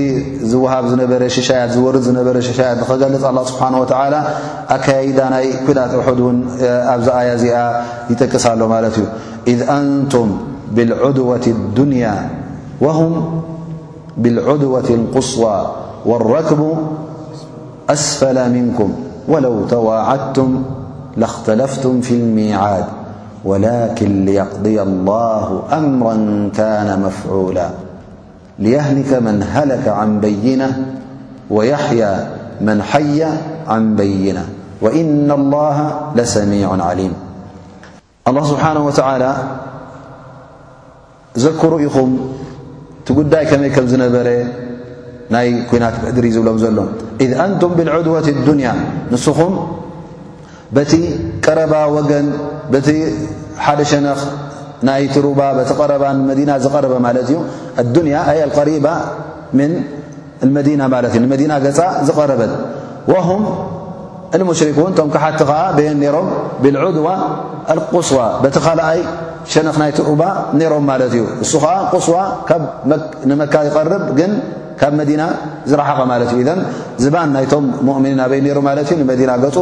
ዝወሃብ 0.51 0.85
ዝነበረ 0.93 1.23
ሽሻያት 1.37 1.71
ዝወርድ 1.77 2.03
ዝነበረ 2.09 2.37
ሽሻያት 2.49 2.77
ንኸገልፅ 2.83 3.25
ኣ 3.31 3.33
ስብሓ 3.51 3.65
ላ 4.15 4.17
ኣከያይዳ 4.77 5.19
ናይ 5.35 5.47
ኩናት 5.67 5.93
እሑድ 6.01 6.21
ውን 6.27 6.39
ኣብዛ 6.95 7.09
ኣያ 7.21 7.31
እዚኣ 7.39 7.59
ይጠቅሳሎ 8.13 8.61
ማለት 8.75 8.97
እዩ 9.03 9.07
ኢ 9.53 9.57
አንቱም 9.77 10.33
ብልዑድወት 10.79 11.47
ድንያ 11.79 12.07
بالعدوة 14.17 14.85
القصوى 14.91 15.73
والركب 16.07 16.79
أسفل 17.91 18.51
منكم 18.53 18.95
ولو 19.29 19.65
تواعدتم 19.67 20.63
لاختلفتم 21.17 22.01
في 22.01 22.15
الميعاد 22.15 22.85
ولكن 23.45 24.25
ليقضي 24.25 24.83
الله 24.83 25.63
أمرا 25.73 26.51
كان 26.57 27.01
مفعولا 27.01 27.71
ليهلك 28.59 29.13
من 29.13 29.45
هلك 29.51 29.89
عن 29.89 30.21
بينة 30.21 30.87
ويحيا 31.51 32.31
من 32.61 32.83
حي 32.83 33.25
عن 33.69 33.97
بينة 33.97 34.45
وإن 34.83 35.31
الله 35.31 36.01
لسميع 36.17 36.73
عليم 36.85 37.13
الله 38.29 38.45
سبحانه 38.45 38.87
وتعالى 38.87 39.37
ذكر 41.39 41.81
ئخم 41.87 42.19
ቲ 43.09 43.15
ጉዳይ 43.19 43.45
ከመይ 43.51 43.71
ከም 43.77 43.87
ዝነበረ 43.93 44.29
ናይ 45.35 45.49
ኩናት 45.71 45.97
ድሪ 46.17 46.27
ዝብሎም 46.37 46.57
ዘሎ 46.63 46.79
ኢذ 47.25 47.31
አንቱም 47.45 47.73
ብዑድወት 47.79 48.27
ዱንያ 48.49 48.69
ንስኹም 49.13 49.55
በቲ 50.77 50.93
ቀረባ 51.45 51.75
ወገን 51.97 52.27
በቲ 52.73 52.89
ሓደ 53.65 53.81
ሸነኽ 53.91 54.21
ናይትሩባ 54.89 55.41
በቲ 55.59 55.71
ቀረባ 55.81 56.05
ንመዲና 56.19 56.51
ዝቐረበ 56.65 56.95
ማለት 57.07 57.27
እዩ 57.31 57.37
ኣዱንያ 57.83 58.15
ኣ 58.33 58.33
ቀሪባ 58.59 58.87
ምን 59.59 59.73
መዲና 60.57 60.83
ማለት 60.95 61.13
እዩ 61.17 61.21
ንመዲና 61.27 61.53
ገፃ 61.67 61.79
ዝቐረበት 62.09 62.55
ም 64.41 64.45
ሙሽሪኩን 64.49 64.93
ቶም 64.99 65.09
ክሓቲ 65.15 65.41
ኸዓ 65.51 65.61
ብየን 65.77 65.99
ነሮም 66.05 66.27
ብዑድዋ 66.63 67.09
ኣቁስዋ 67.75 68.19
ቲ 68.55 68.59
ኣይ 68.89 69.01
ሸነኽ 69.53 69.77
ናይቲ 69.83 69.99
ዑባ 70.13 70.23
ነይሮም 70.61 70.85
ማለት 70.91 71.13
እዩ 71.17 71.23
እሱ 71.45 71.53
ኸዓ 71.65 71.75
ቑስዋ 71.93 72.17
ንመካ 73.31 73.55
ይቐርብ 73.67 74.05
ግን 74.19 74.33
ካብ 74.81 74.93
መዲና 75.01 75.23
ዝረሓቐ 75.71 76.01
ማለት 76.13 76.29
እዩ 76.33 76.39
ኢዘም 76.45 76.61
ዝባን 77.03 77.29
ናይቶም 77.37 77.65
ሙእምኒን 77.87 78.21
ኣበይ 78.25 78.41
ነይሩ 78.47 78.59
ማለት 78.69 78.87
እዩ 78.93 78.97
ንመዲና 79.03 79.33
ገፁ 79.45 79.57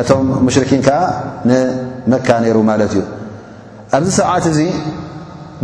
እቶም 0.00 0.28
ሙሽርኪን 0.46 0.80
ከዓ 0.86 0.98
ንመካ 1.50 2.28
ነይሩ 2.44 2.56
ማለት 2.70 2.92
እዩ 2.96 3.02
ኣብዚ 3.96 4.08
ሰዓት 4.20 4.44
እዙ 4.52 4.58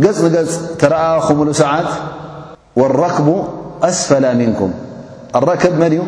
ገጽ 0.03 0.17
ንገጽ 0.25 0.51
ተረኣ 0.81 1.01
ኹምሉ 1.27 1.49
ሰዓት 1.63 1.89
ወረክቡ 2.81 3.27
ኣስፈላ 3.89 4.25
ምንኩም 4.41 4.71
ኣረክብ 5.39 5.73
መን 5.83 5.93
እዩ 5.95 6.01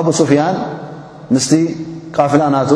ኣብ 0.00 0.06
ስፍያን 0.20 0.56
ምስቲ 1.34 1.52
ቃፍላ 2.18 2.42
ናቱ 2.54 2.70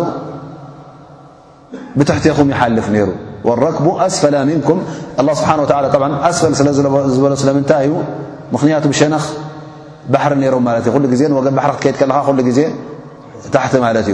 ብትሕትኹም 1.98 2.48
ይሓልፍ 2.52 2.86
ነይሩ 2.96 3.08
لክ 3.44 3.76
ስፈ 4.12 4.34
ስፈ 5.38 6.70
ዝበሎ 7.16 7.34
ለምታይ 7.48 7.86
እዩ 7.86 7.94
ክንያቱ 8.60 8.84
ሸንኽ 9.00 9.24
ባحሪ 10.14 10.32
ሮም 10.54 10.66
እ 11.12 11.16
ዜ 11.20 11.24
ባ 11.58 11.62
ክከይድ 11.80 12.40
ዜ 12.58 12.60
ታቲ 13.54 13.74
እዩ 14.02 14.10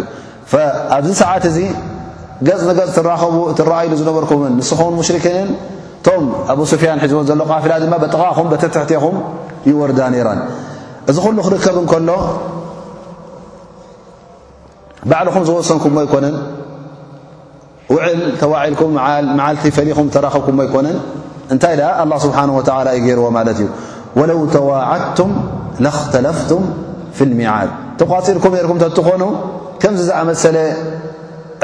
ኣብዚ 0.97 1.11
ሰዓት 1.23 1.45
እዚ 1.53 1.59
ኣሉ 3.81 3.95
ዝነበርኩም 4.01 4.41
ንስ 4.59 4.73
ሽክን 5.09 5.49
ቶ 6.07 6.11
ኣብ 6.53 6.59
ስፊያን 6.73 7.01
ዘሎ 7.31 7.41
ፍላ 7.65 7.73
ድ 7.83 7.93
ጥቃኹ 8.15 8.39
ትሕትኹ 8.63 9.05
ይወርዳ 9.71 10.01
ራን 10.29 10.41
እዚ 11.11 11.19
ሉ 11.37 11.43
ክርከብ 11.49 11.77
ከሎ 11.93 12.11
ባኹም 15.11 15.45
ዝወሰንኩም 15.49 15.95
ይነን 16.07 16.35
ውዕል 17.93 18.21
ተዋዒልኩም 18.41 18.91
መዓልቲ 19.39 19.63
ፈሊኹም 19.77 20.09
ተራክብኩም 20.17 20.59
ኣይኮነን 20.65 20.99
እንታይ 21.53 21.75
ደኣ 21.81 21.89
ه 22.11 22.17
ስብሓንه 22.25 22.55
ላ 22.87 22.89
ይገይርዎ 22.99 23.27
ማለት 23.37 23.57
እዩ 23.63 23.67
وለው 24.19 24.41
ተዋዓድቱም 24.57 25.31
ለኽተለፍቱም 25.85 26.63
ፍ 27.17 27.27
ልሚዓድ 27.31 27.71
ተቋፂልኩም 28.01 28.53
ነርኩም 28.59 28.79
ተትኾኑ 28.85 29.23
ከምዚ 29.83 30.01
ዝኣመሰለ 30.11 30.57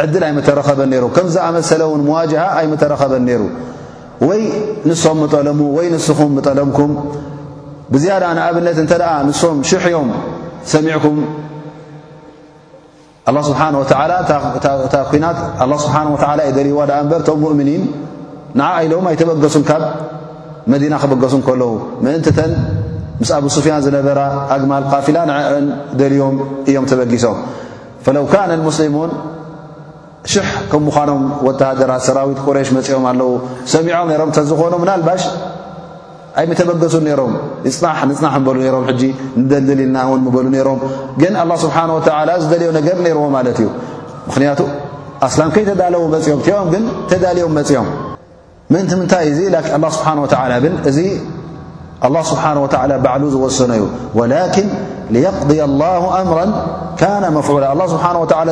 ዕድል 0.03 0.25
ኣይተረኸበን 0.31 0.93
ሩ 1.03 1.05
ከም 1.17 1.29
ዝኣመሰለ 1.37 1.83
ን 2.01 2.05
ዋጅ 2.17 2.33
ኣይ 2.59 2.67
መተረኸበን 2.73 3.23
ነይሩ 3.31 3.43
ወይ 4.29 4.43
ንስም 4.89 5.19
ጠለሙ 5.35 5.59
ወይ 5.79 5.87
ንስኹም 5.95 6.35
ጠለምኩም 6.47 6.93
ብዝያዳ 7.95 8.25
ንኣብነት 8.39 8.79
እንተ 8.85 8.93
ኣ 9.15 9.17
ንስም 9.29 9.57
ሽሕዮም 9.71 10.09
ሰሚዕኩም 10.73 11.19
ስብሓ 13.49 13.61
ወ 13.79 13.85
እታ 13.85 13.93
ናትላ 15.23 15.73
ስብሓን 15.85 16.07
ወተዓላ 16.15 16.41
እ 16.51 16.53
ደልዋ 16.57 16.79
ዳኣእንበር 16.91 17.21
ቶም 17.27 17.39
ሙእምኒን 17.45 17.83
ንዓ 18.59 18.69
ኢሎም 18.87 19.05
ኣይተበገሱን 19.11 19.63
ካብ 19.69 19.83
መዲና 20.73 20.95
ክበገሱ 21.03 21.35
ከለዉ 21.47 21.71
ምእንቲ 22.05 22.27
ተን 22.39 22.53
ምስ 23.21 23.31
ኣብስፍያን 23.39 23.81
ዝነበራ 23.87 24.21
ኣግማል 24.55 24.85
ካፊላ 24.93 25.19
ንዓን 25.31 25.67
ደልዎም 26.01 26.37
እዮም 26.71 26.85
ተበጊሶም 26.91 27.39
ፈለው 28.05 28.25
ካነ 28.33 28.51
ሙስሊሙን 28.69 29.11
ሽሕ 30.33 30.49
ከም 30.71 30.83
ምዃኖም 30.89 31.23
ወተሃደራት 31.47 32.03
ሰራዊት 32.09 32.39
ቁሬሽ 32.47 32.69
መፂኦም 32.77 33.05
ኣለዉ 33.11 33.31
ሰሚዖም 33.75 34.07
ነይሮም 34.13 34.31
ተዝኾኑ 34.37 34.73
ምናልባሽ 34.85 35.23
ኣይ 36.41 36.47
ተበገሱ 36.61 36.95
ሮም 37.19 37.35
ፅና 37.77 37.89
ንፅና 38.09 38.27
በሉ 38.47 38.57
ሮም 38.75 38.85
ንደሊልና 39.43 39.99
ን 40.25 40.33
በሉ 40.35 40.47
ሮም 40.69 40.81
ግን 41.23 41.35
ስብሓ 41.63 41.77
ዝደልዮ 42.43 42.69
ነገር 42.79 42.97
ነርዎ 43.07 43.23
ማለት 43.37 43.59
እዩ 43.63 43.69
ምክንያቱ 44.29 44.61
ኣስላም 45.27 45.51
ከይ 45.55 45.65
ተዳለዎ 45.71 46.01
መኦም 46.15 46.41
ቲኦም 46.47 46.69
ግን 46.75 46.85
ተዳልዮም 47.11 47.53
መፅኦም 47.59 47.89
ምንቲ 48.75 48.91
ምንታይ 49.01 49.25
እዙ 49.33 49.41
ስብሓ 49.97 50.07
ብ 50.65 50.73
እዚ 50.91 50.99
ስብሓ 52.33 52.45
ባዕሉ 53.07 53.23
ዝወሰኖ 53.37 53.73
እዩ 53.81 53.85
ወላን 54.21 54.51
قض 55.15 55.51
الላه 55.69 56.03
ኣምራ 56.19 56.39
ካነ 57.01 57.25
መፍላ 57.39 57.65
ስብሓ 57.95 58.07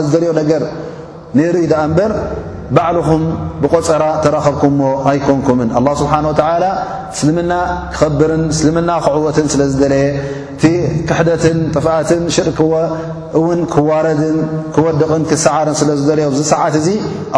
ዝደልዮ 0.06 0.30
ነገር 0.40 0.62
ነይሩ 1.38 1.56
ኣ 1.82 1.84
በር 1.96 2.12
ባዕልኹም 2.76 3.22
ብቆፀራ 3.62 4.04
ተረኸብኩምሞ 4.24 4.80
ኣይኮንኩምን 5.10 5.70
ኣ 5.78 5.80
ስብሓን 6.00 6.24
ወላ 6.28 6.64
እስልምና 7.14 7.52
ክኸብርን 7.94 8.44
እስልምና 8.54 8.90
ክዕወትን 9.06 9.46
ስለ 9.52 9.62
ዝደለየ 9.72 10.06
እቲ 10.54 10.62
ክሕደትን 11.08 11.58
ጥፍኣትን 11.74 12.22
ሽርክእውን 12.34 13.60
ክዋረድን 13.74 14.38
ክወድቕን 14.74 15.24
ክሰዓርን 15.30 15.76
ስለ 15.80 15.90
ዝደለዮ 16.00 16.26
ዝሰዓት 16.38 16.74
እዙ 16.80 16.88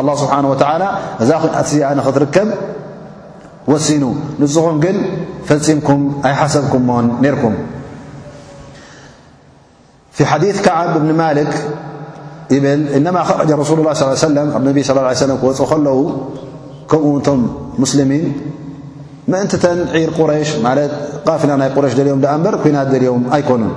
ኣ 0.01 0.05
ስብሓን 0.23 0.47
ወላ 0.53 0.85
እዛ 1.25 1.31
ኹን 1.45 1.53
ኣትያንክትርከብ 1.63 2.51
ወሲኑ 3.73 4.03
ንስኹም 4.43 4.77
ግን 4.85 4.99
ፈፂምኩም 5.49 6.03
ኣይሓሰብኩምሞን 6.29 7.07
ነርኩም 7.25 7.57
ፊ 10.19 10.25
ሓዲ 10.31 10.45
ከዓብ 10.67 10.93
እብኒ 10.99 11.11
ማልክ 11.25 11.53
ይብል 12.55 12.81
እነማ 12.97 13.17
ከረጃ 13.29 13.51
ረሱሉ 13.63 13.79
ላይ 13.87 13.95
ስ 14.25 14.29
ለም 14.37 14.49
ኣብ 14.57 14.63
ነቢ 14.69 14.79
ስ 14.89 14.95
ለ 14.97 15.31
ክወፅ 15.43 15.61
ከለዉ 15.71 15.97
ከምኡውንቶም 16.91 17.41
ሙስሊሚን 17.83 18.25
ምእንቲተን 19.33 19.79
ዒር 19.97 20.11
ቁረሽ 20.19 20.51
ማለት 20.67 20.93
ካፍና 21.29 21.53
ናይ 21.61 21.71
ቁረሽ 21.77 21.93
ደልዮም 21.99 22.21
ኣ 22.33 22.35
እንበር 22.39 22.55
ኩይናት 22.63 22.89
ደልዮም 22.95 23.23
ኣይኮኑን 23.37 23.73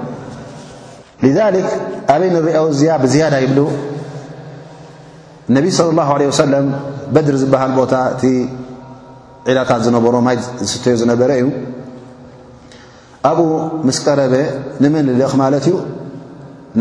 ልክ 1.55 1.69
ኣበይ 2.13 2.29
ንሪኦ 2.35 2.63
ብዝያዳ 3.03 3.35
ይብሉ 3.45 3.59
ነቢ 5.55 5.65
صለላه 5.79 6.09
ዓለ 6.15 6.21
ወሰለም 6.31 6.65
በድሪ 7.13 7.35
ዝበሃል 7.43 7.71
ቦታ 7.79 7.93
እቲ 8.13 8.23
ዒላታት 9.47 9.81
ዝነበሮ 9.85 10.15
ማይ 10.27 10.35
ዝስተዮ 10.67 10.95
ዝነበረ 11.01 11.29
እዩ 11.41 11.45
ኣብኡ 13.29 13.47
ምስ 13.87 13.97
ቀረበ 14.05 14.33
ንመን 14.83 15.05
ልእኽ 15.19 15.33
ማለት 15.41 15.65
እዩ 15.71 15.75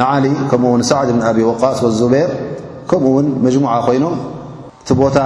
ንዓሊ 0.01 0.27
ከምኡን 0.51 0.83
ሳዕድ 0.89 1.09
ብ 1.17 1.23
ኣብ 1.29 1.39
وቃስ 1.51 1.79
واዙበር 1.85 2.29
ከምኡ 2.91 3.11
ውን 3.17 3.27
መجሙع 3.45 3.73
ኮይኖም 3.87 4.15
እቲ 4.83 4.89
ቦታ 5.01 5.19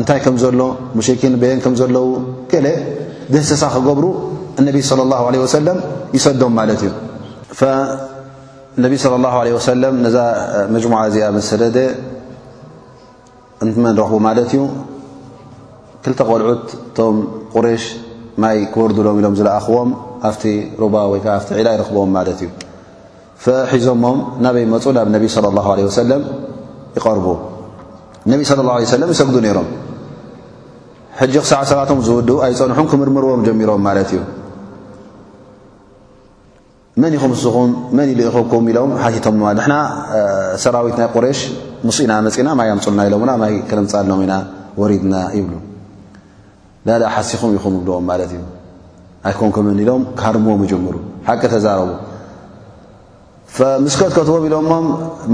እንታይ 0.00 0.18
ከም 0.24 0.36
ዘሎ 0.42 0.60
ሙሽኪን 0.98 1.32
ን 1.56 1.58
ከም 1.64 1.74
ዘለዉ 1.80 2.06
ገ 2.52 2.54
ደህተሳ 3.32 3.62
ክገብሩ 3.74 4.04
እነቢ 4.60 4.76
صى 4.88 4.94
اله 5.06 5.20
ع 5.30 5.32
ሰለ 5.56 5.68
ይሰዶም 6.16 6.52
ማለት 6.58 6.80
እዩ 6.84 6.90
ነ 8.82 8.84
صى 9.04 9.08
ه 9.36 9.92
ነዛ 10.04 10.16
መሙ 10.74 10.84
እዚኣ 11.10 11.24
ሰለ 11.50 11.64
እመ 13.64 13.84
ረክቡ 14.00 14.14
ማለት 14.28 14.50
እዩ 14.54 14.60
ክልተ 16.04 16.20
ቆልዑት 16.30 16.64
እቶም 16.78 17.16
ቁረሽ 17.54 17.84
ማይ 18.42 18.56
ክወርዱሎም 18.72 19.16
ኢሎም 19.20 19.34
ዝለኣኽዎም 19.38 19.90
ኣፍቲ 20.28 20.44
ሩባ 20.82 20.94
ወዓ 21.14 21.24
ኣ 21.38 21.40
ዒላ 21.58 21.68
ይረክቦም 21.76 22.10
ማለት 22.18 22.38
እዩ 22.44 22.50
ፈሒዞሞም 23.44 24.18
ናበይመፁ 24.44 24.84
ናብ 24.98 25.08
ነቢ 25.16 25.24
ለ 25.44 25.48
ላه 25.56 25.66
ለ 25.78 25.84
ወሰለም 25.88 26.22
ይቐርቡ 26.96 27.26
ነቢ 28.32 28.40
ስለ 28.50 28.60
ላሁ 28.68 28.76
ለ 28.84 28.94
ሰለም 28.94 29.10
ይሰግዱ 29.14 29.36
ነይሮም 29.46 29.68
ሕጂ 31.20 31.34
ክሰዕ 31.44 31.60
ሰባቶም 31.72 32.00
ዝውድኡ 32.06 32.36
ኣይፀንሑም 32.46 32.86
ክምርምርዎም 32.92 33.40
ጀሚሮም 33.46 33.82
ማለት 33.88 34.08
እዩ 34.14 34.20
መን 37.02 37.12
ይኹምስኹም 37.16 37.70
መን 37.96 38.08
ኢልኢኹኩም 38.12 38.64
ኢሎም 38.72 38.90
ሓቲቶም 39.04 39.34
ንዋ 39.40 39.46
ንሓና 39.58 39.74
ሰራዊት 40.62 40.96
ናይ 41.00 41.08
ቁሬሽ 41.16 41.40
ምስ 41.88 41.96
ኢና 42.04 42.12
መፂና 42.26 42.48
ማይ 42.60 42.68
ኣምፅሉና 42.74 43.00
ኢሎ 43.08 43.14
ና 43.30 43.34
ማይ 43.42 43.52
ክለምፃሎም 43.70 44.20
ኢና 44.26 44.34
ወሪድና 44.80 45.14
ይብሉ 45.36 45.54
ላኣ 46.88 47.12
ሓሲኹም 47.18 47.52
ይኹም 47.58 47.74
እብልዎም 47.80 48.04
ማለት 48.12 48.32
እዩ 48.36 48.42
ኣይኮንኩምን 49.28 49.78
ኢሎም 49.84 50.02
ካርምዎም 50.20 50.60
ይጅምሩ 50.66 50.96
ሓቂ 51.28 51.42
ተዛረቡ 51.54 51.88
ምስ 53.84 53.94
ከትከትዎም 53.98 54.44
ኢሎሞም 54.48 54.86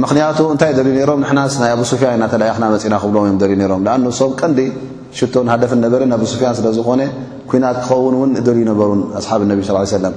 ምክንያቱ 0.02 0.38
እንታይ 0.54 0.70
ደልዩ 0.78 0.92
ነሮም 1.00 1.20
ንና 1.28 1.38
ስናይ 1.54 1.70
ኣብሶፊያን 1.76 2.12
ኢናተለይክና 2.18 2.64
መፂና 2.74 2.94
ክብልም 3.02 3.22
እዮም 3.28 3.38
ደልዩ 3.42 3.64
ሮም 3.72 3.80
ንኣንሶም 3.86 4.32
ቀንዲ 4.40 4.60
ሽቶን 5.18 5.46
ሃደፍን 5.52 5.80
ነበርን 5.84 6.10
ኣብሶፊያን 6.16 6.54
ስለ 6.58 6.66
ዝኾነ 6.76 7.00
ኩናት 7.50 7.76
ክኸውንውን 7.84 8.30
ደል 8.46 8.58
ነበሩን 8.70 9.00
ኣስሓብ 9.20 9.40
ነቢ 9.52 9.58
ስ 9.68 9.70
ሰለም 9.94 10.14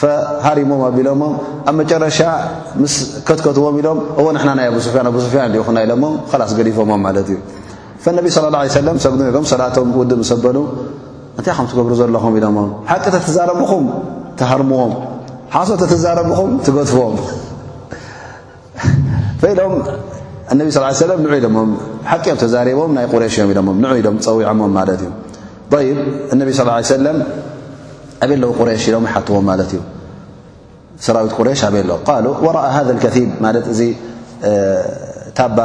ፈሃሪሞም 0.00 0.80
ኣቢሎሞ 0.88 1.22
ኣብ 1.70 1.74
መጨረሻ 1.80 2.20
ምስ 2.82 2.94
ከትከትዎም 3.28 3.76
ኢሎም 3.82 4.00
ዎ 4.24 4.26
ንና 4.36 4.48
ናይ 4.60 4.68
ኣብሶፊያን 4.72 5.08
ኣብሶፊያን 5.12 5.50
ዲይኹ 5.56 5.68
ኢሎሞ 5.86 6.04
ከላስ 6.32 6.52
ገዲፎሞም 6.60 7.00
ማለት 7.08 7.30
እዩ 7.34 7.38
ነቢ 8.18 8.26
ስለ 8.36 8.44
ላ 8.56 8.62
ሰለም 8.78 8.98
ሰጉዱ 9.04 9.22
ሮም 9.38 9.46
ሰላቶም 9.52 9.88
ውድእ 10.00 10.20
ሰበኑ 10.32 10.58
እንታይ 11.38 11.52
ከም 11.58 11.66
ትገብሩ 11.70 11.94
ዘለኹም 12.02 12.34
ኢሎሞ 12.40 12.58
ሓቂ 12.90 13.04
ተ 13.14 13.16
ተዛረብኹም 13.28 13.86
ተሃርምዎም 14.40 14.92
ሓሶ 15.54 15.70
ዛረብኹም 16.04 16.50
ፍዎም 19.42 19.76
ኢሎም 20.54 20.54
ነ 20.58 20.64
ስل 21.00 21.10
ን 21.20 21.36
ኢሞ 21.38 21.56
ሓቂኦም 22.10 22.38
ዛቦም 22.54 22.90
ናይ 22.96 23.04
ቁሽ 23.12 23.36
ኢሞ 23.54 23.68
ን 23.82 23.92
ኢሎም 24.00 24.16
ፀዊዖሞም 24.26 24.72
እዩ 24.94 25.94
ነቢ 26.40 26.48
صىى 26.58 26.66
ه 26.76 26.88
ሰለ 26.92 27.06
ኣበ 28.24 28.30
ቁሽ 28.58 28.84
ኢሎይ 28.88 29.10
ሓትዎም 29.14 29.48
እዩ 29.66 29.80
ሰራዊት 31.06 31.34
ቁሽ 31.38 31.60
رأ 32.58 33.52
ذ 33.56 33.68
እዚ 33.74 33.80
ታባ 35.38 35.58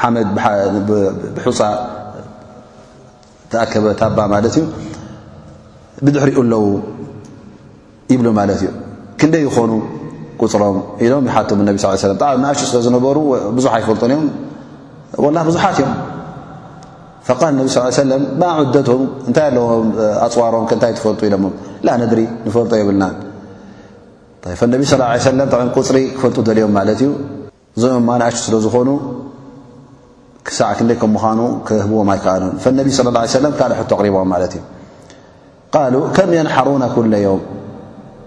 ሓመድ 0.00 0.28
ብፃ 1.36 1.46
ተኣከበ 3.50 3.84
ታባ 4.00 4.18
ማለት 4.32 4.54
እዩ 4.58 4.62
ብድሕሪኡ 6.04 6.38
ኣለዉ 6.46 6.64
ይብሉ 8.12 8.26
ማት 8.38 8.50
እዩ 8.54 8.62
ክንደይ 9.24 9.42
ይኾኑ 9.48 9.72
ፅሮም 10.52 10.74
ኢሎም 11.04 11.24
ሓቶም 11.34 11.60
ቢ 11.76 11.78
ኣ 12.48 12.50
ስለዝነሩ 12.70 13.18
ብዙሓ 13.56 13.72
ይፈልጡን 13.82 14.12
ብዙሓት 15.48 15.78
እዮም 18.02 18.24
እታይ 19.30 19.48
ለዎም 19.56 19.88
ኣፅዋሮም 20.26 20.66
ታይ 20.82 20.92
ፈልጡ 21.04 21.20
ኢ 21.28 21.32
ነድ 22.02 22.12
ፈልጦ 22.56 22.72
የብልናቢ 22.82 23.16
ፅሪ 25.88 25.98
ክፈልጡ 26.18 26.36
ልዮም 26.58 26.74
ማ 26.80 26.84
ዩ 27.06 27.10
እዞ 27.76 27.82
እሽ 28.30 28.38
ስለዝኾኑ 28.46 28.88
ክሳዕ 30.48 30.70
ክ 31.00 31.04
ምምኑ 31.16 31.40
ህብዎም 31.84 32.10
ኣይከኣሉ 32.14 32.44
ነቢ 32.80 32.88
ه 33.00 33.52
ካል 33.60 33.72
ኣሪቦም 34.00 34.34
ት 34.52 34.56
እ 35.98 36.02
ከም 36.16 36.30
የሓሩና 36.38 36.84
ኩ 36.94 37.06
ዮም 37.26 37.40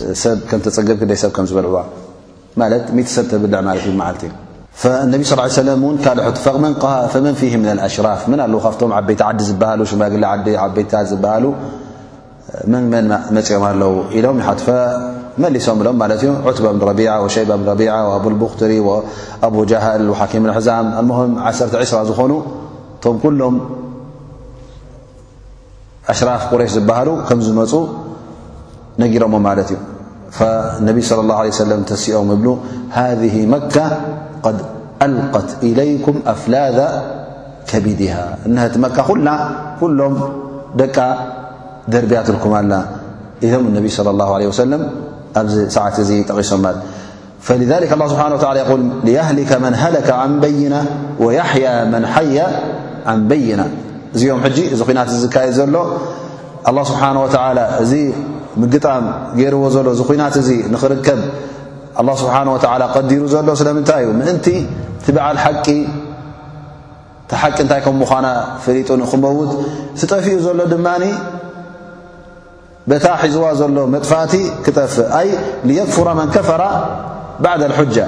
ል 0.00 0.14
ዝ 1.20 1.26
ፅኦም 6.44 6.64
ኣ 6.82 7.46
ኢሎ 14.16 14.26
መሶም 15.44 15.78
ሎ 15.84 15.88
ሪ 16.96 17.08
1 17.08 17.08
ዝኾኑ 20.56 21.02
ቶ 23.02 23.30
ሎም 23.40 23.56
ራፍ 26.30 26.42
ቁሽ 26.52 26.68
ዝሃሉ 26.76 27.10
ዝፁ 27.48 27.72
ነጊሮ 29.00 29.22
እ 29.38 29.87
فانبي 30.30 31.00
صلى 31.00 31.20
الله 31.20 31.34
عليه 31.34 31.48
وسلم 31.48 31.84
ኦ 32.18 32.34
بل 32.34 32.58
هذه 32.90 33.46
مكة 33.46 34.00
قد 34.42 34.56
ألقت 35.02 35.50
إليكم 35.62 36.14
أفلاذ 36.26 36.78
كبدها 37.66 38.24
ቲ 38.44 38.76
مك 38.84 38.98
ل 39.16 39.90
لም 39.98 40.14
ደ 40.78 40.82
دربያتلك 41.92 42.44
إذ 43.42 43.52
النبي 43.54 43.88
صلى 43.98 44.10
الله 44.10 44.28
عله 44.34 44.46
وسلم 44.46 44.82
سعት 45.74 45.96
ጠقሶ 46.30 46.52
فلذلك 47.40 47.90
الله 47.92 48.08
سحنه 48.12 48.36
لى 48.54 48.60
يل 48.68 48.82
ليهلك 49.06 49.50
من 49.64 49.72
هلك 49.84 50.08
عن 50.22 50.30
بينة 50.46 50.80
ويحيا 51.20 51.74
من 51.92 52.02
حي 52.14 52.36
عن 53.06 53.18
بينة 53.32 53.66
እዚኦ 54.16 54.34
ج 54.56 54.58
ዚ 54.80 54.82
ن 54.96 54.98
د 55.10 55.34
ዘሎ 55.58 55.74
الله 56.68 56.84
سبحانه 56.92 57.18
ولى 57.24 57.64
ምግጣም 58.62 59.06
ገይርዎ 59.38 59.64
ዘሎ 59.74 59.86
እዚ 59.94 60.00
ኩናት 60.08 60.34
እዚ 60.42 60.48
ንኽርከብ 60.72 61.20
ኣ 62.00 62.02
ስብሓን 62.22 62.48
ላ 62.82 62.84
ቀዲሩ 62.96 63.22
ዘሎ 63.34 63.48
ስለምንታይ 63.60 64.02
እዩ 64.04 64.10
ምእንቲ 64.20 64.46
ቲ 65.04 65.12
በዓል 65.16 65.36
ሓቂ 65.44 65.66
ቲሓቂ 67.30 67.56
እንታይ 67.64 67.80
ከም 67.84 67.96
ምኳና 68.02 68.26
ፈሊጡንክመውት 68.64 69.50
ትጠፍኡ 70.00 70.28
ዘሎ 70.46 70.60
ድማኒ 70.72 71.04
በታ 72.90 73.06
ሒዝዋ 73.22 73.46
ዘሎ 73.60 73.78
መጥፋእቲ 73.94 74.34
ክጠፍእ 74.66 75.08
ኣይ 75.18 75.28
ንየክፍራ 75.68 76.08
መንከፈራ 76.20 76.62
ባዕድ 77.44 77.72
ጃ 77.96 77.98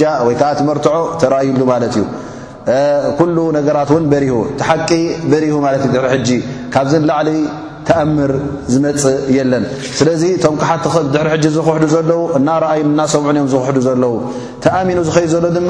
ጃ 0.00 0.02
ወይከዓ 0.26 0.48
ትመርትዖ 0.58 0.96
ተራእዩሉ 1.20 1.62
ማለት 1.72 1.94
እዩ 2.00 2.04
ኩሉ 3.18 3.36
ነገራት 3.58 3.90
እን 4.00 4.04
በሪሁ 4.10 4.36
ቲሓቂ 4.58 4.90
በሪሁ 5.30 5.54
ማለት 5.66 5.82
እ 5.86 5.88
ድሪ 5.94 6.04
ሕጂ 6.14 6.28
ካብዚ 6.74 6.92
ላዕሊ 7.10 7.28
أር 8.02 8.32
ዝፅ 8.72 9.46
ለን 9.52 9.64
ስለዚ 9.98 10.22
ቶ 10.44 10.48
ሓ 10.68 10.74
ድሪ 11.14 11.28
ዝሕ 11.56 11.66
ዘለዉ 11.94 12.20
እናأ 12.38 12.60
ና 12.98 13.06
ሰዑ 13.14 13.24
ኦም 13.42 13.48
ዝ 13.52 13.84
ዘለው 13.86 14.14
ቲأمኑ 14.64 14.98
ዝኸ 15.08 15.16
ዘሎ 15.32 15.46
ድ 15.56 15.60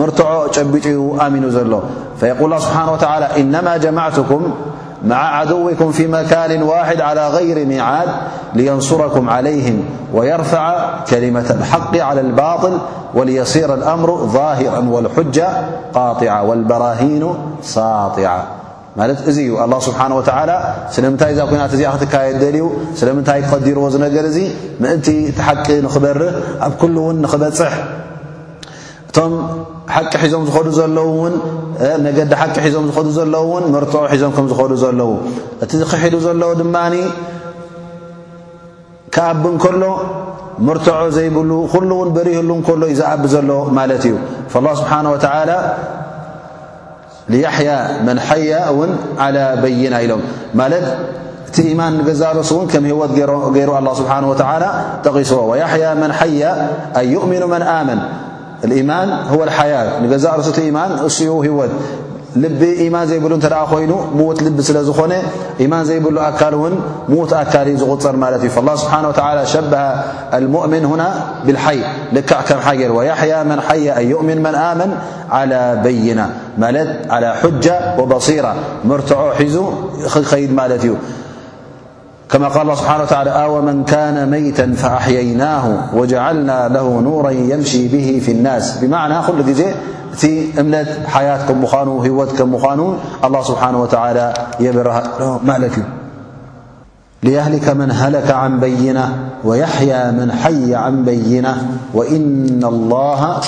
ምርትع 0.00 0.28
ጨቢጡ 0.56 0.86
ኡ 1.04 1.06
ኣمኑ 1.24 1.44
ዘሎ 1.58 1.72
فيق 2.20 2.38
الله 2.46 2.58
ስብሓنه 2.66 2.90
وى 2.94 3.08
إنم 3.40 3.66
جمعتكم 3.84 4.42
مع 5.10 5.20
عدوكም 5.38 5.88
في 5.96 6.04
مكن 6.16 6.52
وحد 6.70 6.98
على 7.08 7.22
غير 7.36 7.56
معد 7.72 8.10
لينصركم 8.58 9.24
عليه 9.34 9.66
ويرفع 10.16 10.64
كلمة 11.10 11.48
الحق 11.56 11.92
على 12.08 12.20
الባطل 12.26 12.74
وليصر 13.16 13.70
الأምر 13.80 14.08
ظهر 14.36 14.64
والحج 14.92 15.36
قطع 15.96 16.32
والبرهኑ 16.48 17.22
ሳጢعة 17.74 18.42
ማለት 18.98 19.18
እዚ 19.30 19.38
እዩ 19.46 19.50
ኣላ 19.64 19.72
ስብሓን 19.86 20.12
ወተዓላ 20.18 20.50
ስለምንታይ 20.94 21.30
እዛ 21.34 21.40
ኩናት 21.50 21.72
እዚኣ 21.76 21.90
ክትካየድ 22.00 22.36
ደልዩ 22.42 22.64
ስለምንታይ 23.00 23.40
ክቀዲርዎ 23.50 23.84
ዝነገር 23.94 24.24
እዚ 24.30 24.38
ምእንቲ 24.82 25.06
እቲ 25.30 25.36
ሓቂ 25.48 25.66
ንኽበርህ 25.84 26.32
ኣብ 26.66 26.72
ኩሉ 26.80 26.96
እውን 27.02 27.16
ንኽበፅሕ 27.24 27.74
እቶም 29.10 29.32
ሓቂ 29.94 30.12
ሒዞም 30.22 30.42
ዝኸዱ 30.48 30.68
ዘለዉ 30.78 31.08
ውን 31.20 31.34
መገዲ 32.06 32.32
ሓቂ 32.42 32.56
ሒዞም 32.66 32.84
ዝኸዱ 32.90 33.08
ዘለው 33.18 33.44
ውን 33.52 33.64
ምርትዖ 33.74 33.94
ሒዞም 34.14 34.32
ከም 34.36 34.46
ዝኸዱ 34.52 34.72
ዘለዉ 34.82 35.10
እቲ 35.64 35.70
ኽሒዱ 35.92 36.16
ዘለ 36.26 36.42
ድማ 36.60 36.76
ክኣቢ 39.14 39.40
እንከሎ 39.54 39.82
ምርትዖ 40.66 40.94
ዘይብሉ 41.16 41.50
ኩሉ 41.72 41.90
እውን 41.96 42.08
ብሪህሉ 42.16 42.50
እከሎ 42.62 42.82
ዩ 42.90 42.94
ዝኣብ 42.98 43.22
ዘሎዎ 43.34 43.60
ማለት 43.78 44.02
እዩ 44.08 44.14
ላ 44.64 44.70
ስብሓን 44.80 45.06
ወተላ 45.14 45.50
ليحيا 47.30 48.02
من 48.02 48.20
حيا 48.20 48.70
ن 48.70 48.98
على 49.18 49.58
بينة 49.62 50.00
لم 50.02 50.20
مات 50.54 50.72
تإيمان 51.52 51.98
نقزل 51.98 52.66
كم 52.72 52.86
هو 52.86 53.04
ير 53.56 53.78
الله 53.78 53.94
سبحانه 53.94 54.30
وتعالى 54.30 54.70
تغص 55.04 55.32
ويحيا 55.32 55.94
من 55.94 56.12
حيا 56.12 56.52
أن 56.96 57.08
يؤمنو 57.08 57.46
من 57.46 57.62
آمن 57.62 57.98
الإيمان 58.64 59.08
هو 59.30 59.44
الحياة 59.44 59.86
رس 60.38 60.58
إيمان 60.58 60.90
و 60.92 61.08
ል 62.42 62.44
إيማን 62.82 63.06
ዘይብሉ 63.10 63.32
ኮይኑ 63.70 63.92
ምዉት 64.18 64.38
ል 64.44 64.48
ስለዝኾነ 64.68 65.12
إيማን 65.62 65.82
ዘይብሉ 65.88 66.16
ኣካል 66.28 66.54
ውን 66.62 66.74
مዉት 67.12 67.32
ኣካል 67.42 67.66
ዝغፀር 67.80 68.16
ማለ 68.22 68.32
እዩ 68.40 68.46
فالله 68.56 68.74
ስبሓنه 68.82 69.08
وعلى 69.18 69.42
شبه 69.54 69.80
المؤምن 70.38 70.84
ብالይ 71.46 71.78
ል 72.14 72.16
ከ 72.28 72.32
ሓج 72.66 72.80
ويحي 72.96 73.32
من 73.50 73.58
حያ 73.66 73.86
أ 74.02 74.02
يؤምን 74.12 74.38
من 74.46 74.54
آመن 74.70 74.90
على 75.38 75.60
بይናة 75.84 76.26
على 77.14 77.28
حجة 77.40 77.76
وبصيرة 78.00 78.52
ርትዖ 79.00 79.12
ሒዙ 79.40 79.54
ክኸيድ 80.14 80.50
ማለት 80.60 80.82
እዩ 80.86 80.92
كما 82.30 82.48
قال 82.48 82.62
الله 82.62 82.74
بحانهوتعالى 82.74 83.46
ومن 83.50 83.84
كان 83.84 84.30
ميتا 84.30 84.72
فأحييناه 84.72 85.80
وجعلنا 85.94 86.68
له 86.68 87.00
نورا 87.00 87.30
يمشي 87.30 87.88
به 87.88 88.20
في 88.24 88.32
الناس 88.32 88.78
بمعنى 88.78 89.14
ياكمانون 91.20 93.00
الله 93.24 93.42
سبحانه 93.42 93.82
وتعالى 93.82 94.34
ليهلك 97.22 97.68
من 97.68 97.92
هلك 97.92 98.30
عن 98.30 98.60
بينة 98.60 99.18
ويحيا 99.44 100.10
من 100.10 100.32
حي 100.32 100.74
عن 100.74 101.04
بينة 101.04 101.66
وإن 101.94 102.60
الله 102.64 103.40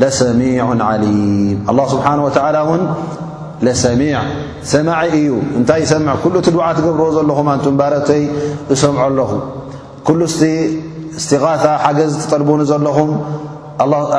لسميع 0.00 0.84
عليم 0.84 1.66
الله 1.68 1.88
سبحانه 1.88 2.24
وتعالى 2.24 2.64
ن 2.76 2.88
ሰሚዕ 3.80 4.12
ሰማዒ 4.70 5.04
እዩ 5.16 5.30
እንታይ 5.60 5.82
ሰምዕ 5.92 6.12
ኩሉ 6.22 6.34
እቲ 6.42 6.48
ድዓ 6.56 6.62
ትገብርዎ 6.76 7.06
ዘለኹም 7.16 7.46
ኣንቲንባረተይ 7.54 8.22
ዝሰምዖ 8.68 9.00
ኣለኹ 9.06 9.30
ኩሉ 10.06 10.20
ስቲ 10.34 10.42
እስትኻታ 11.20 11.64
ሓገዝ 11.84 12.12
ተጠልቡኒ 12.20 12.60
ዘለኹም 12.70 13.10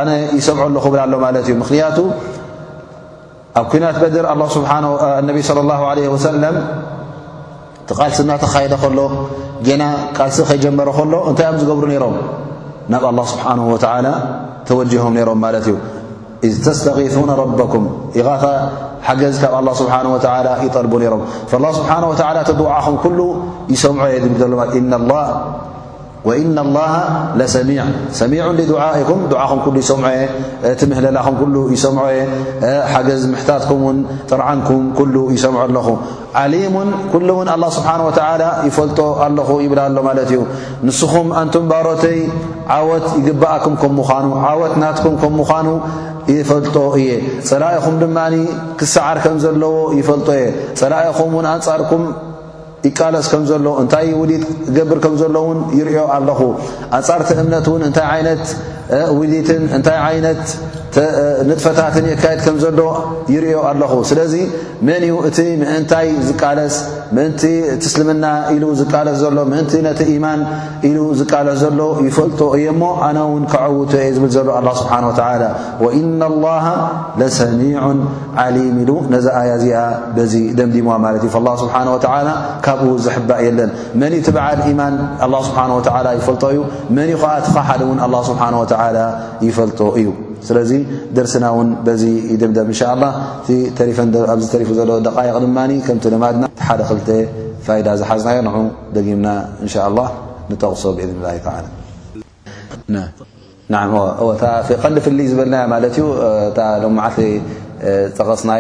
ኣነ 0.02 0.10
ይሰምዖ 0.38 0.62
ኣለኹ 0.68 0.84
ብላ 0.94 1.00
ኣሎ 1.08 1.14
ማለት 1.26 1.44
እዩ 1.50 1.54
ምክንያቱ 1.64 1.98
ኣብ 3.60 3.66
ኩናት 3.72 3.98
በድር 4.02 4.26
ነቢ 5.30 5.38
ለ 5.58 5.66
ላሁ 5.72 5.82
ለ 6.00 6.04
ወሰለም 6.16 6.58
ቲ 7.90 7.98
ቓልሲእናተኻየደ 8.00 8.74
ኸሎ 8.84 9.00
ጌና 9.68 9.84
ቃልሲ 10.18 10.38
ኸይጀመረ 10.52 10.90
ከሎ 11.00 11.14
እንታይ 11.32 11.48
ኦም 11.52 11.58
ዝገብሩ 11.64 11.84
ነይሮም 11.94 12.16
ናብ 12.94 13.04
ኣላ 13.12 13.20
ስብሓንሁ 13.34 13.66
ወተዓላ 13.74 14.08
ተወጅሆም 14.70 15.12
ነይሮም 15.18 15.40
ማለት 15.46 15.66
እዩ 15.72 15.76
إذ 16.44 16.66
تستغيثون 16.66 17.30
ربكم 17.30 17.98
إغاث 18.18 18.46
حجز 19.02 19.46
كب 19.46 19.60
الله 19.60 19.74
سبحانه 19.74 20.14
وتعالى 20.14 20.66
يطلبو 20.66 21.00
نرم 21.00 21.22
فالله 21.48 21.72
سبحانه 21.72 22.10
وتعالى 22.10 22.44
تضوعخم 22.44 22.98
كلو 23.04 23.38
يسمع 23.70 24.10
يلم 24.10 24.60
إن 24.76 24.94
الله 24.94 25.26
ወኢና 26.28 26.60
ላሃ 26.74 26.92
ለሰሚዕ 27.40 27.84
ሰሚዕን 28.20 28.58
ድዓኢኩም 28.72 29.22
ዓኹም 29.44 29.60
ሉ 29.74 29.78
ይሰምዖየ 29.82 30.20
ቲምህለላኹም 30.80 31.38
ሉ 31.54 31.64
ይሰምዖ 31.76 32.04
የ 32.18 32.20
ሓገዝ 32.92 33.24
ምሕታትኩም 33.32 33.82
ውን 33.88 33.98
ጥርዓንኩም 34.30 34.84
ሉ 35.16 35.26
ይሰምዖ 35.36 35.60
ኣለኹ 35.68 35.88
ዓሊሙን 36.44 36.90
ኩሉውን 37.16 37.48
ኣላ 37.56 37.64
ስብሓን 37.80 38.02
ወተላ 38.10 38.44
ይፈልጦ 38.68 39.00
ኣለኹ 39.28 39.50
ይብላ 39.66 39.80
ሎ 39.98 40.06
ማለት 40.12 40.30
እዩ 40.36 40.42
ንስኹም 40.88 41.30
ኣንቱም 41.42 41.66
ባሮተይ 41.74 42.20
ዓወት 42.80 43.08
ይግብእኩም 43.20 43.76
ከም 43.84 43.94
ምዃኑ 44.00 44.26
ዓወት 44.54 44.76
ናትኩም 44.84 45.16
ከም 45.24 45.34
ምዃኑ 45.44 45.68
ይፈልጦ 46.34 46.76
እየ 47.02 47.10
ፀላኢኹም 47.52 47.96
ድማ 48.04 48.18
ክሳዓር 48.82 49.18
ከም 49.26 49.36
ዘለዎ 49.46 49.76
ይፈልጦ 50.00 50.28
እየ 50.42 50.46
ፀላኢኹምን 50.82 51.46
ኣንፃርኩም 51.56 52.04
ይቃለስ 52.90 53.26
ከም 53.32 53.44
ዘሎ 53.50 53.66
እንታይ 53.82 54.08
ውዲት 54.22 54.44
ገብር 54.78 55.00
ከም 55.04 55.14
ዘሎ 55.22 55.36
ውን 55.48 55.60
ይርኦ 55.80 56.06
ኣለኹ 56.18 56.40
ኣንጻርትን 56.98 57.40
እምነት 57.44 57.66
እውን 57.72 57.84
እንታይ 57.90 58.08
ዓይነት 58.14 58.46
ውዲትን 59.20 59.64
እንታይ 59.78 60.00
ዓይነት 60.10 60.44
ንጥፈታትን 61.50 62.06
የካየድ 62.12 62.40
ከም 62.46 62.56
ዘሎ 62.64 62.80
ይርዮ 63.34 63.54
ኣለኹ 63.68 63.94
ስለዚ 64.10 64.34
መን 64.88 65.04
እዩ 65.08 65.14
እቲ 65.28 65.38
ምእንታይ 65.60 66.08
ዝቃለስ 66.30 66.76
ምእንቲ 67.16 67.42
ትስልምና 67.84 68.26
ኢሉ 68.56 68.64
ዝቃለስ 68.80 69.16
ዘሎ 69.24 69.38
ምእንቲ 69.52 69.74
ነቲ 69.86 70.00
ኢማን 70.16 70.42
ኢሉ 70.90 70.98
ዝቃለስ 71.20 71.58
ዘሎ 71.64 71.80
ይፈልጦ 72.08 72.40
እዮ 72.58 72.66
ሞ 72.82 72.90
ኣነ 73.08 73.18
ውን 73.32 73.44
ከዓውት 73.52 73.94
የ 74.06 74.10
ዝብል 74.16 74.32
ዘሎ 74.38 74.50
ኣላ 74.60 74.70
ስብሓን 74.82 75.06
ወላ 75.10 75.44
ወኢና 75.84 76.22
ላሃ 76.46 76.66
ለሰሚዑን 77.22 78.02
ዓሊም 78.44 78.76
ኢሉ 78.84 78.92
ነዚ 79.14 79.26
ኣያ 79.42 79.52
እዚኣ 79.60 79.84
በዚ 80.18 80.34
ደም 80.60 80.72
ዲሞ 80.76 80.90
ማለት 81.06 81.24
እዩ 81.30 81.40
ላ 81.48 81.52
ስብሓን 81.64 81.90
ወተላ 81.96 82.30
ካብኡ 82.68 82.90
ዘሕባእ 83.08 83.42
የለን 83.48 83.72
መን 84.02 84.14
እ 84.18 84.20
እቲ 84.24 84.30
በዓል 84.40 84.60
ኢማን 84.72 84.96
ላ 85.36 85.40
ስብሓን 85.50 85.72
ወላ 85.78 86.08
ይፈልጦ 86.20 86.44
እዩ 86.56 86.60
መን 87.00 87.10
እ 87.16 87.18
ኸዓ 87.24 87.32
እቲ 87.44 87.48
ኻ 87.56 87.60
ሓደ 87.70 87.82
እውን 87.88 88.02
ኣላ 88.08 88.16
ስብሓን 88.32 88.58
ወዓላ 88.64 88.98
ይፈልጦ 89.48 89.82
እዩ 90.02 90.10
ስ 90.48 90.50
ደርስና 91.18 91.46
ደ 91.88 91.90
ደ 97.88 97.92
ዝሓዝናዮ 98.00 98.48
ደምና 98.96 99.28
ጠቕሶ 100.62 100.84
ብ 100.96 100.98
ፍይ 101.00 101.06
ዝበ 101.10 101.26
ፀቀስና 101.44 102.96
ና 103.74 103.76
ሃል 104.84 104.94
ሎ 105.20 105.22
ዝፅእ 105.32 105.50
ሰል 108.44 108.54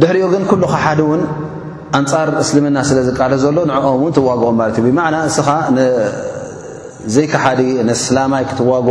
ድሕሪኦ 0.00 0.26
ግን 0.32 0.42
ኩሉካ 0.52 0.74
ሓደ 0.84 1.00
ን 1.18 1.22
ኣንፃር 1.98 2.28
እስልምና 2.42 2.78
ስለ 2.88 2.98
ዝቃል 3.08 3.32
ዘሎ 3.44 3.58
ንኦም 3.70 4.02
ትዋግኦም 4.16 4.58
እብና 4.80 4.98
ኻ 5.46 5.48
ዘይ 7.14 7.26
ፍቀ 7.32 7.44
ይኑ 7.68 7.90
ክዋኦ 8.58 8.88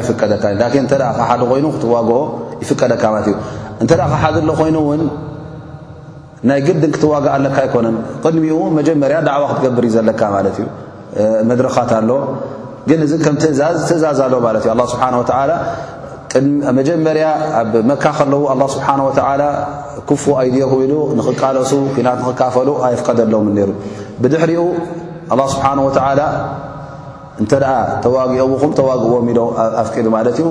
ይፍቀደካ 0.00 0.52
እ 3.82 4.04
ሓ 4.18 4.30
ኮይኑን 4.60 5.02
ናይ 6.48 6.60
ግድን 6.66 6.90
ክትዋግእ 6.94 7.32
ኣካ 7.36 7.58
ኣይነ 7.78 7.86
ቅድሚኡ 8.24 8.58
መጀመርያ 8.78 9.16
ድዕዋ 9.28 9.44
ክትገብር 9.50 9.84
ዩ 9.88 9.90
ዘካ 9.94 10.22
መድረኻት 11.50 11.90
ኣሎ 11.98 12.10
ግ 12.88 12.90
ዚ 13.10 13.14
እዛዝ 13.94 14.18
ኣሎ 14.26 14.34
እዩ 14.58 14.68
ስብሓ 14.92 15.02
መጀመርያ 16.78 17.26
ኣብ 17.60 17.72
መካ 17.90 18.04
ከለዉ 18.18 18.42
ኣه 18.52 18.58
ስብሓንه 18.74 19.02
ወተላ 19.08 19.42
ክፉ 20.08 20.24
ኣይድሆኢሉ 20.40 20.92
ንኽቃለሱ 21.18 21.70
ኩናት 21.96 22.18
ንኽካፈሉ 22.24 22.68
ኣይፍቀደሎም 22.86 23.46
ነሩ 23.58 23.70
ብድሕሪኡ 24.22 24.62
ه 25.32 25.34
ስብሓንه 25.52 25.82
ወላ 25.88 26.20
እንተ 27.42 27.52
ደኣ 27.62 27.72
ተዋግኹም 28.04 28.70
ተዋግእዎም 28.78 29.26
ኢ 29.32 29.34
ኣፍ 29.80 29.88
ቂድ 29.94 30.06
ማለት 30.16 30.36
እዩ 30.40 30.46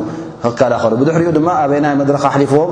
ኽከላኸሉ 0.45 0.91
ብድሕሪኡ 1.01 1.29
ድማ 1.37 1.47
ኣበናይ 1.63 1.93
መድረኻ 2.01 2.23
ሊፍዎም 2.41 2.71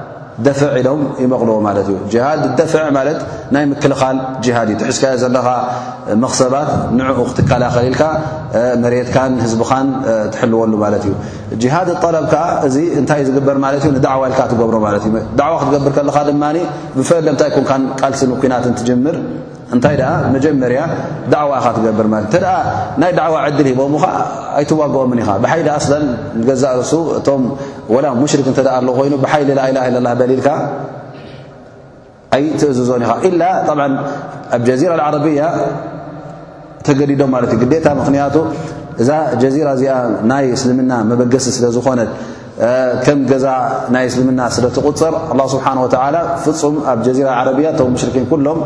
ደፍዕ 0.45 0.67
ኢሎም 0.81 1.01
ይመቕልዎ 1.23 1.55
ማለት 1.67 1.87
እዩ 1.91 1.97
ሃድ 2.25 2.41
ደፍዕ 2.59 2.83
ማለት 2.97 3.19
ናይ 3.55 3.63
ምክልኻል 3.71 4.17
ጅሃድ 4.45 4.67
እዩ 4.71 4.75
ትሕዝካዮ 4.81 5.15
ዘለኻ 5.23 5.47
መክሰባት 6.23 6.69
ንዕኡ 6.99 7.17
ክትከላኸሊኢልካ 7.29 8.01
መሬትካን 8.83 9.33
ህዝብኻን 9.45 9.87
ትሕልወሉ 10.33 10.73
ማለት 10.85 11.03
እዩ 11.09 11.13
ጅሃድ 11.63 11.89
ለብካ 12.17 12.35
እዚ 12.69 12.75
እንታይ 13.01 13.21
እዩ 13.23 13.27
ዝግበር 13.29 13.59
ማለት 13.65 13.85
እዩ 13.89 13.97
ዳዕዋ 14.07 14.23
ኢልካ 14.31 14.41
ትገብሮ 14.53 14.75
ማለት 14.87 15.05
እዩ 15.09 15.15
ዳዕዋ 15.41 15.55
ክትገብር 15.63 15.93
ከለካ 15.99 16.17
ድማ 16.29 16.43
ብፈለ 16.97 17.25
ምታይ 17.35 17.51
ንን 17.71 17.85
ቃልሲን 18.01 18.31
ኩናትን 18.43 18.73
ትጅምር 18.81 19.17
እንታይ 19.75 19.95
ደ 19.99 20.03
መጀመርያ 20.33 20.79
ደዕዋ 21.33 21.51
ኢኻ 21.59 21.67
ትገብር 21.75 22.07
ማለት 22.13 22.29
ተ 22.33 22.47
ናይ 23.01 23.11
ዳዕዋ 23.19 23.35
ዕድል 23.49 23.67
ሂቦምከ 23.71 24.03
ኣይትዋግኦምን 24.59 25.19
ኢኻ 25.23 25.29
ብሓይል 25.43 25.67
ኣላን 25.75 26.03
ንገዛእርሱ 26.39 26.93
እቶም 27.19 27.43
ወላ 27.93 28.05
ሙሽሪክ 28.21 28.47
እተ 28.51 28.59
ኣለ 28.79 28.87
ኮይኑ 28.97 29.13
ብሓይሊ 29.23 29.49
ላላ 29.59 29.77
ላ 30.07 30.11
በሊልካ 30.21 30.47
ኣይትእዝዞን 32.37 33.01
ኢኻ 33.05 33.13
ኢላ 33.29 33.43
ብ 33.69 33.87
ኣብ 34.57 34.61
ጀዚራ 34.69 34.91
ዓረቢያ 35.07 35.45
ተገዲዶም 36.87 37.31
ማለት 37.35 37.51
እዩ 37.55 37.59
ግዴታ 37.63 37.87
ምክንያቱ 38.01 38.35
እዛ 39.01 39.09
ጀዚራ 39.41 39.67
እዚኣ 39.77 39.93
ናይ 40.31 40.45
እስልምና 40.57 40.91
መበገሲ 41.11 41.45
ስለ 41.57 41.65
ዝኾነት 41.75 42.09
ከም 43.05 43.19
ገዛ 43.31 43.45
ናይ 43.93 44.03
እስልምና 44.09 44.41
ስለተغፀር 44.55 44.93
ه 45.41 45.45
ስብሓንه 45.53 45.79
و 45.85 45.89
ፍፁም 46.43 46.75
ኣብ 46.91 46.99
ጀዚራ 47.05 47.27
ዓረቢያ 47.39 47.69
ቶም 47.79 47.93
ሽርኪን 48.01 48.25
ኩሎም 48.31 48.59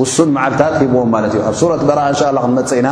ውሱን 0.00 0.28
መዓልታት 0.36 0.74
ሂብዎም 0.82 1.08
ማለት 1.14 1.32
እዩ 1.36 1.40
ኣብ 1.50 1.54
ሱረት 1.60 1.82
በረእ 1.88 2.06
ን 2.12 2.38
ክመፀ 2.54 2.70
ኢና 2.80 2.88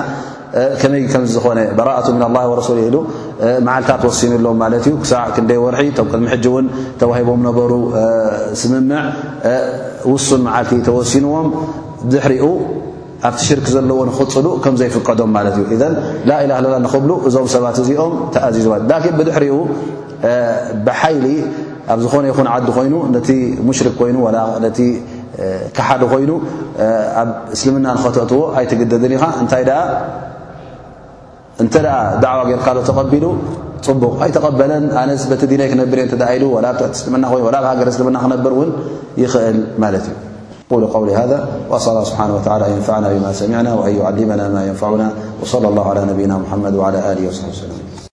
ከመይ 0.81 1.03
ከምዝኮነ 1.13 1.59
ብራቱ 1.79 2.07
ምና 2.17 2.25
ላه 2.37 2.43
وረሱሊ 2.53 2.79
ኢሉ 2.89 2.97
መዓልታት 3.67 4.03
ወሲኑሎዎም 4.09 4.59
ማለት 4.65 4.85
እዩ 4.89 4.95
ክሳዕ 5.03 5.25
ክንደይ 5.37 5.59
ወርሒ 5.65 5.87
ቶም 5.99 6.07
ቅድሚ 6.13 6.27
ውን 6.57 6.67
ተዋሂቦም 7.03 7.41
ነበሩ 7.49 7.73
ስምምዕ 8.63 9.01
ውሱን 10.13 10.41
መዓልቲ 10.49 10.73
ተወሲንዎም 10.89 11.49
ዝሕርኡ 12.15 12.45
ኣብቲ 13.29 13.41
ሽርክ 13.49 13.67
ዘለዎ 13.75 13.99
ንኽፅሉ 14.09 14.47
ከም 14.65 14.75
ዘይፍቀዶም 14.81 15.31
ማለት 15.37 15.55
እዩ 15.59 15.65
እዘን 15.77 15.95
ላኢላ 16.29 16.53
ላ 16.65 16.69
ንኽብሉ 16.87 17.11
እዞም 17.29 17.47
ሰባት 17.55 17.77
እዚኦም 17.83 18.13
ተኣዚዞ 18.35 18.67
ላኪን 18.91 19.15
ብድሕሪኡ 19.19 19.57
ብሓይሊ 20.87 21.27
ኣብ 21.93 21.99
ዝኾነ 22.05 22.25
ይኹን 22.31 22.49
ዓዲ 22.55 22.69
ኮይኑ 22.77 22.95
ነቲ 23.17 23.29
ሙሽርክ 23.69 23.95
ኮይኑ 24.01 24.17
ነቲ 24.65 24.79
ካሓደ 25.77 26.03
ኮይኑ 26.13 26.31
ኣብ 27.21 27.29
እስልምና 27.57 27.87
ንኸተእትዎ 27.97 28.41
ኣይትገደድን 28.61 29.13
ኢኻ 29.17 29.25
እንታይ 29.43 29.65
እንተ 31.63 31.75
ዳዕዋ 32.25 32.41
ጌይርካሎ 32.51 32.77
ተቐቢሉ 32.89 33.25
ፅቡቕ 33.87 34.13
ኣይተቀበለን 34.25 34.85
ኣነ 35.03 35.11
በቲ 35.33 35.43
ዲነይ 35.53 35.69
ክነብርእየ 35.73 36.07
ኢሉ 36.39 36.45
እስልና 36.97 37.23
ኑ 37.27 37.33
ኣብ 37.61 37.65
ሃገር 37.73 37.89
እስልምና 37.93 38.17
ክነብር 38.25 38.53
ውን 38.61 38.71
ይኽእል 39.25 39.59
ማለት 39.85 40.05
እዩ 40.13 40.17
قول 40.71 40.87
قول 40.87 41.11
هذا 41.11 41.49
وأص 41.71 41.89
أل 41.89 41.93
الله 41.95 42.05
سبحانه 42.05 42.35
وتعالى 42.35 42.67
أن 42.67 42.73
ينفعنا 42.73 43.13
بما 43.13 43.33
سمعنا 43.33 43.75
وأن 43.75 43.97
يعلمنا 43.97 44.49
ما 44.49 44.67
ينفعنا 44.67 45.13
وصلى 45.43 45.69
الله 45.69 45.89
على 45.91 46.05
نبينا 46.05 46.39
محمد 46.39 46.75
وعلى 46.75 47.13
آله 47.13 47.29
وصحب 47.29 47.49
وسلم 47.49 48.00